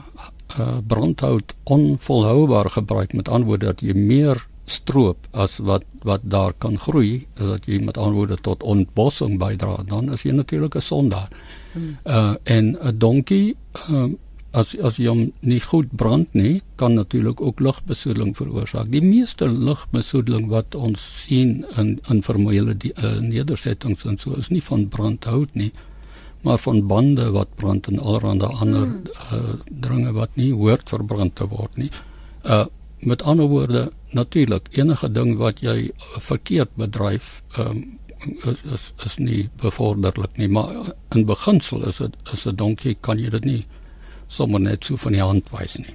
uh, 0.59 0.79
brandhout 0.87 1.55
onvolhoubaar 1.65 2.71
gebruik 2.71 3.13
met 3.13 3.29
antwoorde 3.29 3.67
dat 3.67 3.81
jy 3.81 3.95
meer 3.95 4.47
stroop 4.65 5.27
as 5.31 5.59
wat 5.59 5.85
wat 6.03 6.21
daar 6.23 6.53
kan 6.59 6.79
groei, 6.79 7.27
dat 7.35 7.65
jy 7.67 7.81
met 7.85 7.97
antwoorde 7.97 8.37
tot 8.41 8.63
ontbossing 8.63 9.39
bydra, 9.39 9.83
dan 9.89 10.13
is 10.13 10.23
jy 10.23 10.33
natuurlik 10.33 10.77
'n 10.77 10.81
sondaar. 10.81 11.29
Hmm. 11.73 11.97
Uh 12.05 12.35
en 12.43 12.77
'n 12.81 12.99
donkie 12.99 13.57
ehm 13.73 13.95
um, 13.95 14.19
as 14.59 14.75
as 14.89 14.99
jy 14.99 15.09
hom 15.11 15.21
nie 15.47 15.61
goed 15.63 15.91
brand 16.01 16.35
nie, 16.35 16.61
kan 16.81 16.97
natuurlik 16.99 17.41
ook 17.41 17.61
lugbesoedeling 17.61 18.35
veroorsaak. 18.37 18.91
Die 18.93 19.03
meeste 19.05 19.49
lugbesoedeling 19.49 20.49
wat 20.53 20.75
ons 20.75 21.05
sien 21.25 21.63
in 21.81 21.99
in 22.13 22.23
vermoële 22.27 22.75
die 22.85 22.95
uh, 22.97 23.19
nedersettings 23.25 24.07
en 24.09 24.19
so 24.19 24.35
is 24.39 24.51
nie 24.55 24.63
van 24.71 24.89
brandhout 24.95 25.55
nie, 25.55 25.71
maar 26.47 26.59
van 26.63 26.83
bande 26.91 27.31
wat 27.35 27.55
brand 27.61 27.89
en 27.91 28.01
allerlei 28.01 28.51
ander 28.65 28.89
uh, 29.33 29.55
dringe 29.69 30.13
wat 30.17 30.35
nie 30.41 30.53
hoort 30.55 30.91
verbrand 30.91 31.37
te 31.37 31.49
word 31.55 31.77
nie. 31.77 31.93
Uh 32.45 32.67
met 32.99 33.23
ander 33.23 33.47
woorde, 33.47 33.93
natuurlik 34.11 34.67
enige 34.75 35.07
ding 35.15 35.37
wat 35.39 35.61
jy 35.63 35.93
verkeerd 36.19 36.73
bedryf, 36.75 37.45
um, 37.63 37.85
is, 38.27 38.59
is 38.75 38.87
is 39.07 39.15
nie 39.23 39.45
bevorderlik 39.63 40.35
nie, 40.37 40.49
maar 40.51 40.95
in 41.15 41.27
beginsel 41.29 41.85
is 41.87 42.01
dit 42.03 42.17
is 42.33 42.47
'n 42.47 42.57
donkie 42.57 42.97
kan 43.01 43.19
jy 43.19 43.31
dit 43.31 43.45
nie 43.45 43.67
sommer 44.29 44.61
net 44.61 44.85
so 44.85 44.97
van 44.97 45.13
die 45.13 45.25
hand 45.25 45.49
wys 45.51 45.77
nie. 45.79 45.95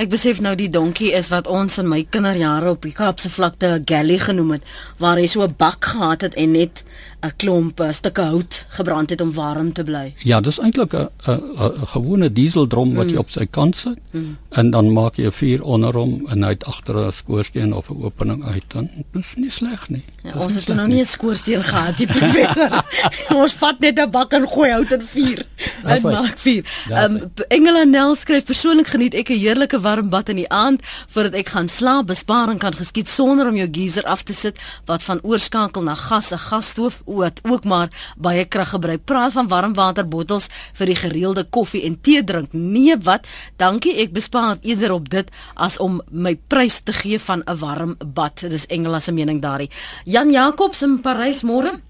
Ek 0.00 0.08
besef 0.12 0.40
nou 0.40 0.54
die 0.56 0.70
donkie 0.72 1.10
is 1.16 1.28
wat 1.32 1.48
ons 1.50 1.78
in 1.80 1.88
my 1.90 2.02
kinderjare 2.08 2.70
op 2.70 2.84
die 2.86 2.94
Kaapse 2.96 3.30
vlakte 3.32 3.66
'n 3.76 3.84
galley 3.84 4.18
genoem 4.18 4.50
het 4.56 4.62
waar 4.98 5.16
hy 5.16 5.26
so 5.26 5.42
'n 5.42 5.54
bak 5.56 5.84
gehad 5.84 6.20
het 6.20 6.34
en 6.34 6.52
net 6.52 6.84
'n 7.26 7.36
klomp 7.36 7.80
eh, 7.80 7.92
stukke 7.92 8.22
hout 8.22 8.66
gebrand 8.68 9.10
het 9.10 9.20
om 9.20 9.32
warm 9.32 9.72
te 9.72 9.84
bly. 9.84 10.14
Ja, 10.22 10.40
dis 10.40 10.58
eintlik 10.58 10.94
'n 10.94 11.08
'n 11.26 11.86
gewone 11.86 12.32
dieseldrom 12.32 12.94
wat 12.94 13.06
mm. 13.06 13.12
jy 13.12 13.16
op 13.16 13.30
sy 13.30 13.46
kant 13.50 13.76
sit 13.76 13.98
mm. 14.10 14.36
en 14.50 14.70
dan 14.70 14.92
maak 14.92 15.16
jy 15.16 15.26
'n 15.26 15.32
vuur 15.32 15.62
onder 15.62 15.92
hom 15.94 16.26
en 16.28 16.42
het 16.42 16.64
agter 16.64 16.96
'n 17.06 17.12
skoorsteen 17.12 17.74
of 17.74 17.90
'n 17.90 18.02
opening 18.02 18.44
uit 18.44 18.64
dan. 18.68 18.88
Dis 19.12 19.34
nie 19.36 19.50
sleg 19.50 19.88
nie. 19.88 20.04
Ja, 20.22 20.32
ons 20.38 20.54
het 20.54 20.68
nou 20.68 20.88
nie 20.88 21.00
'n 21.00 21.06
skoorsteen 21.06 21.62
gehad 21.62 21.96
die 21.96 22.06
professor. 22.06 22.84
ons 23.42 23.52
vat 23.52 23.80
net 23.80 23.98
'n 23.98 24.10
bak 24.10 24.32
en 24.32 24.48
gooi 24.48 24.70
hout 24.70 24.92
in 24.92 25.02
vuur. 25.02 25.42
Dit 25.86 26.02
maak 26.02 26.38
vuur. 26.38 26.64
Ehm 26.90 27.16
um, 27.16 27.32
Engela 27.48 27.84
Nel 27.84 28.14
skryf 28.14 28.44
persoonlik 28.44 28.86
geniet 28.86 29.14
ek 29.14 29.28
'n 29.30 29.38
heerlike 29.38 29.80
warm 29.80 30.08
bad 30.08 30.28
in 30.28 30.36
die 30.36 30.48
aand 30.48 30.80
voordat 31.08 31.32
ek 31.32 31.48
gaan 31.48 31.68
slaap. 31.68 32.06
Besparing 32.06 32.58
kan 32.58 32.74
geskied 32.74 33.08
sonder 33.08 33.48
om 33.48 33.56
jou 33.56 33.68
geyser 33.72 34.04
af 34.04 34.22
te 34.22 34.34
sit 34.34 34.58
wat 34.84 35.02
van 35.02 35.20
oorskakel 35.22 35.82
na 35.82 35.94
gas, 35.94 36.30
'n 36.32 36.38
gasstoof 36.38 37.02
wat 37.16 37.40
ook 37.42 37.64
maar 37.64 37.88
baie 38.16 38.44
krag 38.44 38.70
gebruik. 38.74 39.04
Praat 39.04 39.32
van 39.32 39.48
warmwaterbottels 39.48 40.48
vir 40.78 40.86
die 40.86 40.96
gereelde 40.96 41.44
koffie 41.44 41.84
en 41.88 42.00
tee 42.00 42.24
drink. 42.24 42.52
Nee, 42.52 42.96
wat? 43.02 43.26
Dankie, 43.56 43.96
ek 44.02 44.12
bespaar 44.12 44.56
eerder 44.62 44.92
op 44.92 45.08
dit 45.08 45.30
as 45.54 45.78
om 45.78 46.00
my 46.10 46.36
prys 46.48 46.80
te 46.80 46.92
gee 46.92 47.18
van 47.18 47.42
'n 47.46 47.58
warm 47.58 47.96
bad. 47.98 48.44
Dis 48.50 48.66
Engela 48.66 49.00
se 49.00 49.12
mening 49.12 49.42
daarin. 49.42 49.70
Jan 50.04 50.30
Jacobs 50.30 50.82
in 50.82 51.00
Parys 51.00 51.42
môre. 51.42 51.80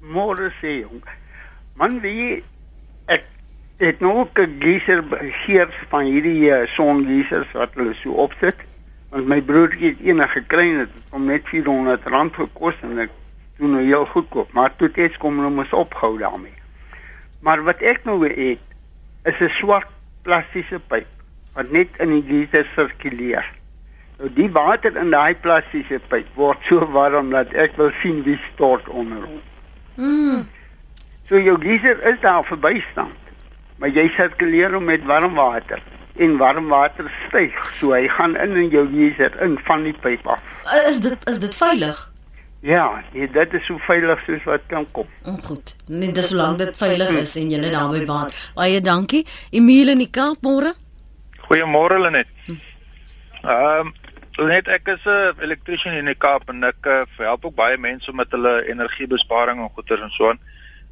Môre 0.00 0.52
sê 0.60 0.80
jong. 0.80 1.02
Man 1.74 2.00
wie 2.00 2.42
ek 3.06 3.24
het 3.78 4.00
nog 4.00 4.28
'n 4.34 4.56
geyser 4.58 5.04
geers 5.44 5.76
van 5.88 6.04
hierdie 6.04 6.50
uh, 6.50 6.66
songeysers 6.66 7.52
wat 7.52 7.70
hulle 7.74 7.94
so 7.94 8.10
opsit. 8.10 8.56
Want 9.10 9.26
my 9.26 9.42
broertjie 9.42 9.88
het 9.88 9.98
een 10.00 10.28
gekry 10.28 10.70
en 10.70 10.78
dit 10.78 10.94
het 10.94 11.10
hom 11.10 11.24
net 11.24 11.48
400 11.48 12.06
rand 12.08 12.34
gekos 12.34 12.74
en 12.82 12.98
ek 12.98 13.10
toe 13.62 13.70
nou 13.70 13.82
heel 13.86 14.06
goedkoop, 14.10 14.50
maar 14.52 14.74
toe 14.76 14.90
het 14.96 15.16
kom 15.22 15.38
nou 15.38 15.50
mos 15.54 15.70
ophou 15.72 16.16
daarmee. 16.18 16.56
Maar 17.46 17.62
wat 17.62 17.82
ek 17.86 18.02
nou 18.08 18.18
weet 18.18 18.58
is 19.22 19.38
'n 19.38 19.54
swart 19.54 19.90
plastiese 20.22 20.80
pyp 20.90 21.06
wat 21.54 21.70
net 21.70 21.88
in 21.98 22.10
die 22.10 22.24
geyser 22.26 22.66
sirkuleer. 22.74 23.46
Nou 24.18 24.32
die 24.34 24.50
water 24.50 24.96
in 24.96 25.10
daai 25.10 25.34
plastiese 25.34 26.00
pyp 26.08 26.26
word 26.34 26.58
so 26.66 26.86
warm 26.90 27.30
dat 27.30 27.54
ek 27.54 27.76
wil 27.76 27.90
sien 28.02 28.22
wie 28.22 28.38
stort 28.52 28.88
onder 28.88 29.22
hom. 29.22 29.42
Mm. 29.94 30.48
So 31.28 31.38
jou 31.38 31.56
geyser 31.60 32.02
is 32.02 32.20
daar 32.20 32.44
verbystand. 32.44 33.18
Maar 33.76 33.88
jy 33.88 34.08
sirkuleer 34.08 34.72
hom 34.72 34.84
met 34.84 35.04
warm 35.04 35.34
water 35.34 35.82
en 36.16 36.36
warm 36.36 36.68
water 36.68 37.10
styg, 37.28 37.54
so 37.78 37.92
hy 37.92 38.08
gaan 38.08 38.36
in 38.36 38.56
in 38.56 38.68
jou 38.68 38.88
geyser 38.90 39.40
in 39.40 39.58
van 39.58 39.82
die 39.82 39.94
pyp 40.00 40.26
af. 40.26 40.42
Is 40.88 41.00
dit 41.00 41.28
is 41.28 41.38
dit 41.38 41.54
veilig? 41.54 42.11
Ja, 42.62 43.02
nee, 43.12 43.26
dit 43.30 43.54
is 43.58 43.64
so 43.66 43.78
veilig 43.82 44.20
soos 44.22 44.44
wat 44.46 44.66
kan 44.70 44.84
kom. 44.94 45.08
Oh, 45.26 45.38
goed. 45.42 45.72
Net 45.90 46.14
dis 46.14 46.28
solank 46.30 46.60
dit 46.60 46.76
veilig 46.78 47.08
is 47.18 47.32
en 47.40 47.48
jy 47.50 47.58
daarmee 47.72 48.04
baat. 48.06 48.36
Baie 48.54 48.78
dankie. 48.80 49.24
Emile 49.50 49.96
in 49.96 50.04
die 50.04 50.10
Kaap 50.14 50.46
môre. 50.46 50.70
Goeiemôre 51.48 51.98
Lenet. 52.04 52.30
Ehm 53.42 53.88
um, 53.88 53.90
Lenet, 54.38 54.68
ek 54.70 54.86
is 54.94 55.02
'n 55.04 55.42
elektriesien 55.42 55.92
in 55.92 56.06
die 56.06 56.14
Kaap 56.14 56.48
en 56.48 56.62
ek 56.64 56.86
uh, 56.86 57.02
help 57.18 57.44
ook 57.44 57.54
baie 57.54 57.76
mense 57.78 58.12
met 58.12 58.30
hulle 58.30 58.54
energiebesparing 58.70 59.58
en 59.60 59.74
goeder 59.74 60.02
en 60.02 60.10
so 60.10 60.30
aan. 60.30 60.38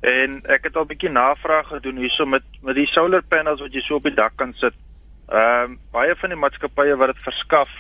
En 0.01 0.43
ek 0.51 0.65
het 0.65 0.77
al 0.77 0.83
'n 0.83 0.91
bietjie 0.91 1.11
navraag 1.11 1.71
gedoen 1.71 2.03
hierso 2.03 2.27
met 2.27 2.43
met 2.63 2.75
die 2.75 2.87
solar 2.87 3.23
panels 3.23 3.61
wat 3.61 3.73
jy 3.73 3.81
so 3.81 3.95
op 3.95 4.11
die 4.11 4.15
dak 4.15 4.37
kan 4.37 4.53
sit. 4.55 4.75
Ehm 5.29 5.71
um, 5.71 5.79
baie 5.93 6.17
van 6.17 6.35
die 6.35 6.39
maatskappye 6.39 6.97
wat 6.97 7.15
dit 7.15 7.23
verskaf 7.23 7.71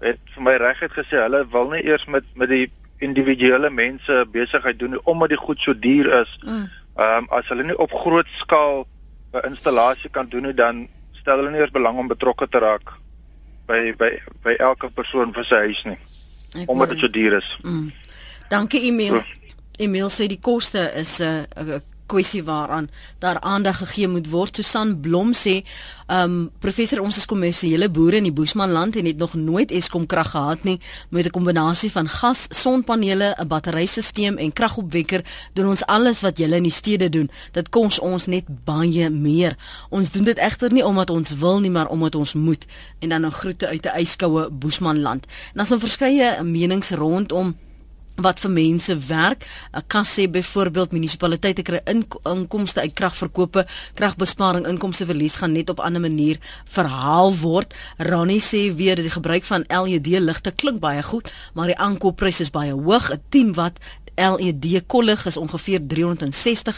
het 0.00 0.22
vir 0.34 0.42
my 0.42 0.56
reguit 0.56 0.92
gesê 0.92 1.18
hulle 1.18 1.44
wil 1.50 1.68
nie 1.70 1.82
eers 1.82 2.06
met 2.06 2.24
met 2.34 2.48
die 2.48 2.70
individuele 3.04 3.70
mense 3.70 4.24
besigheid 4.32 4.78
doen 4.78 4.98
omdat 5.04 5.34
die 5.34 5.40
goed 5.40 5.60
so 5.60 5.78
duur 5.78 6.10
is. 6.22 6.34
Mm. 6.42 6.66
Ehm 6.96 7.24
um, 7.24 7.30
as 7.38 7.48
hulle 7.52 7.64
nie 7.64 7.78
op 7.78 7.92
groot 7.92 8.28
skaal 8.40 8.86
'n 9.32 9.48
installasie 9.50 10.10
kan 10.10 10.28
doen 10.28 10.42
nie 10.42 10.54
dan 10.54 10.88
stel 11.12 11.36
hulle 11.36 11.50
nie 11.50 11.60
eers 11.60 11.74
belang 11.74 11.98
om 11.98 12.08
betrokke 12.08 12.48
te 12.48 12.58
raak 12.58 12.92
by 13.66 13.94
by 13.98 14.10
by 14.44 14.54
elke 14.58 14.90
persoon 14.90 15.32
vir 15.32 15.44
sy 15.44 15.62
huis 15.68 15.82
nie. 15.84 15.98
Ek 16.62 16.70
omdat 16.70 16.94
dit 16.94 17.00
so 17.00 17.08
duur 17.08 17.38
is. 17.38 17.58
Mm. 17.62 17.92
Dankie 18.48 18.82
Emil. 18.90 19.22
Emil 19.78 20.10
sê 20.10 20.28
die 20.30 20.40
koste 20.40 20.92
is 20.94 21.18
'n 21.20 21.46
uh, 21.56 21.76
'n 21.78 21.82
kwessie 22.06 22.42
waaraan 22.44 22.90
daar 23.18 23.40
aandag 23.40 23.78
gegee 23.78 24.08
moet 24.08 24.30
word. 24.30 24.56
Susan 24.56 25.00
Blom 25.00 25.32
sê, 25.34 25.62
um, 26.06 26.50
professor 26.60 27.00
ons 27.00 27.16
is 27.16 27.26
kommersiële 27.26 27.88
boere 27.90 28.16
in 28.16 28.28
die 28.28 28.32
Boesmanland 28.32 28.96
en 28.96 29.06
het 29.08 29.16
nog 29.16 29.34
nooit 29.34 29.70
Eskom 29.70 30.06
krag 30.06 30.30
gehad 30.30 30.64
nie 30.64 30.80
met 31.10 31.26
'n 31.26 31.30
kombinasie 31.30 31.90
van 31.90 32.08
gas, 32.08 32.46
sonpanele, 32.50 33.34
'n 33.38 33.46
batterystelsel 33.48 34.36
en 34.36 34.52
kragopwekker 34.52 35.24
doen 35.52 35.68
ons 35.68 35.86
alles 35.86 36.20
wat 36.20 36.38
julle 36.38 36.56
in 36.56 36.62
die 36.62 36.72
stede 36.72 37.08
doen. 37.08 37.30
Dit 37.52 37.68
kos 37.68 37.98
ons 37.98 38.26
net 38.26 38.44
baie 38.64 39.10
meer. 39.10 39.56
Ons 39.90 40.10
doen 40.10 40.24
dit 40.24 40.38
egter 40.38 40.72
nie 40.72 40.84
omdat 40.84 41.10
ons 41.10 41.34
wil 41.36 41.60
nie, 41.60 41.70
maar 41.70 41.88
omdat 41.88 42.14
ons 42.14 42.34
moet. 42.34 42.66
En 42.98 43.08
dan 43.08 43.26
'n 43.26 43.30
groete 43.30 43.66
uit 43.68 43.86
'n 43.86 44.00
yskoue 44.00 44.50
Boesmanland. 44.50 45.26
En 45.26 45.52
dan 45.54 45.64
is 45.64 45.70
'n 45.70 45.78
verskeie 45.78 46.42
menings 46.42 46.90
rondom 46.90 47.56
wat 48.16 48.40
vir 48.40 48.50
mense 48.50 48.94
werk. 49.08 49.46
Ek 49.74 49.88
kan 49.90 50.06
sê 50.06 50.26
byvoorbeeld 50.30 50.94
munisipaliteite 50.94 51.64
kry 51.66 51.80
inkomste 51.90 52.80
uit 52.80 52.94
kragverkope, 52.94 53.66
kragbesparing, 53.98 54.68
inkomste 54.70 55.06
verlies 55.08 55.38
gaan 55.42 55.52
net 55.52 55.70
op 55.70 55.78
'n 55.80 55.86
ander 55.86 56.00
manier 56.00 56.38
verhaal 56.64 57.34
word. 57.34 57.74
Ronnie 57.98 58.40
sê 58.40 58.74
weer 58.74 58.96
die 58.96 59.10
gebruik 59.10 59.44
van 59.44 59.64
LED 59.68 60.06
ligte 60.06 60.50
klink 60.50 60.80
baie 60.80 61.02
goed, 61.02 61.32
maar 61.54 61.66
die 61.66 61.78
aankooppryse 61.78 62.42
is 62.42 62.50
baie 62.50 62.72
hoog. 62.72 63.10
'n 63.10 63.22
10 63.30 63.54
watt 63.54 63.78
LED 64.14 64.86
kollig 64.86 65.26
is 65.26 65.36
ongeveer 65.36 65.80
R360, 65.80 66.76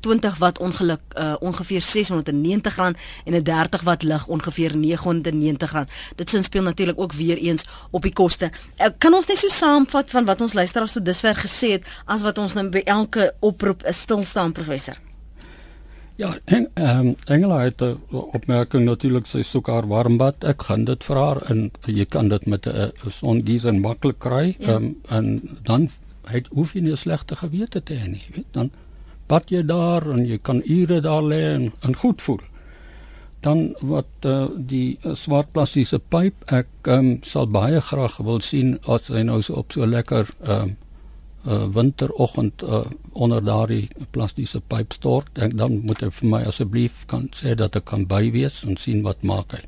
20 0.00 0.38
watt 0.38 0.58
ongeluk 0.58 1.00
uh, 1.18 1.34
ongeveer 1.40 1.82
R690 1.82 2.76
en 3.24 3.34
'n 3.34 3.42
30 3.42 3.82
watt 3.82 4.02
lig 4.02 4.26
ongeveer 4.26 4.72
R990. 4.72 5.88
Dit 6.16 6.30
sin 6.30 6.42
speel 6.42 6.62
natuurlik 6.62 7.00
ook 7.00 7.12
weer 7.12 7.36
eens 7.36 7.64
op 7.90 8.02
die 8.02 8.12
koste. 8.12 8.50
Uh, 8.78 8.86
kan 8.98 9.14
ons 9.14 9.26
net 9.26 9.38
so 9.38 9.48
saamvat 9.48 10.10
van 10.10 10.24
wat 10.24 10.40
ons 10.40 10.52
luisteraars 10.52 10.92
tot 10.92 11.04
dusver 11.04 11.34
gesê 11.34 11.70
het 11.70 11.84
as 12.04 12.22
wat 12.22 12.38
ons 12.38 12.52
nou 12.54 12.68
by 12.68 12.82
elke 12.84 13.34
oproep 13.40 13.82
'n 13.82 13.92
stil 13.92 14.24
staan 14.24 14.52
professor? 14.52 14.96
Ja, 16.16 16.36
en 16.44 16.68
ehm 16.74 17.06
um, 17.06 17.16
Engela 17.24 17.60
het 17.60 17.82
'n 17.82 17.98
opmerking 18.10 18.84
natuurlik 18.84 19.26
sy 19.26 19.42
soek 19.42 19.66
haar 19.66 19.86
warmbad. 19.86 20.44
Ek 20.44 20.62
gaan 20.62 20.84
dit 20.84 21.04
vir 21.04 21.16
haar 21.16 21.50
in 21.50 21.70
jy 21.86 22.04
kan 22.04 22.28
dit 22.28 22.46
met 22.46 22.66
'n 22.66 22.92
songeyser 23.10 23.74
maklik 23.74 24.18
kry. 24.18 24.56
Ehm 24.60 24.68
ja. 24.68 24.74
um, 24.74 24.96
en 25.08 25.58
dan 25.62 25.88
het 26.30 26.48
hoef 26.52 26.74
jy 26.74 26.80
nie 26.80 26.92
'n 26.92 26.96
slegte 26.96 27.36
gewete 27.36 27.82
te 27.82 27.94
hê 27.94 28.08
nie, 28.08 28.26
weet 28.34 28.50
dan 28.52 28.70
bad 29.26 29.50
jy 29.50 29.62
daar 29.62 30.04
en 30.10 30.26
jy 30.26 30.38
kan 30.38 30.62
ure 30.64 31.00
daar 31.00 31.22
lê 31.22 31.42
en, 31.54 31.72
en 31.80 31.96
goed 31.96 32.22
voel. 32.22 32.40
Dan 33.40 33.74
wat 33.80 34.08
uh, 34.24 34.46
die 34.56 34.98
uh, 35.04 35.14
swart 35.14 35.52
plastiese 35.52 35.98
pyp 35.98 36.44
ek 36.52 36.68
um, 36.88 37.18
sal 37.22 37.46
baie 37.46 37.80
graag 37.80 38.16
wil 38.16 38.40
sien 38.40 38.78
as 38.88 39.08
hy 39.12 39.22
nou 39.22 39.42
so 39.42 39.60
op 39.60 39.72
so 39.72 39.86
lekker 39.86 40.30
um, 40.48 40.76
uh, 41.44 41.66
winteroggend 41.72 42.62
uh, 42.62 42.84
onder 43.12 43.44
daardie 43.44 43.88
plastiese 44.10 44.60
pyp 44.60 44.92
stort 44.92 45.38
en 45.38 45.56
dan 45.56 45.80
moet 45.84 46.00
hy 46.00 46.10
vir 46.10 46.28
my 46.28 46.42
asseblief 46.48 47.04
kan 47.06 47.28
sê 47.36 47.54
dat 47.54 47.76
ek 47.76 47.84
kan 47.92 48.08
bywees 48.08 48.62
en 48.64 48.80
sien 48.80 49.04
wat 49.04 49.22
maak 49.22 49.56
hy. 49.56 49.62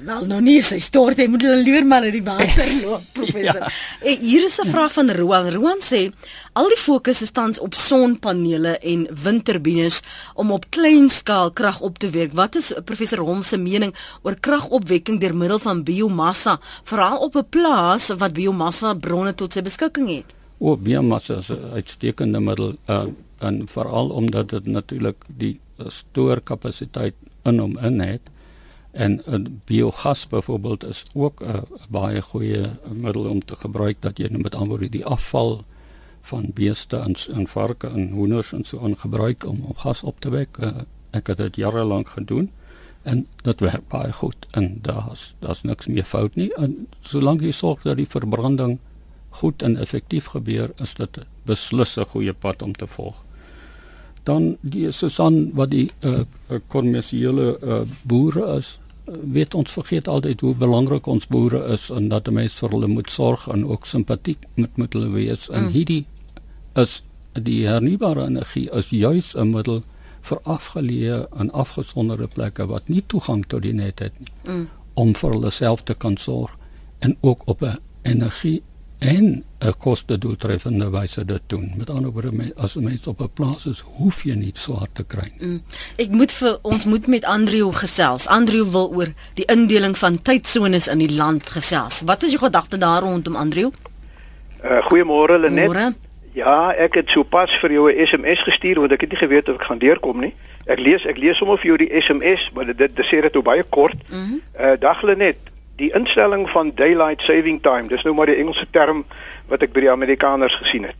Wel 0.00 0.24
nou 0.26 0.38
nie 0.40 0.62
sy 0.64 0.78
stort 0.80 1.20
hy 1.20 1.26
moet 1.28 1.42
liewer 1.44 1.84
maar 1.86 2.06
in 2.08 2.14
die 2.14 2.24
water 2.24 2.70
loop 2.82 3.04
professor. 3.12 3.60
ja. 3.60 3.70
En 4.08 4.22
hier 4.24 4.44
is 4.46 4.58
'n 4.60 4.68
vraag 4.68 4.92
van 4.92 5.10
Roan. 5.10 5.50
Roan 5.52 5.80
sê 5.84 6.10
al 6.52 6.68
die 6.68 6.80
fokus 6.80 7.22
is 7.22 7.30
tans 7.30 7.58
op 7.58 7.74
sonpanele 7.74 8.78
en 8.78 9.06
windturbines 9.22 10.02
om 10.34 10.50
op 10.50 10.64
klein 10.70 11.08
skaal 11.08 11.50
krag 11.52 11.80
op 11.80 11.98
te 11.98 12.10
wek. 12.10 12.32
Wat 12.32 12.54
is 12.56 12.72
professor 12.84 13.18
Hom 13.18 13.42
se 13.42 13.56
mening 13.56 13.94
oor 14.22 14.36
kragopwekking 14.40 15.20
deur 15.20 15.36
middel 15.36 15.58
van 15.58 15.82
biomassa, 15.82 16.60
veral 16.84 17.18
op 17.18 17.36
'n 17.36 17.46
plaas 17.48 18.08
wat 18.08 18.32
biomassa 18.32 18.94
bronne 18.94 19.34
tot 19.34 19.52
sy 19.52 19.62
beskikking 19.62 20.08
het? 20.08 20.34
O, 20.58 20.76
biomassa 20.76 21.38
is 21.38 21.48
'n 21.48 21.72
uitstekende 21.72 22.40
middel 22.40 22.76
uh, 22.88 23.04
en 23.38 23.68
veral 23.68 24.08
omdat 24.08 24.48
dit 24.48 24.66
natuurlik 24.66 25.24
die 25.26 25.60
stoorkapasiteit 25.88 27.14
in 27.44 27.58
hom 27.58 27.78
in 27.78 28.00
het 28.00 28.31
en 28.92 29.22
'n 29.26 29.60
biogas 29.64 30.26
byvoorbeeld 30.26 30.84
is 30.84 31.04
ook 31.14 31.42
'n 31.42 31.66
baie 31.88 32.22
goeie 32.22 32.70
middel 32.92 33.24
om 33.24 33.44
te 33.44 33.56
gebruik 33.56 33.96
dat 34.00 34.18
jy 34.18 34.28
met 34.30 34.54
ander 34.54 34.90
die 34.90 35.04
afval 35.04 35.64
van 36.20 36.50
beeste 36.54 36.96
en, 36.96 37.16
en 37.34 37.46
varke 37.46 37.88
en 37.88 38.10
hoenders 38.10 38.52
en 38.52 38.64
so 38.64 38.80
aan 38.80 38.98
gebruik 38.98 39.46
om, 39.46 39.60
om 39.64 39.76
gas 39.76 40.02
op 40.02 40.20
te 40.20 40.30
wek. 40.30 40.56
Uh, 40.60 40.70
ek 41.10 41.26
het 41.26 41.36
dit 41.36 41.56
jare 41.56 41.84
lank 41.84 42.08
gedoen 42.08 42.50
en 43.02 43.26
dit 43.42 43.60
werk 43.60 43.88
baie 43.88 44.12
goed 44.12 44.46
en 44.50 44.78
daar's 44.82 45.34
daar's 45.38 45.62
niks 45.62 45.86
meer 45.86 46.06
fout 46.06 46.34
nie 46.38 46.50
en 46.54 46.86
solank 47.00 47.42
jy 47.42 47.50
sorg 47.50 47.82
dat 47.82 47.98
die 47.98 48.08
verbranding 48.08 48.78
goed 49.42 49.62
en 49.62 49.76
effektief 49.76 50.30
gebeur 50.36 50.70
is 50.82 50.94
dit 50.94 51.18
beslis 51.48 51.96
'n 51.98 52.08
goeie 52.14 52.32
pad 52.32 52.62
om 52.62 52.72
te 52.72 52.86
volg 52.86 53.24
dan 54.22 54.56
die 54.60 54.90
Susan 54.92 55.50
wat 55.54 55.70
die 55.70 55.90
uh, 56.00 56.22
kommersiële 56.66 57.58
uh, 57.62 57.80
boere 58.02 58.56
is 58.58 58.78
weet 59.04 59.54
ons 59.54 59.72
vergeet 59.72 60.08
altyd 60.08 60.40
hoe 60.40 60.54
belangrik 60.54 61.06
ons 61.06 61.26
boere 61.26 61.64
is 61.74 61.90
en 61.90 62.08
dat 62.08 62.28
'n 62.28 62.32
mens 62.32 62.52
vir 62.52 62.68
hulle 62.70 62.86
moet 62.86 63.10
sorg 63.10 63.48
en 63.48 63.66
ook 63.66 63.86
simpatiek 63.86 64.38
met 64.54 64.76
met 64.76 64.92
hulle 64.92 65.10
wees. 65.10 65.48
En 65.48 65.62
mm. 65.62 65.68
hierdie 65.68 66.06
is 66.74 67.02
die 67.32 67.66
hernubare 67.66 68.26
energie 68.26 68.70
is 68.70 68.88
juis 68.90 69.34
'n 69.34 69.50
middel 69.50 69.82
vir 70.20 70.38
afgeleë 70.42 71.26
en 71.36 71.50
afgesonderde 71.50 72.26
plekke 72.26 72.66
wat 72.66 72.88
nie 72.88 73.02
toegang 73.06 73.44
tot 73.46 73.62
die 73.62 73.72
net 73.72 73.98
het 73.98 74.12
nie. 74.18 74.32
Mm. 74.44 74.68
Om 74.94 75.14
vir 75.14 75.30
hulle 75.30 75.50
self 75.50 75.82
te 75.82 75.94
kan 75.94 76.16
sorg 76.16 76.56
en 76.98 77.16
ook 77.20 77.42
op 77.44 77.62
'n 77.62 77.78
energie 78.02 78.62
en 79.02 79.44
'n 79.58 79.74
koste 79.78 80.18
doeltreffende 80.18 80.90
wyse 80.90 81.24
dit 81.24 81.40
doen. 81.46 81.72
Met 81.76 81.90
ander 81.90 82.10
woorde, 82.12 82.52
as 82.56 82.74
'n 82.76 82.82
mens 82.82 83.06
op 83.06 83.20
'n 83.20 83.30
plaas 83.34 83.66
is, 83.66 83.82
hoef 83.84 84.22
jy 84.22 84.34
nie 84.34 84.50
so 84.54 84.72
hard 84.72 84.94
te 84.94 85.04
kry 85.04 85.32
nie. 85.38 85.48
Mm. 85.48 85.62
Ek 85.96 86.08
moet 86.08 86.32
vir 86.32 86.58
ons 86.62 86.84
moet 86.84 87.06
met 87.06 87.24
Andrew 87.24 87.74
gesels. 87.74 88.26
Andrew 88.26 88.70
wil 88.70 88.92
oor 88.94 89.12
die 89.34 89.44
indeling 89.44 89.98
van 89.98 90.22
tydsones 90.22 90.88
in 90.88 90.98
die 90.98 91.12
land 91.12 91.50
gesels. 91.50 92.02
Wat 92.04 92.22
is 92.22 92.30
jou 92.30 92.42
gedagte 92.42 92.78
daar 92.78 93.02
rondom 93.02 93.36
Andrew? 93.36 93.70
Uh, 94.64 94.86
Goeiemôre 94.86 95.38
Lenet. 95.38 95.66
Môre. 95.66 95.94
Ja, 96.32 96.72
ek 96.72 96.94
het 96.94 97.10
sopas 97.10 97.58
vir 97.58 97.72
jou 97.72 97.92
'n 97.92 98.06
SMS 98.06 98.42
gestuur 98.42 98.78
want 98.80 98.92
ek 98.92 99.00
het 99.00 99.10
nie 99.10 99.18
geweet 99.18 99.48
of 99.48 99.54
ek 99.54 99.62
gaan 99.62 99.78
deurkom 99.78 100.20
nie. 100.20 100.34
Ek 100.64 100.78
lees 100.78 101.04
ek 101.06 101.16
lees 101.16 101.36
sommer 101.36 101.58
vir 101.58 101.66
jou 101.66 101.76
die 101.76 102.00
SMS, 102.00 102.50
maar 102.54 102.64
dit 102.64 102.78
dit 102.78 103.06
sê 103.06 103.20
dit 103.20 103.36
ou 103.36 103.42
baie 103.42 103.64
kort. 103.68 103.96
Mm 104.08 104.18
-hmm. 104.24 104.40
Uh 104.60 104.80
dag 104.80 105.02
Lenet, 105.02 105.36
die 105.76 105.90
instelling 105.94 106.50
van 106.50 106.72
daylight 106.74 107.22
saving 107.22 107.62
time, 107.62 107.88
dis 107.88 108.02
nou 108.02 108.14
maar 108.14 108.30
die 108.30 108.38
Engelse 108.40 108.66
term 108.70 109.04
wat 109.48 109.62
ek 109.64 109.72
by 109.72 109.86
die 109.86 109.92
Amerikaners 109.92 110.56
gesien 110.60 110.84
het. 110.84 110.98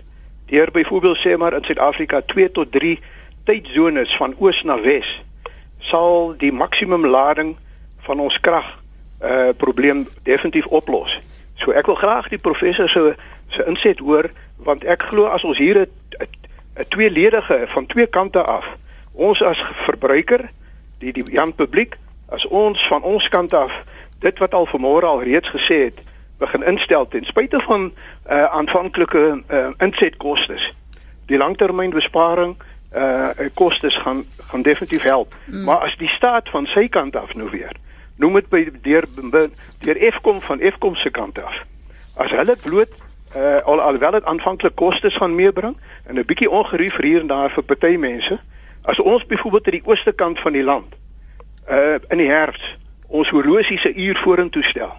Deur 0.52 0.70
byvoorbeeld 0.72 1.20
sê 1.20 1.36
maar 1.36 1.56
in 1.56 1.64
Suid-Afrika 1.64 2.20
2 2.20 2.50
tot 2.52 2.72
3 2.72 2.96
tydsones 3.44 4.16
van 4.16 4.34
oos 4.38 4.62
na 4.68 4.78
wes 4.80 5.08
sal 5.82 6.34
die 6.38 6.52
maksimum 6.54 7.06
lading 7.06 7.56
van 8.06 8.20
ons 8.22 8.38
krag 8.40 8.68
uh 9.22 9.50
probleem 9.58 10.06
definitief 10.22 10.66
oplos. 10.66 11.18
So 11.58 11.74
ek 11.74 11.86
wil 11.90 11.98
graag 11.98 12.28
die 12.30 12.38
professor 12.42 12.88
se 12.88 13.14
se 13.50 13.64
inset 13.66 13.98
hoor 13.98 14.30
want 14.62 14.84
ek 14.84 15.08
glo 15.10 15.26
as 15.26 15.44
ons 15.44 15.58
hier 15.58 15.86
'n 15.86 16.86
tweeledige 16.88 17.64
van 17.68 17.86
twee 17.86 18.06
kante 18.06 18.42
af 18.42 18.66
ons 19.12 19.42
as 19.42 19.64
verbruiker 19.86 20.50
die 20.98 21.12
die 21.12 21.24
Jan 21.30 21.54
publiek 21.54 21.98
As 22.32 22.46
ons 22.48 22.86
van 22.88 23.02
ons 23.02 23.28
kant 23.28 23.54
af 23.54 23.72
dit 24.22 24.38
wat 24.38 24.54
al 24.54 24.66
vanmôre 24.70 25.06
al 25.06 25.22
reeds 25.22 25.50
gesê 25.50 25.78
het, 25.90 25.98
begin 26.38 26.64
instel 26.64 27.08
ten 27.08 27.24
spyte 27.24 27.60
van 27.60 27.92
uh 28.30 28.44
aanvanklike 28.44 29.42
uh 29.50 29.70
insetkoste. 29.78 30.58
Die 31.26 31.38
langtermynbesparing 31.38 32.56
uh 32.94 33.28
kostes 33.54 33.96
gaan 33.96 34.24
gaan 34.48 34.62
definitief 34.62 35.02
help. 35.02 35.34
Mm. 35.46 35.64
Maar 35.64 35.78
as 35.78 35.96
die 35.96 36.08
staat 36.08 36.48
van 36.48 36.66
sy 36.66 36.88
kant 36.88 37.16
af 37.16 37.34
nou 37.34 37.50
weer 37.50 37.76
noem 38.16 38.34
dit 38.38 38.48
by 38.48 38.66
deur 38.82 39.06
deur 39.78 39.96
Eskom 39.96 40.40
van 40.40 40.60
Eskom 40.60 40.94
se 40.94 41.10
kant 41.10 41.42
af. 41.42 41.64
As 42.14 42.30
hulle 42.30 42.56
bloot 42.56 42.92
uh 43.36 43.58
al 43.64 43.80
alwel 43.80 44.18
dit 44.18 44.24
aanvanklik 44.24 44.74
kostes 44.74 45.16
gaan 45.16 45.34
meebring 45.34 45.76
en 46.06 46.18
'n 46.18 46.26
bietjie 46.26 46.50
ongerief 46.50 46.96
hier 47.00 47.20
en 47.20 47.26
daar 47.26 47.50
vir 47.50 47.62
party 47.62 47.96
mense, 47.96 48.40
as 48.82 49.00
ons 49.00 49.26
byvoorbeeld 49.26 49.66
aan 49.66 49.78
die 49.78 49.86
ooste 49.86 50.12
kant 50.12 50.40
van 50.40 50.52
die 50.52 50.64
land 50.64 50.94
uh 51.70 51.98
in 52.08 52.18
die 52.18 52.30
herfs 52.30 52.76
ons 53.12 53.30
horlosie 53.30 53.78
se 53.78 53.92
uur 53.94 54.16
vorentoe 54.16 54.62
stel. 54.64 54.92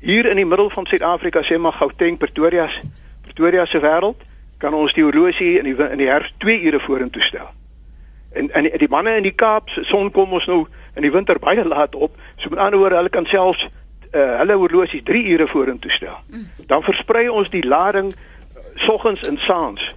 Hier 0.00 0.26
in 0.30 0.36
die 0.36 0.46
middel 0.46 0.70
van 0.70 0.86
Suid-Afrika 0.86 1.42
sê 1.44 1.58
maar 1.60 1.76
Gauteng, 1.76 2.16
Pretoria, 2.18 2.68
Pretoria 3.22 3.66
se 3.66 3.80
wêreld 3.80 4.22
kan 4.58 4.74
ons 4.74 4.94
die 4.96 5.04
horlosie 5.04 5.58
in 5.60 5.68
die 5.68 5.74
in 5.76 6.00
die 6.00 6.08
herfs 6.08 6.32
2 6.44 6.62
ure 6.70 6.80
vorentoe 6.80 7.22
stel. 7.22 7.50
En 8.32 8.48
en 8.50 8.68
die, 8.78 8.88
manne 8.88 9.16
in 9.16 9.26
die 9.26 9.34
Kaap 9.36 9.68
se 9.70 9.84
son 9.84 10.10
kom 10.10 10.32
ons 10.32 10.46
nou 10.48 10.64
in 10.96 11.04
die 11.04 11.12
winter 11.12 11.38
baie 11.38 11.64
laat 11.74 11.94
op. 11.94 12.16
So 12.36 12.50
met 12.50 12.62
ander 12.64 12.80
woorde, 12.80 12.96
hulle 12.96 13.12
kan 13.12 13.28
selfs 13.28 13.66
uh, 13.66 14.38
hulle 14.40 14.56
horlosies 14.56 15.04
3 15.04 15.24
ure 15.34 15.46
vorentoe 15.46 15.92
stel. 15.92 16.16
Dan 16.66 16.82
versprei 16.82 17.28
ons 17.28 17.52
die 17.52 17.64
lading 17.66 18.14
uh, 18.14 18.64
soggens 18.74 19.26
en 19.28 19.38
saans 19.38 19.92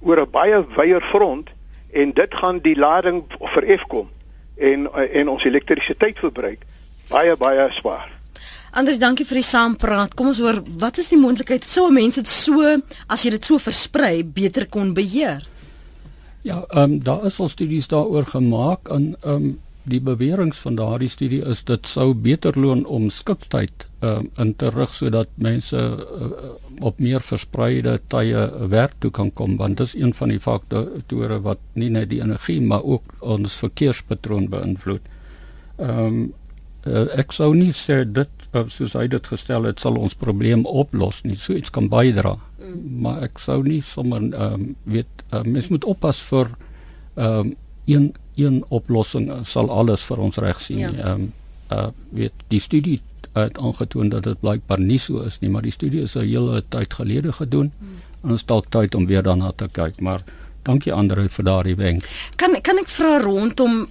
oor 0.00 0.26
'n 0.26 0.30
baie 0.30 0.64
wyeer 0.74 1.06
front 1.06 1.54
en 1.92 2.12
dit 2.12 2.34
gaan 2.34 2.58
die 2.66 2.76
lading 2.76 3.24
vir 3.54 3.64
Eskom 3.78 4.10
en 4.56 4.90
uh, 4.90 5.06
en 5.20 5.28
ons 5.28 5.44
elektrisiteitsverbruik 5.44 6.66
baie 7.10 7.36
baie 7.36 7.68
swaar. 7.76 8.08
Anders 8.70 9.00
dankie 9.02 9.26
vir 9.26 9.40
die 9.40 9.46
saampraat. 9.46 10.14
Kom 10.14 10.30
ons 10.30 10.38
hoor, 10.38 10.60
wat 10.78 11.00
is 11.02 11.10
die 11.10 11.18
moontlikheid 11.18 11.64
sou 11.66 11.88
mense 11.90 12.22
dit 12.22 12.30
so 12.30 12.76
as 13.10 13.24
jy 13.24 13.32
dit 13.34 13.48
so 13.48 13.58
versprei 13.58 14.22
beter 14.22 14.68
kon 14.70 14.94
beheer? 14.94 15.42
Ja, 16.46 16.62
ehm 16.70 16.82
um, 16.82 17.02
daar 17.04 17.26
is 17.26 17.40
al 17.40 17.50
studies 17.52 17.90
daaroor 17.90 18.30
gemaak 18.30 18.88
en 18.88 19.16
ehm 19.20 19.34
um, 19.34 19.58
die 19.90 20.00
beweringe 20.00 20.54
van 20.54 20.76
daardie 20.76 21.08
studie 21.08 21.40
is 21.52 21.62
dit 21.64 21.88
sou 21.88 22.12
beter 22.14 22.56
loon 22.60 22.84
om 22.86 23.10
skiptyd 23.10 23.86
ehm 24.00 24.16
um, 24.22 24.30
in 24.44 24.54
te 24.56 24.70
rig 24.70 24.94
sodat 24.94 25.28
mense 25.34 25.76
uh, 25.76 26.30
op 26.80 26.98
meer 26.98 27.20
verspreide 27.20 27.98
tye 28.08 28.46
werk 28.72 28.94
toe 28.98 29.10
kan 29.10 29.32
kom 29.32 29.56
want 29.56 29.76
dit 29.76 29.86
is 29.86 29.94
een 29.98 30.14
van 30.14 30.28
die 30.28 30.40
faktore 30.40 31.40
wat 31.42 31.58
nie 31.74 31.90
net 31.90 32.08
die 32.14 32.20
energie 32.22 32.60
maar 32.60 32.84
ook 32.84 33.16
ons 33.20 33.56
verkeerspatroon 33.64 34.48
beïnvloed. 34.48 35.16
Ehm 35.78 36.06
um, 36.06 36.20
uh, 36.86 37.06
ek 37.18 37.32
sou 37.32 37.54
nie 37.54 37.72
sê 37.76 38.04
dit 38.04 38.46
uh, 38.54 38.64
soos 38.68 38.94
hy 38.98 39.06
dit 39.10 39.26
gestel 39.32 39.68
het 39.68 39.80
sal 39.80 39.98
ons 40.00 40.14
probleem 40.14 40.64
oplos 40.66 41.22
nie. 41.24 41.36
So 41.36 41.54
iets 41.54 41.72
kan 41.74 41.88
bydra. 41.92 42.36
Mm. 42.60 42.80
Maar 43.04 43.26
ek 43.28 43.42
sou 43.42 43.62
nie 43.66 43.80
sommer 43.82 44.22
ehm 44.30 44.54
um, 44.54 44.70
weet 44.84 45.24
uh, 45.32 45.42
mens 45.44 45.68
moet 45.68 45.84
oppas 45.84 46.20
vir 46.30 46.54
ehm 47.16 47.52
um, 47.52 47.56
een 47.90 48.12
een 48.36 48.60
oplossing 48.68 49.30
sal 49.44 49.70
alles 49.70 50.02
vir 50.06 50.18
ons 50.18 50.36
reg 50.38 50.60
sien. 50.60 50.78
Ja. 50.78 50.90
Ehm 50.90 50.98
ja. 51.04 51.14
um, 51.14 51.32
uh 51.70 51.88
weet 52.10 52.44
die 52.50 52.60
studie 52.60 53.00
het 53.32 53.58
aangetoon 53.58 54.08
dat 54.10 54.24
dit 54.26 54.40
blykbaar 54.40 54.80
nie 54.80 54.98
so 54.98 55.22
is 55.22 55.38
nie, 55.40 55.50
maar 55.50 55.62
die 55.62 55.72
studie 55.72 56.02
is 56.02 56.16
'n 56.16 56.26
hele 56.26 56.62
tyd 56.68 56.94
gelede 56.94 57.32
gedoen. 57.32 57.72
Hmm. 57.78 58.00
En 58.24 58.30
ons 58.30 58.44
dalk 58.44 58.66
tyd 58.68 58.94
om 58.94 59.06
weer 59.06 59.22
daarna 59.22 59.52
te 59.56 59.68
kyk, 59.72 60.00
maar 60.00 60.24
dankie 60.62 60.92
Andre 60.92 61.28
vir 61.28 61.44
daardie 61.44 61.76
wenk. 61.76 62.08
Kan 62.36 62.60
kan 62.60 62.78
ek 62.78 62.88
vra 62.88 63.20
rondom 63.20 63.88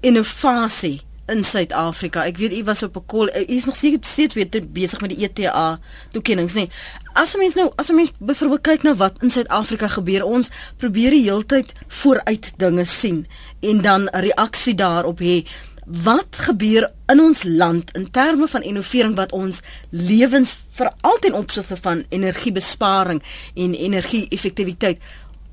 innovasie? 0.00 1.00
In 1.26 1.44
Suid-Afrika. 1.44 2.24
Ek 2.28 2.36
weet 2.36 2.52
u 2.52 2.64
was 2.64 2.82
op 2.82 2.96
'n 2.96 3.06
call. 3.06 3.28
U 3.28 3.44
is 3.46 3.64
nog 3.64 3.76
seker 3.76 3.98
steeds 4.00 4.34
weer 4.34 4.48
besig 4.68 5.00
met 5.00 5.10
die 5.10 5.24
ETA 5.24 5.78
toekennings, 6.10 6.54
nê. 6.54 6.68
As 7.12 7.34
'n 7.34 7.38
mens 7.38 7.54
nou, 7.54 7.72
as 7.76 7.88
'n 7.90 7.94
mens 7.94 8.12
byvoorbeeld 8.18 8.60
kyk 8.60 8.82
na 8.82 8.94
wat 8.94 9.22
in 9.22 9.30
Suid-Afrika 9.30 9.88
gebeur, 9.88 10.24
ons 10.24 10.50
probeer 10.76 11.10
die 11.10 11.22
heeltyd 11.22 11.72
vooruit 11.88 12.52
dinge 12.56 12.84
sien 12.84 13.26
en 13.60 13.80
dan 13.80 14.08
'n 14.12 14.20
reaksie 14.20 14.74
daarop 14.74 15.18
hê. 15.18 15.46
Wat 15.86 16.36
gebeur 16.36 16.92
in 17.06 17.20
ons 17.20 17.42
land 17.42 17.96
in 17.96 18.10
terme 18.10 18.48
van 18.48 18.62
innovering 18.62 19.14
wat 19.14 19.32
ons 19.32 19.60
lewens 19.90 20.56
veral 20.70 21.18
ten 21.20 21.34
opsigte 21.34 21.76
van 21.76 22.04
energiebesparing 22.08 23.22
en 23.54 23.74
energie-effektiwiteit 23.74 24.98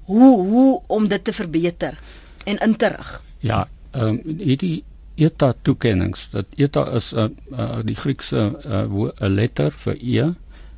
hoe 0.03 0.47
hoe 0.47 0.81
om 0.87 1.07
dit 1.07 1.23
te 1.23 1.33
verbeter 1.33 1.99
en 2.43 2.57
in 2.57 2.75
te 2.75 2.87
rig? 2.87 3.21
Ja, 3.39 3.67
ehm 3.91 4.07
um, 4.07 4.37
hierdie 4.37 4.83
ETA 5.15 5.53
toekennings. 5.61 6.27
Dat 6.31 6.45
ETA 6.55 6.85
is 6.95 7.13
'n 7.13 7.17
uh, 7.51 7.59
uh, 7.59 7.79
die 7.83 7.95
Griekse 7.95 8.55
uh, 8.65 9.29
letter 9.29 9.71
vir 9.71 9.97
E 10.01 10.33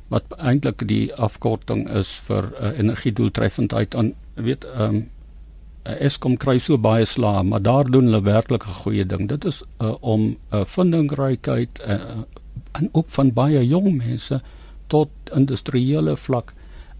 wat 0.08 0.24
eintlik 0.38 0.88
die 0.88 1.14
afkorting 1.14 1.88
is 1.90 2.08
vir 2.28 2.52
uh, 2.60 2.78
energiedoeltreffendheid 2.78 3.94
aan 3.94 4.12
weet 4.34 4.66
um, 4.78 5.08
Eskom 5.84 6.38
kry 6.40 6.58
so 6.58 6.78
baie 6.80 7.04
slae, 7.04 7.42
maar 7.44 7.60
daar 7.62 7.84
doen 7.84 8.06
hulle 8.08 8.22
werklik 8.24 8.64
'n 8.64 8.78
goeie 8.82 9.06
ding. 9.06 9.28
Dit 9.28 9.44
is 9.44 9.62
uh, 9.82 9.94
om 10.00 10.20
'n 10.20 10.36
uh, 10.52 10.64
vindingrykheid 10.64 11.80
uh, 11.88 12.24
en 12.72 12.88
ook 12.92 13.08
van 13.08 13.32
baie 13.32 13.66
jong 13.66 13.96
mense 13.96 14.40
tot 14.86 15.08
industriële 15.34 16.16
vlak 16.16 16.54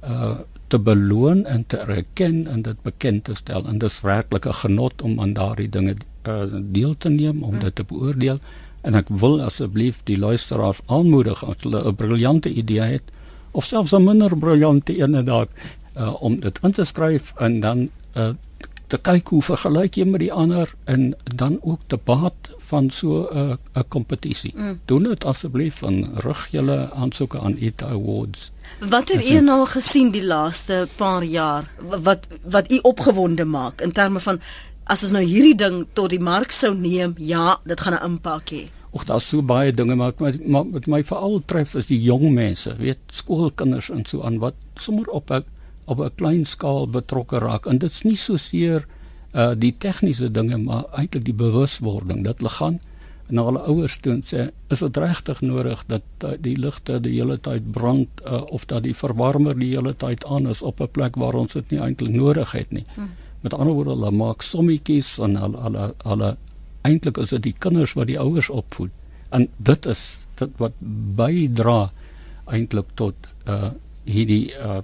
uh, 0.04 0.38
te 0.66 0.78
beloon 0.78 1.44
en 1.44 1.66
te 1.66 1.76
erken 1.76 2.46
en 2.46 2.62
dit 2.62 2.82
bekend 2.82 3.24
te 3.24 3.34
stel. 3.34 3.66
En 3.66 3.78
dit 3.78 3.90
is 3.90 4.00
werklik 4.00 4.46
'n 4.46 4.52
genot 4.52 5.02
om 5.02 5.20
aan 5.20 5.32
daardie 5.32 5.68
dinge 5.68 5.96
uh, 6.28 6.42
deel 6.52 6.94
te 6.98 7.08
neem 7.08 7.42
om 7.42 7.58
dit 7.58 7.74
te 7.74 7.84
beoordeel 7.84 8.38
en 8.84 8.94
ek 8.94 9.08
wil 9.08 9.40
asseblief 9.42 10.02
die 10.08 10.18
luisteraars 10.18 10.80
aanmoedig 10.86 11.44
as 11.44 11.56
hulle 11.64 11.80
'n 11.88 11.94
briljante 11.94 12.52
idee 12.52 12.80
het 12.96 13.02
of 13.50 13.64
selfs 13.64 13.92
'n 13.92 14.04
minder 14.04 14.36
briljante 14.38 14.98
een 15.00 15.24
dalk 15.24 15.50
uh, 15.96 16.22
om 16.22 16.40
dit 16.40 16.58
in 16.62 16.72
te 16.72 16.84
skryf 16.84 17.32
en 17.36 17.60
dan 17.60 17.88
uh, 18.16 18.28
te 18.86 18.98
kyk 18.98 19.28
hoe 19.28 19.42
vergelyk 19.42 19.96
jy 19.96 20.04
met 20.06 20.20
die 20.20 20.32
ander 20.32 20.74
en 20.84 21.14
dan 21.34 21.58
ook 21.62 21.80
te 21.86 21.98
baat 22.04 22.50
van 22.58 22.90
so 22.90 23.28
'n 23.32 23.36
uh, 23.36 23.56
'n 23.74 23.88
kompetisie. 23.88 24.52
Mm. 24.56 24.80
Doen 24.84 25.02
dit 25.02 25.24
asseblief 25.24 25.82
en 25.82 26.10
rig 26.14 26.48
julle 26.50 26.90
aansoeke 26.92 27.40
aan 27.40 27.56
ETA 27.56 27.86
Awards. 27.86 28.52
Wat 28.80 29.08
het 29.08 29.30
u 29.30 29.40
nou 29.40 29.66
gesien 29.66 30.10
die 30.10 30.24
laaste 30.24 30.88
paar 30.96 31.22
jaar? 31.24 31.70
Wat 31.78 32.26
wat 32.42 32.72
u 32.72 32.78
opgewonde 32.82 33.44
maak 33.44 33.80
in 33.80 33.92
terme 33.92 34.20
van 34.20 34.40
as 34.84 35.02
ons 35.02 35.12
nou 35.12 35.22
hierdie 35.24 35.54
ding 35.56 35.86
tot 35.92 36.10
die 36.10 36.20
mark 36.20 36.52
sou 36.52 36.74
neem, 36.74 37.14
ja, 37.18 37.60
dit 37.64 37.80
gaan 37.80 37.94
'n 37.94 38.04
impak 38.04 38.50
hê. 38.50 38.68
Och 38.90 39.04
daar's 39.04 39.28
so 39.28 39.42
baie 39.42 39.72
dinge 39.72 39.94
maar 39.94 40.12
maar 40.46 40.70
wat 40.70 40.86
my 40.86 41.04
veral 41.04 41.42
tref 41.46 41.74
is 41.74 41.86
die 41.86 42.02
jong 42.02 42.32
mense, 42.32 42.76
weet 42.76 42.98
skoolkinders 43.12 43.90
en 43.90 44.04
so 44.06 44.22
aan 44.22 44.38
wat 44.38 44.54
sommer 44.76 45.06
op 45.06 45.30
'n 45.30 45.44
op 45.84 46.00
'n 46.00 46.14
klein 46.14 46.46
skaal 46.46 46.88
betrokke 46.88 47.38
raak. 47.38 47.66
En 47.66 47.78
dit's 47.78 48.02
nie 48.02 48.16
so 48.16 48.36
seer 48.36 48.86
uh 49.34 49.52
die 49.58 49.74
tegniese 49.78 50.30
dinge 50.30 50.58
maar 50.58 50.84
eintlik 50.92 51.24
die 51.24 51.34
bewuswording 51.34 52.24
dat 52.24 52.38
hulle 52.38 52.50
gaan 52.50 52.80
en 53.34 53.42
hulle 53.42 53.62
ouers 53.66 53.96
toe 54.02 54.14
sê 54.30 54.46
is 54.74 54.82
dit 54.84 54.98
regtig 55.02 55.40
nodig 55.42 55.80
dat 55.90 56.26
die 56.44 56.54
ligte 56.60 57.00
die 57.02 57.16
hele 57.16 57.36
tyd 57.42 57.66
brand 57.74 58.22
uh, 58.22 58.44
of 58.54 58.66
dat 58.70 58.84
die 58.86 58.94
verwarmer 58.94 59.58
die 59.58 59.72
hele 59.72 59.94
tyd 59.98 60.24
aan 60.30 60.46
is 60.50 60.62
op 60.62 60.80
'n 60.80 60.92
plek 60.94 61.18
waar 61.18 61.34
ons 61.34 61.52
dit 61.52 61.70
nie 61.70 61.80
eintlik 61.80 62.14
nodig 62.14 62.52
het 62.52 62.70
nie. 62.70 62.84
Hmm. 62.94 63.10
Met 63.40 63.54
ander 63.54 63.74
woorde, 63.74 63.90
hulle 63.90 64.10
maak 64.10 64.42
sommetjies 64.42 65.18
en 65.18 65.36
hulle 65.36 65.58
hulle 65.66 65.94
hulle 66.04 66.36
eintlik 66.82 67.18
is 67.18 67.34
dit 67.34 67.42
die 67.42 67.56
kinders 67.58 67.94
wat 67.98 68.06
die 68.06 68.20
ouers 68.20 68.50
opvoed. 68.50 68.90
En 69.30 69.48
dit 69.56 69.86
is 69.86 70.02
dit 70.38 70.50
wat 70.62 70.72
bydra 71.18 71.92
eintlik 72.46 72.86
tot 72.94 73.14
uh 73.48 73.70
hierdie 74.04 74.52
uh 74.52 74.80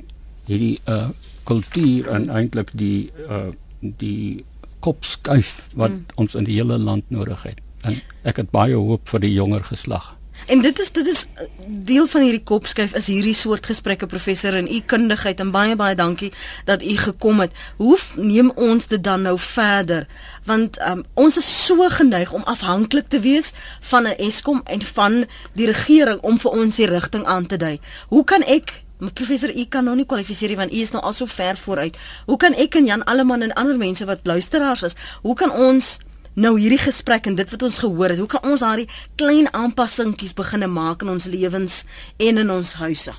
hierdie 0.48 0.80
uh 0.88 1.09
kultuur 1.44 2.09
en 2.09 2.30
eintlik 2.30 2.70
die 2.72 3.11
uh 3.28 3.53
die 3.80 4.44
kopskuif 4.80 5.68
wat 5.74 5.90
mm. 5.90 6.05
ons 6.14 6.34
in 6.34 6.44
die 6.44 6.57
hele 6.57 6.78
land 6.78 7.05
nodig 7.11 7.42
het. 7.42 7.61
En 7.80 8.01
ek 8.23 8.37
het 8.37 8.51
baie 8.51 8.75
hoop 8.75 9.09
vir 9.09 9.21
die 9.21 9.33
jonger 9.33 9.64
geslag. 9.64 10.16
En 10.47 10.62
dit 10.62 10.79
is 10.81 10.91
dit 10.91 11.07
is 11.07 11.27
deel 11.66 12.07
van 12.07 12.23
hierdie 12.25 12.43
kopskuif 12.43 12.95
is 12.99 13.07
hierdie 13.07 13.35
soort 13.35 13.66
gesprekke 13.66 14.07
professor 14.07 14.55
en 14.55 14.68
u 14.73 14.81
kundigheid 14.81 15.41
en 15.41 15.53
baie 15.55 15.77
baie 15.77 15.95
dankie 15.95 16.33
dat 16.64 16.83
u 16.83 16.97
gekom 16.97 17.41
het. 17.41 17.53
Hoe 17.77 17.99
neem 18.16 18.51
ons 18.51 18.87
dit 18.87 19.05
dan 19.05 19.23
nou 19.23 19.39
verder? 19.39 20.07
Want 20.45 20.81
um, 20.89 21.05
ons 21.14 21.37
is 21.37 21.51
so 21.66 21.89
geneig 21.89 22.33
om 22.33 22.43
afhanklik 22.43 23.09
te 23.09 23.21
wees 23.21 23.53
van 23.81 24.09
'n 24.09 24.16
Eskom 24.16 24.62
en 24.64 24.83
van 24.83 25.25
die 25.53 25.66
regering 25.66 26.21
om 26.21 26.39
vir 26.39 26.51
ons 26.51 26.77
die 26.77 26.87
rigting 26.87 27.25
aan 27.25 27.47
te 27.47 27.57
dui. 27.57 27.81
Hoe 28.09 28.25
kan 28.25 28.43
ek 28.43 28.83
Professor, 29.14 29.57
u 29.57 29.64
kan 29.64 29.85
nou 29.85 29.97
nie 29.97 30.05
kwalifiseer 30.05 30.57
want 30.57 30.73
u 30.73 30.77
is 30.77 30.91
nou 30.91 31.03
al 31.03 31.12
so 31.12 31.27
ver 31.27 31.57
vooruit. 31.57 31.97
Hoe 32.27 32.37
kan 32.37 32.53
ek 32.55 32.75
en 32.75 32.85
Jan 32.85 33.05
Alleman 33.05 33.43
en 33.43 33.53
ander 33.53 33.77
mense 33.77 34.05
wat 34.05 34.18
luisteraars 34.23 34.83
is, 34.83 34.95
hoe 35.23 35.35
kan 35.35 35.53
ons 35.53 35.99
nou 36.35 36.59
hierdie 36.59 36.81
gesprek 36.81 37.26
en 37.26 37.35
dit 37.35 37.51
wat 37.51 37.62
ons 37.62 37.78
gehoor 37.83 38.12
het, 38.12 38.18
hoe 38.18 38.28
kan 38.31 38.45
ons 38.47 38.62
daardie 38.62 38.89
klein 39.18 39.49
aanpassingkies 39.55 40.35
begine 40.39 40.66
maak 40.70 41.03
in 41.03 41.09
ons 41.09 41.26
lewens 41.31 41.85
en 42.18 42.39
in 42.39 42.51
ons 42.51 42.74
huise? 42.83 43.14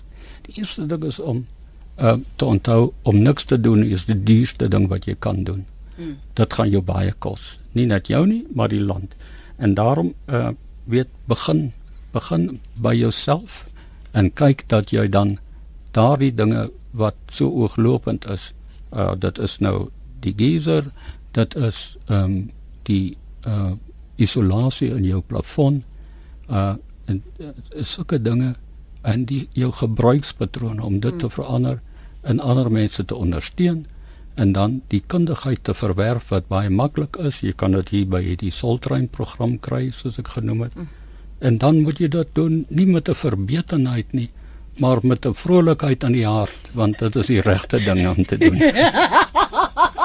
Die 0.47 0.61
eerste 0.61 0.87
ding 0.87 1.03
is 1.03 1.19
om 1.19 1.45
uh 2.01 2.15
te 2.35 2.45
onthou 2.45 2.93
om 3.03 3.19
niks 3.21 3.45
te 3.45 3.59
doen 3.59 3.83
is 3.83 4.05
die 4.07 4.17
duurste 4.23 4.67
ding 4.71 4.87
wat 4.89 5.05
jy 5.05 5.15
kan 5.19 5.43
doen. 5.43 5.65
Hmm. 5.95 6.17
Dit 6.33 6.53
gaan 6.53 6.69
jou 6.71 6.81
baie 6.81 7.11
kos. 7.19 7.57
Nie 7.77 7.85
net 7.85 8.07
jou 8.07 8.23
nie, 8.25 8.45
maar 8.55 8.71
die 8.71 8.81
land. 8.81 9.13
En 9.57 9.73
daarom 9.73 10.13
uh 10.27 10.49
weet 10.85 11.11
begin 11.27 11.71
begin 12.11 12.59
by 12.75 12.93
jouself 12.95 13.65
en 14.11 14.31
kyk 14.33 14.65
dat 14.67 14.91
jy 14.91 15.07
dan 15.07 15.37
daardie 15.91 16.31
dinge 16.35 16.69
wat 16.91 17.15
so 17.31 17.47
ooglopend 17.47 18.25
is, 18.29 18.51
uh 18.91 19.13
dit 19.19 19.37
is 19.39 19.59
nou 19.59 19.89
die 20.23 20.33
geyser, 20.37 20.91
dit 21.31 21.55
is 21.55 21.97
ehm 22.07 22.23
um, 22.23 22.49
die 22.83 23.17
uh 23.45 23.71
isolasie 24.21 24.91
in 24.93 25.03
jou 25.03 25.21
plafon, 25.21 25.83
uh 26.49 26.75
en 27.05 27.23
uh, 27.39 27.53
sulke 27.81 28.21
dinge 28.21 28.55
en 29.01 29.25
die 29.25 29.47
jou 29.57 29.71
gebruikspatrone 29.71 30.83
om 30.85 30.99
dit 30.99 31.19
te 31.19 31.25
hmm. 31.25 31.35
verander 31.35 31.81
en 32.21 32.39
ander 32.39 32.69
mense 32.71 33.05
te 33.05 33.15
ondersteun 33.15 33.85
en 34.35 34.51
dan 34.51 34.81
die 34.87 35.01
kundigheid 35.07 35.63
te 35.63 35.73
verwerf 35.73 36.29
wat 36.29 36.47
baie 36.47 36.69
maklik 36.69 37.17
is. 37.19 37.41
Jy 37.43 37.53
kan 37.57 37.75
dit 37.75 37.89
hier 37.89 38.07
by 38.09 38.21
hierdie 38.23 38.51
Soltrain 38.55 39.07
program 39.11 39.57
kry 39.59 39.89
soos 39.95 40.19
ek 40.21 40.33
genoem 40.37 40.67
het. 40.67 40.75
Mm. 40.75 40.87
En 41.41 41.57
dan 41.57 41.81
moet 41.85 41.99
jy 41.99 42.07
dit 42.13 42.35
doen 42.37 42.61
nie 42.69 42.85
met 42.85 43.09
'n 43.09 43.17
verbetenheid 43.17 44.13
nie, 44.13 44.29
maar 44.77 44.99
met 45.03 45.25
'n 45.25 45.33
vrolikheid 45.33 46.03
in 46.03 46.13
die 46.13 46.25
hart, 46.25 46.71
want 46.73 46.99
dit 46.99 47.15
is 47.15 47.27
die 47.27 47.41
regte 47.41 47.83
ding 47.83 48.07
om 48.07 48.25
te 48.25 48.37
doen. 48.37 48.57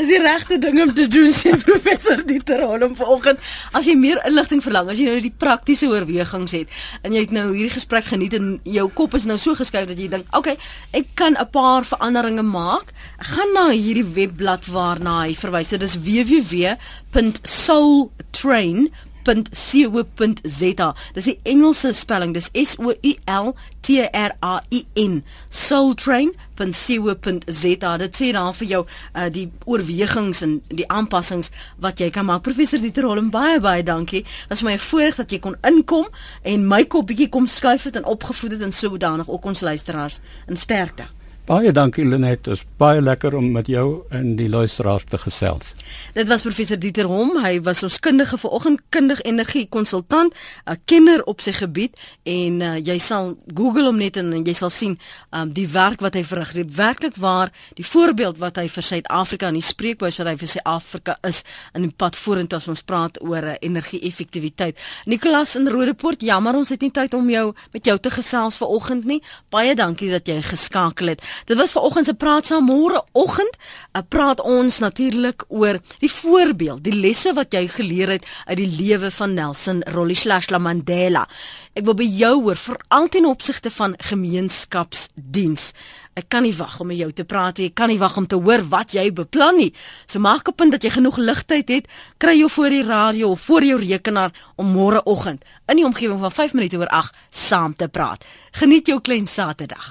Dis 0.00 0.08
die 0.08 0.20
regte 0.22 0.56
ding 0.56 0.78
om 0.80 0.94
te 0.96 1.04
doen 1.12 1.28
sê 1.36 1.50
professor 1.60 2.22
Dieter 2.24 2.62
Holm 2.64 2.94
vanoggend. 2.96 3.36
As 3.76 3.84
jy 3.84 3.92
meer 4.00 4.16
inligting 4.24 4.64
verlang, 4.64 4.88
as 4.88 4.96
jy 4.96 5.04
nou 5.10 5.20
die 5.20 5.34
praktiese 5.44 5.90
oorwegings 5.92 6.56
het 6.56 6.72
en 7.04 7.12
jy 7.12 7.20
het 7.26 7.34
nou 7.36 7.50
hierdie 7.50 7.74
gesprek 7.74 8.06
geniet 8.08 8.32
en 8.38 8.46
jou 8.64 8.86
kop 8.96 9.12
is 9.18 9.26
nou 9.28 9.36
so 9.40 9.54
geskuif 9.58 9.88
dat 9.90 9.98
jy 10.00 10.08
dink, 10.08 10.24
"Oké, 10.32 10.38
okay, 10.38 10.56
ek 10.96 11.06
kan 11.14 11.36
'n 11.36 11.50
paar 11.52 11.84
veranderinge 11.84 12.42
maak." 12.42 12.92
Gaan 13.18 13.52
na 13.52 13.70
hierdie 13.70 14.12
webblad 14.14 14.66
waarna 14.72 15.20
hy 15.28 15.34
verwys. 15.34 15.68
Dit 15.68 15.82
is 15.82 15.96
www.soultrain 16.00 18.90
soultrain.co.za. 19.24 20.94
Dis 21.14 21.24
die 21.24 21.40
Engelse 21.42 21.92
spelling. 21.92 22.34
Dis 22.34 22.48
S 22.52 22.76
O 22.78 22.90
U 22.90 23.14
L 23.26 23.54
T 23.80 24.08
R 24.12 24.32
A 24.40 24.62
I 24.70 24.86
N. 24.94 25.24
soultrain.co.za. 25.48 27.96
Dit 27.98 28.16
sê 28.16 28.32
dan 28.32 28.54
vir 28.54 28.68
jou 28.68 28.86
uh, 28.86 29.28
die 29.32 29.50
oorwegings 29.64 30.42
en 30.46 30.60
die 30.68 30.88
aanpassings 30.88 31.50
wat 31.80 32.00
jy 32.00 32.10
kan 32.14 32.24
maak. 32.28 32.42
Professor 32.46 32.80
Dieter 32.80 33.04
Holm, 33.08 33.30
baie 33.30 33.60
baie 33.60 33.82
dankie. 33.82 34.24
Is 34.50 34.62
my 34.66 34.78
voorreg 34.78 35.16
dat 35.22 35.32
jy 35.32 35.40
kon 35.42 35.56
inkom 35.66 36.06
en 36.42 36.68
my 36.68 36.84
kop 36.84 37.06
bietjie 37.10 37.28
kom 37.32 37.48
skuif 37.48 37.82
het 37.88 37.96
en 38.00 38.08
opgevoed 38.08 38.52
het 38.56 38.66
en 38.66 38.72
sodanig 38.72 39.28
ook 39.28 39.44
ons 39.44 39.60
luisteraars 39.60 40.20
in 40.48 40.56
sterkte. 40.56 41.19
Baie 41.48 41.72
dankie 41.72 42.04
Lenet, 42.04 42.44
dit 42.44 42.54
is 42.54 42.60
baie 42.78 43.00
lekker 43.02 43.34
om 43.34 43.48
met 43.50 43.66
jou 43.66 44.02
en 44.14 44.34
die 44.38 44.48
luisteraars 44.48 45.06
te 45.10 45.18
gesels. 45.18 45.72
Dit 46.14 46.28
was 46.28 46.44
professor 46.44 46.78
Dieter 46.78 47.08
Hom, 47.10 47.32
hy 47.42 47.56
was 47.66 47.80
ons 47.82 47.96
kundige 47.98 48.38
vir 48.38 48.52
oggendkundig 48.54 49.22
energie 49.26 49.64
konsultant, 49.68 50.34
'n 50.66 50.78
kenner 50.84 51.24
op 51.24 51.40
sy 51.40 51.52
gebied 51.52 51.96
en 52.22 52.60
uh, 52.60 52.76
jy 52.78 52.98
sal 52.98 53.36
Google 53.54 53.84
hom 53.88 53.98
net 53.98 54.16
en, 54.16 54.32
en 54.32 54.44
jy 54.44 54.54
sal 54.54 54.70
sien 54.70 54.98
um, 55.32 55.52
die 55.52 55.66
werk 55.66 56.00
wat 56.00 56.14
hy 56.14 56.24
verrig. 56.24 56.52
Werklik 56.76 57.16
waar 57.16 57.50
die 57.74 57.86
voorbeeld 57.86 58.38
wat 58.38 58.56
hy 58.56 58.68
vir 58.68 58.82
Suid-Afrika 58.82 59.48
en 59.48 59.58
die 59.58 59.64
spreekbuis 59.64 60.18
wat 60.18 60.26
hy 60.26 60.36
vir 60.36 60.48
Suid-Afrika 60.48 61.16
is 61.26 61.42
in 61.74 61.82
die 61.82 61.94
pad 61.96 62.16
vorentoe 62.16 62.58
as 62.58 62.68
ons 62.68 62.82
praat 62.82 63.18
oor 63.22 63.42
uh, 63.42 63.56
energie-effektiwiteit. 63.60 64.78
Nicolas 65.06 65.56
in 65.56 65.68
Roodeport, 65.68 66.20
jammer 66.22 66.54
ons 66.54 66.68
het 66.68 66.80
nie 66.80 66.92
tyd 66.92 67.14
om 67.14 67.30
jou 67.30 67.54
met 67.72 67.84
jou 67.84 67.98
te 67.98 68.10
gesels 68.10 68.56
vanoggend 68.56 69.04
nie. 69.04 69.22
Baie 69.50 69.74
dankie 69.74 70.10
dat 70.10 70.28
jy 70.28 70.42
geskakel 70.42 71.08
het. 71.16 71.29
Dit 71.44 71.56
was 71.56 71.72
vanoggend 71.72 72.06
se 72.06 72.14
praat 72.14 72.46
saam 72.46 72.68
môre 72.70 73.02
oggend. 73.12 73.56
Uh, 73.92 74.02
praat 74.08 74.40
ons 74.40 74.78
natuurlik 74.78 75.44
oor 75.48 75.80
die 75.98 76.12
voorbeeld, 76.12 76.84
die 76.84 76.96
lesse 76.96 77.34
wat 77.34 77.54
jy 77.54 77.66
geleer 77.68 78.16
het 78.16 78.26
uit 78.46 78.58
die 78.60 78.70
lewe 78.70 79.10
van 79.10 79.34
Nelson 79.34 79.82
Rolihlahla 79.86 80.58
Mandela. 80.58 81.26
Ek 81.74 81.86
wil 81.86 81.96
by 81.98 82.06
jou 82.06 82.34
hoor 82.42 82.58
veral 82.58 83.08
ten 83.08 83.26
opsigte 83.30 83.70
van 83.70 83.94
gemeenskapsdiens. 84.10 85.70
Ek 86.18 86.26
kan 86.28 86.42
nie 86.42 86.54
wag 86.58 86.74
om 86.82 86.90
met 86.90 86.98
jou 86.98 87.08
te 87.14 87.24
praat 87.24 87.60
nie. 87.60 87.70
Ek 87.70 87.76
kan 87.78 87.88
nie 87.88 88.00
wag 88.00 88.16
om 88.18 88.26
te 88.28 88.36
hoor 88.36 88.64
wat 88.72 88.92
jy 88.96 89.06
beplan 89.14 89.56
nie. 89.60 89.70
So 90.10 90.20
maak 90.20 90.50
op 90.50 90.58
punt 90.60 90.74
dat 90.74 90.84
jy 90.84 90.90
genoeg 90.98 91.20
ligtyd 91.22 91.70
het, 91.70 91.88
kry 92.20 92.34
jou 92.40 92.50
voor 92.50 92.74
die 92.74 92.82
radio 92.84 93.30
of 93.36 93.46
voor 93.46 93.64
jou 93.64 93.78
rekenaar 93.80 94.34
om 94.60 94.74
môre 94.74 95.00
oggend 95.08 95.46
in 95.70 95.78
die 95.80 95.86
omgewing 95.86 96.18
van 96.20 96.34
5 96.34 96.56
minute 96.58 96.82
oor 96.82 96.90
8 96.90 97.16
saam 97.30 97.76
te 97.78 97.88
praat. 97.88 98.26
Geniet 98.58 98.90
jou 98.90 98.98
klein 99.00 99.30
Saterdag. 99.30 99.88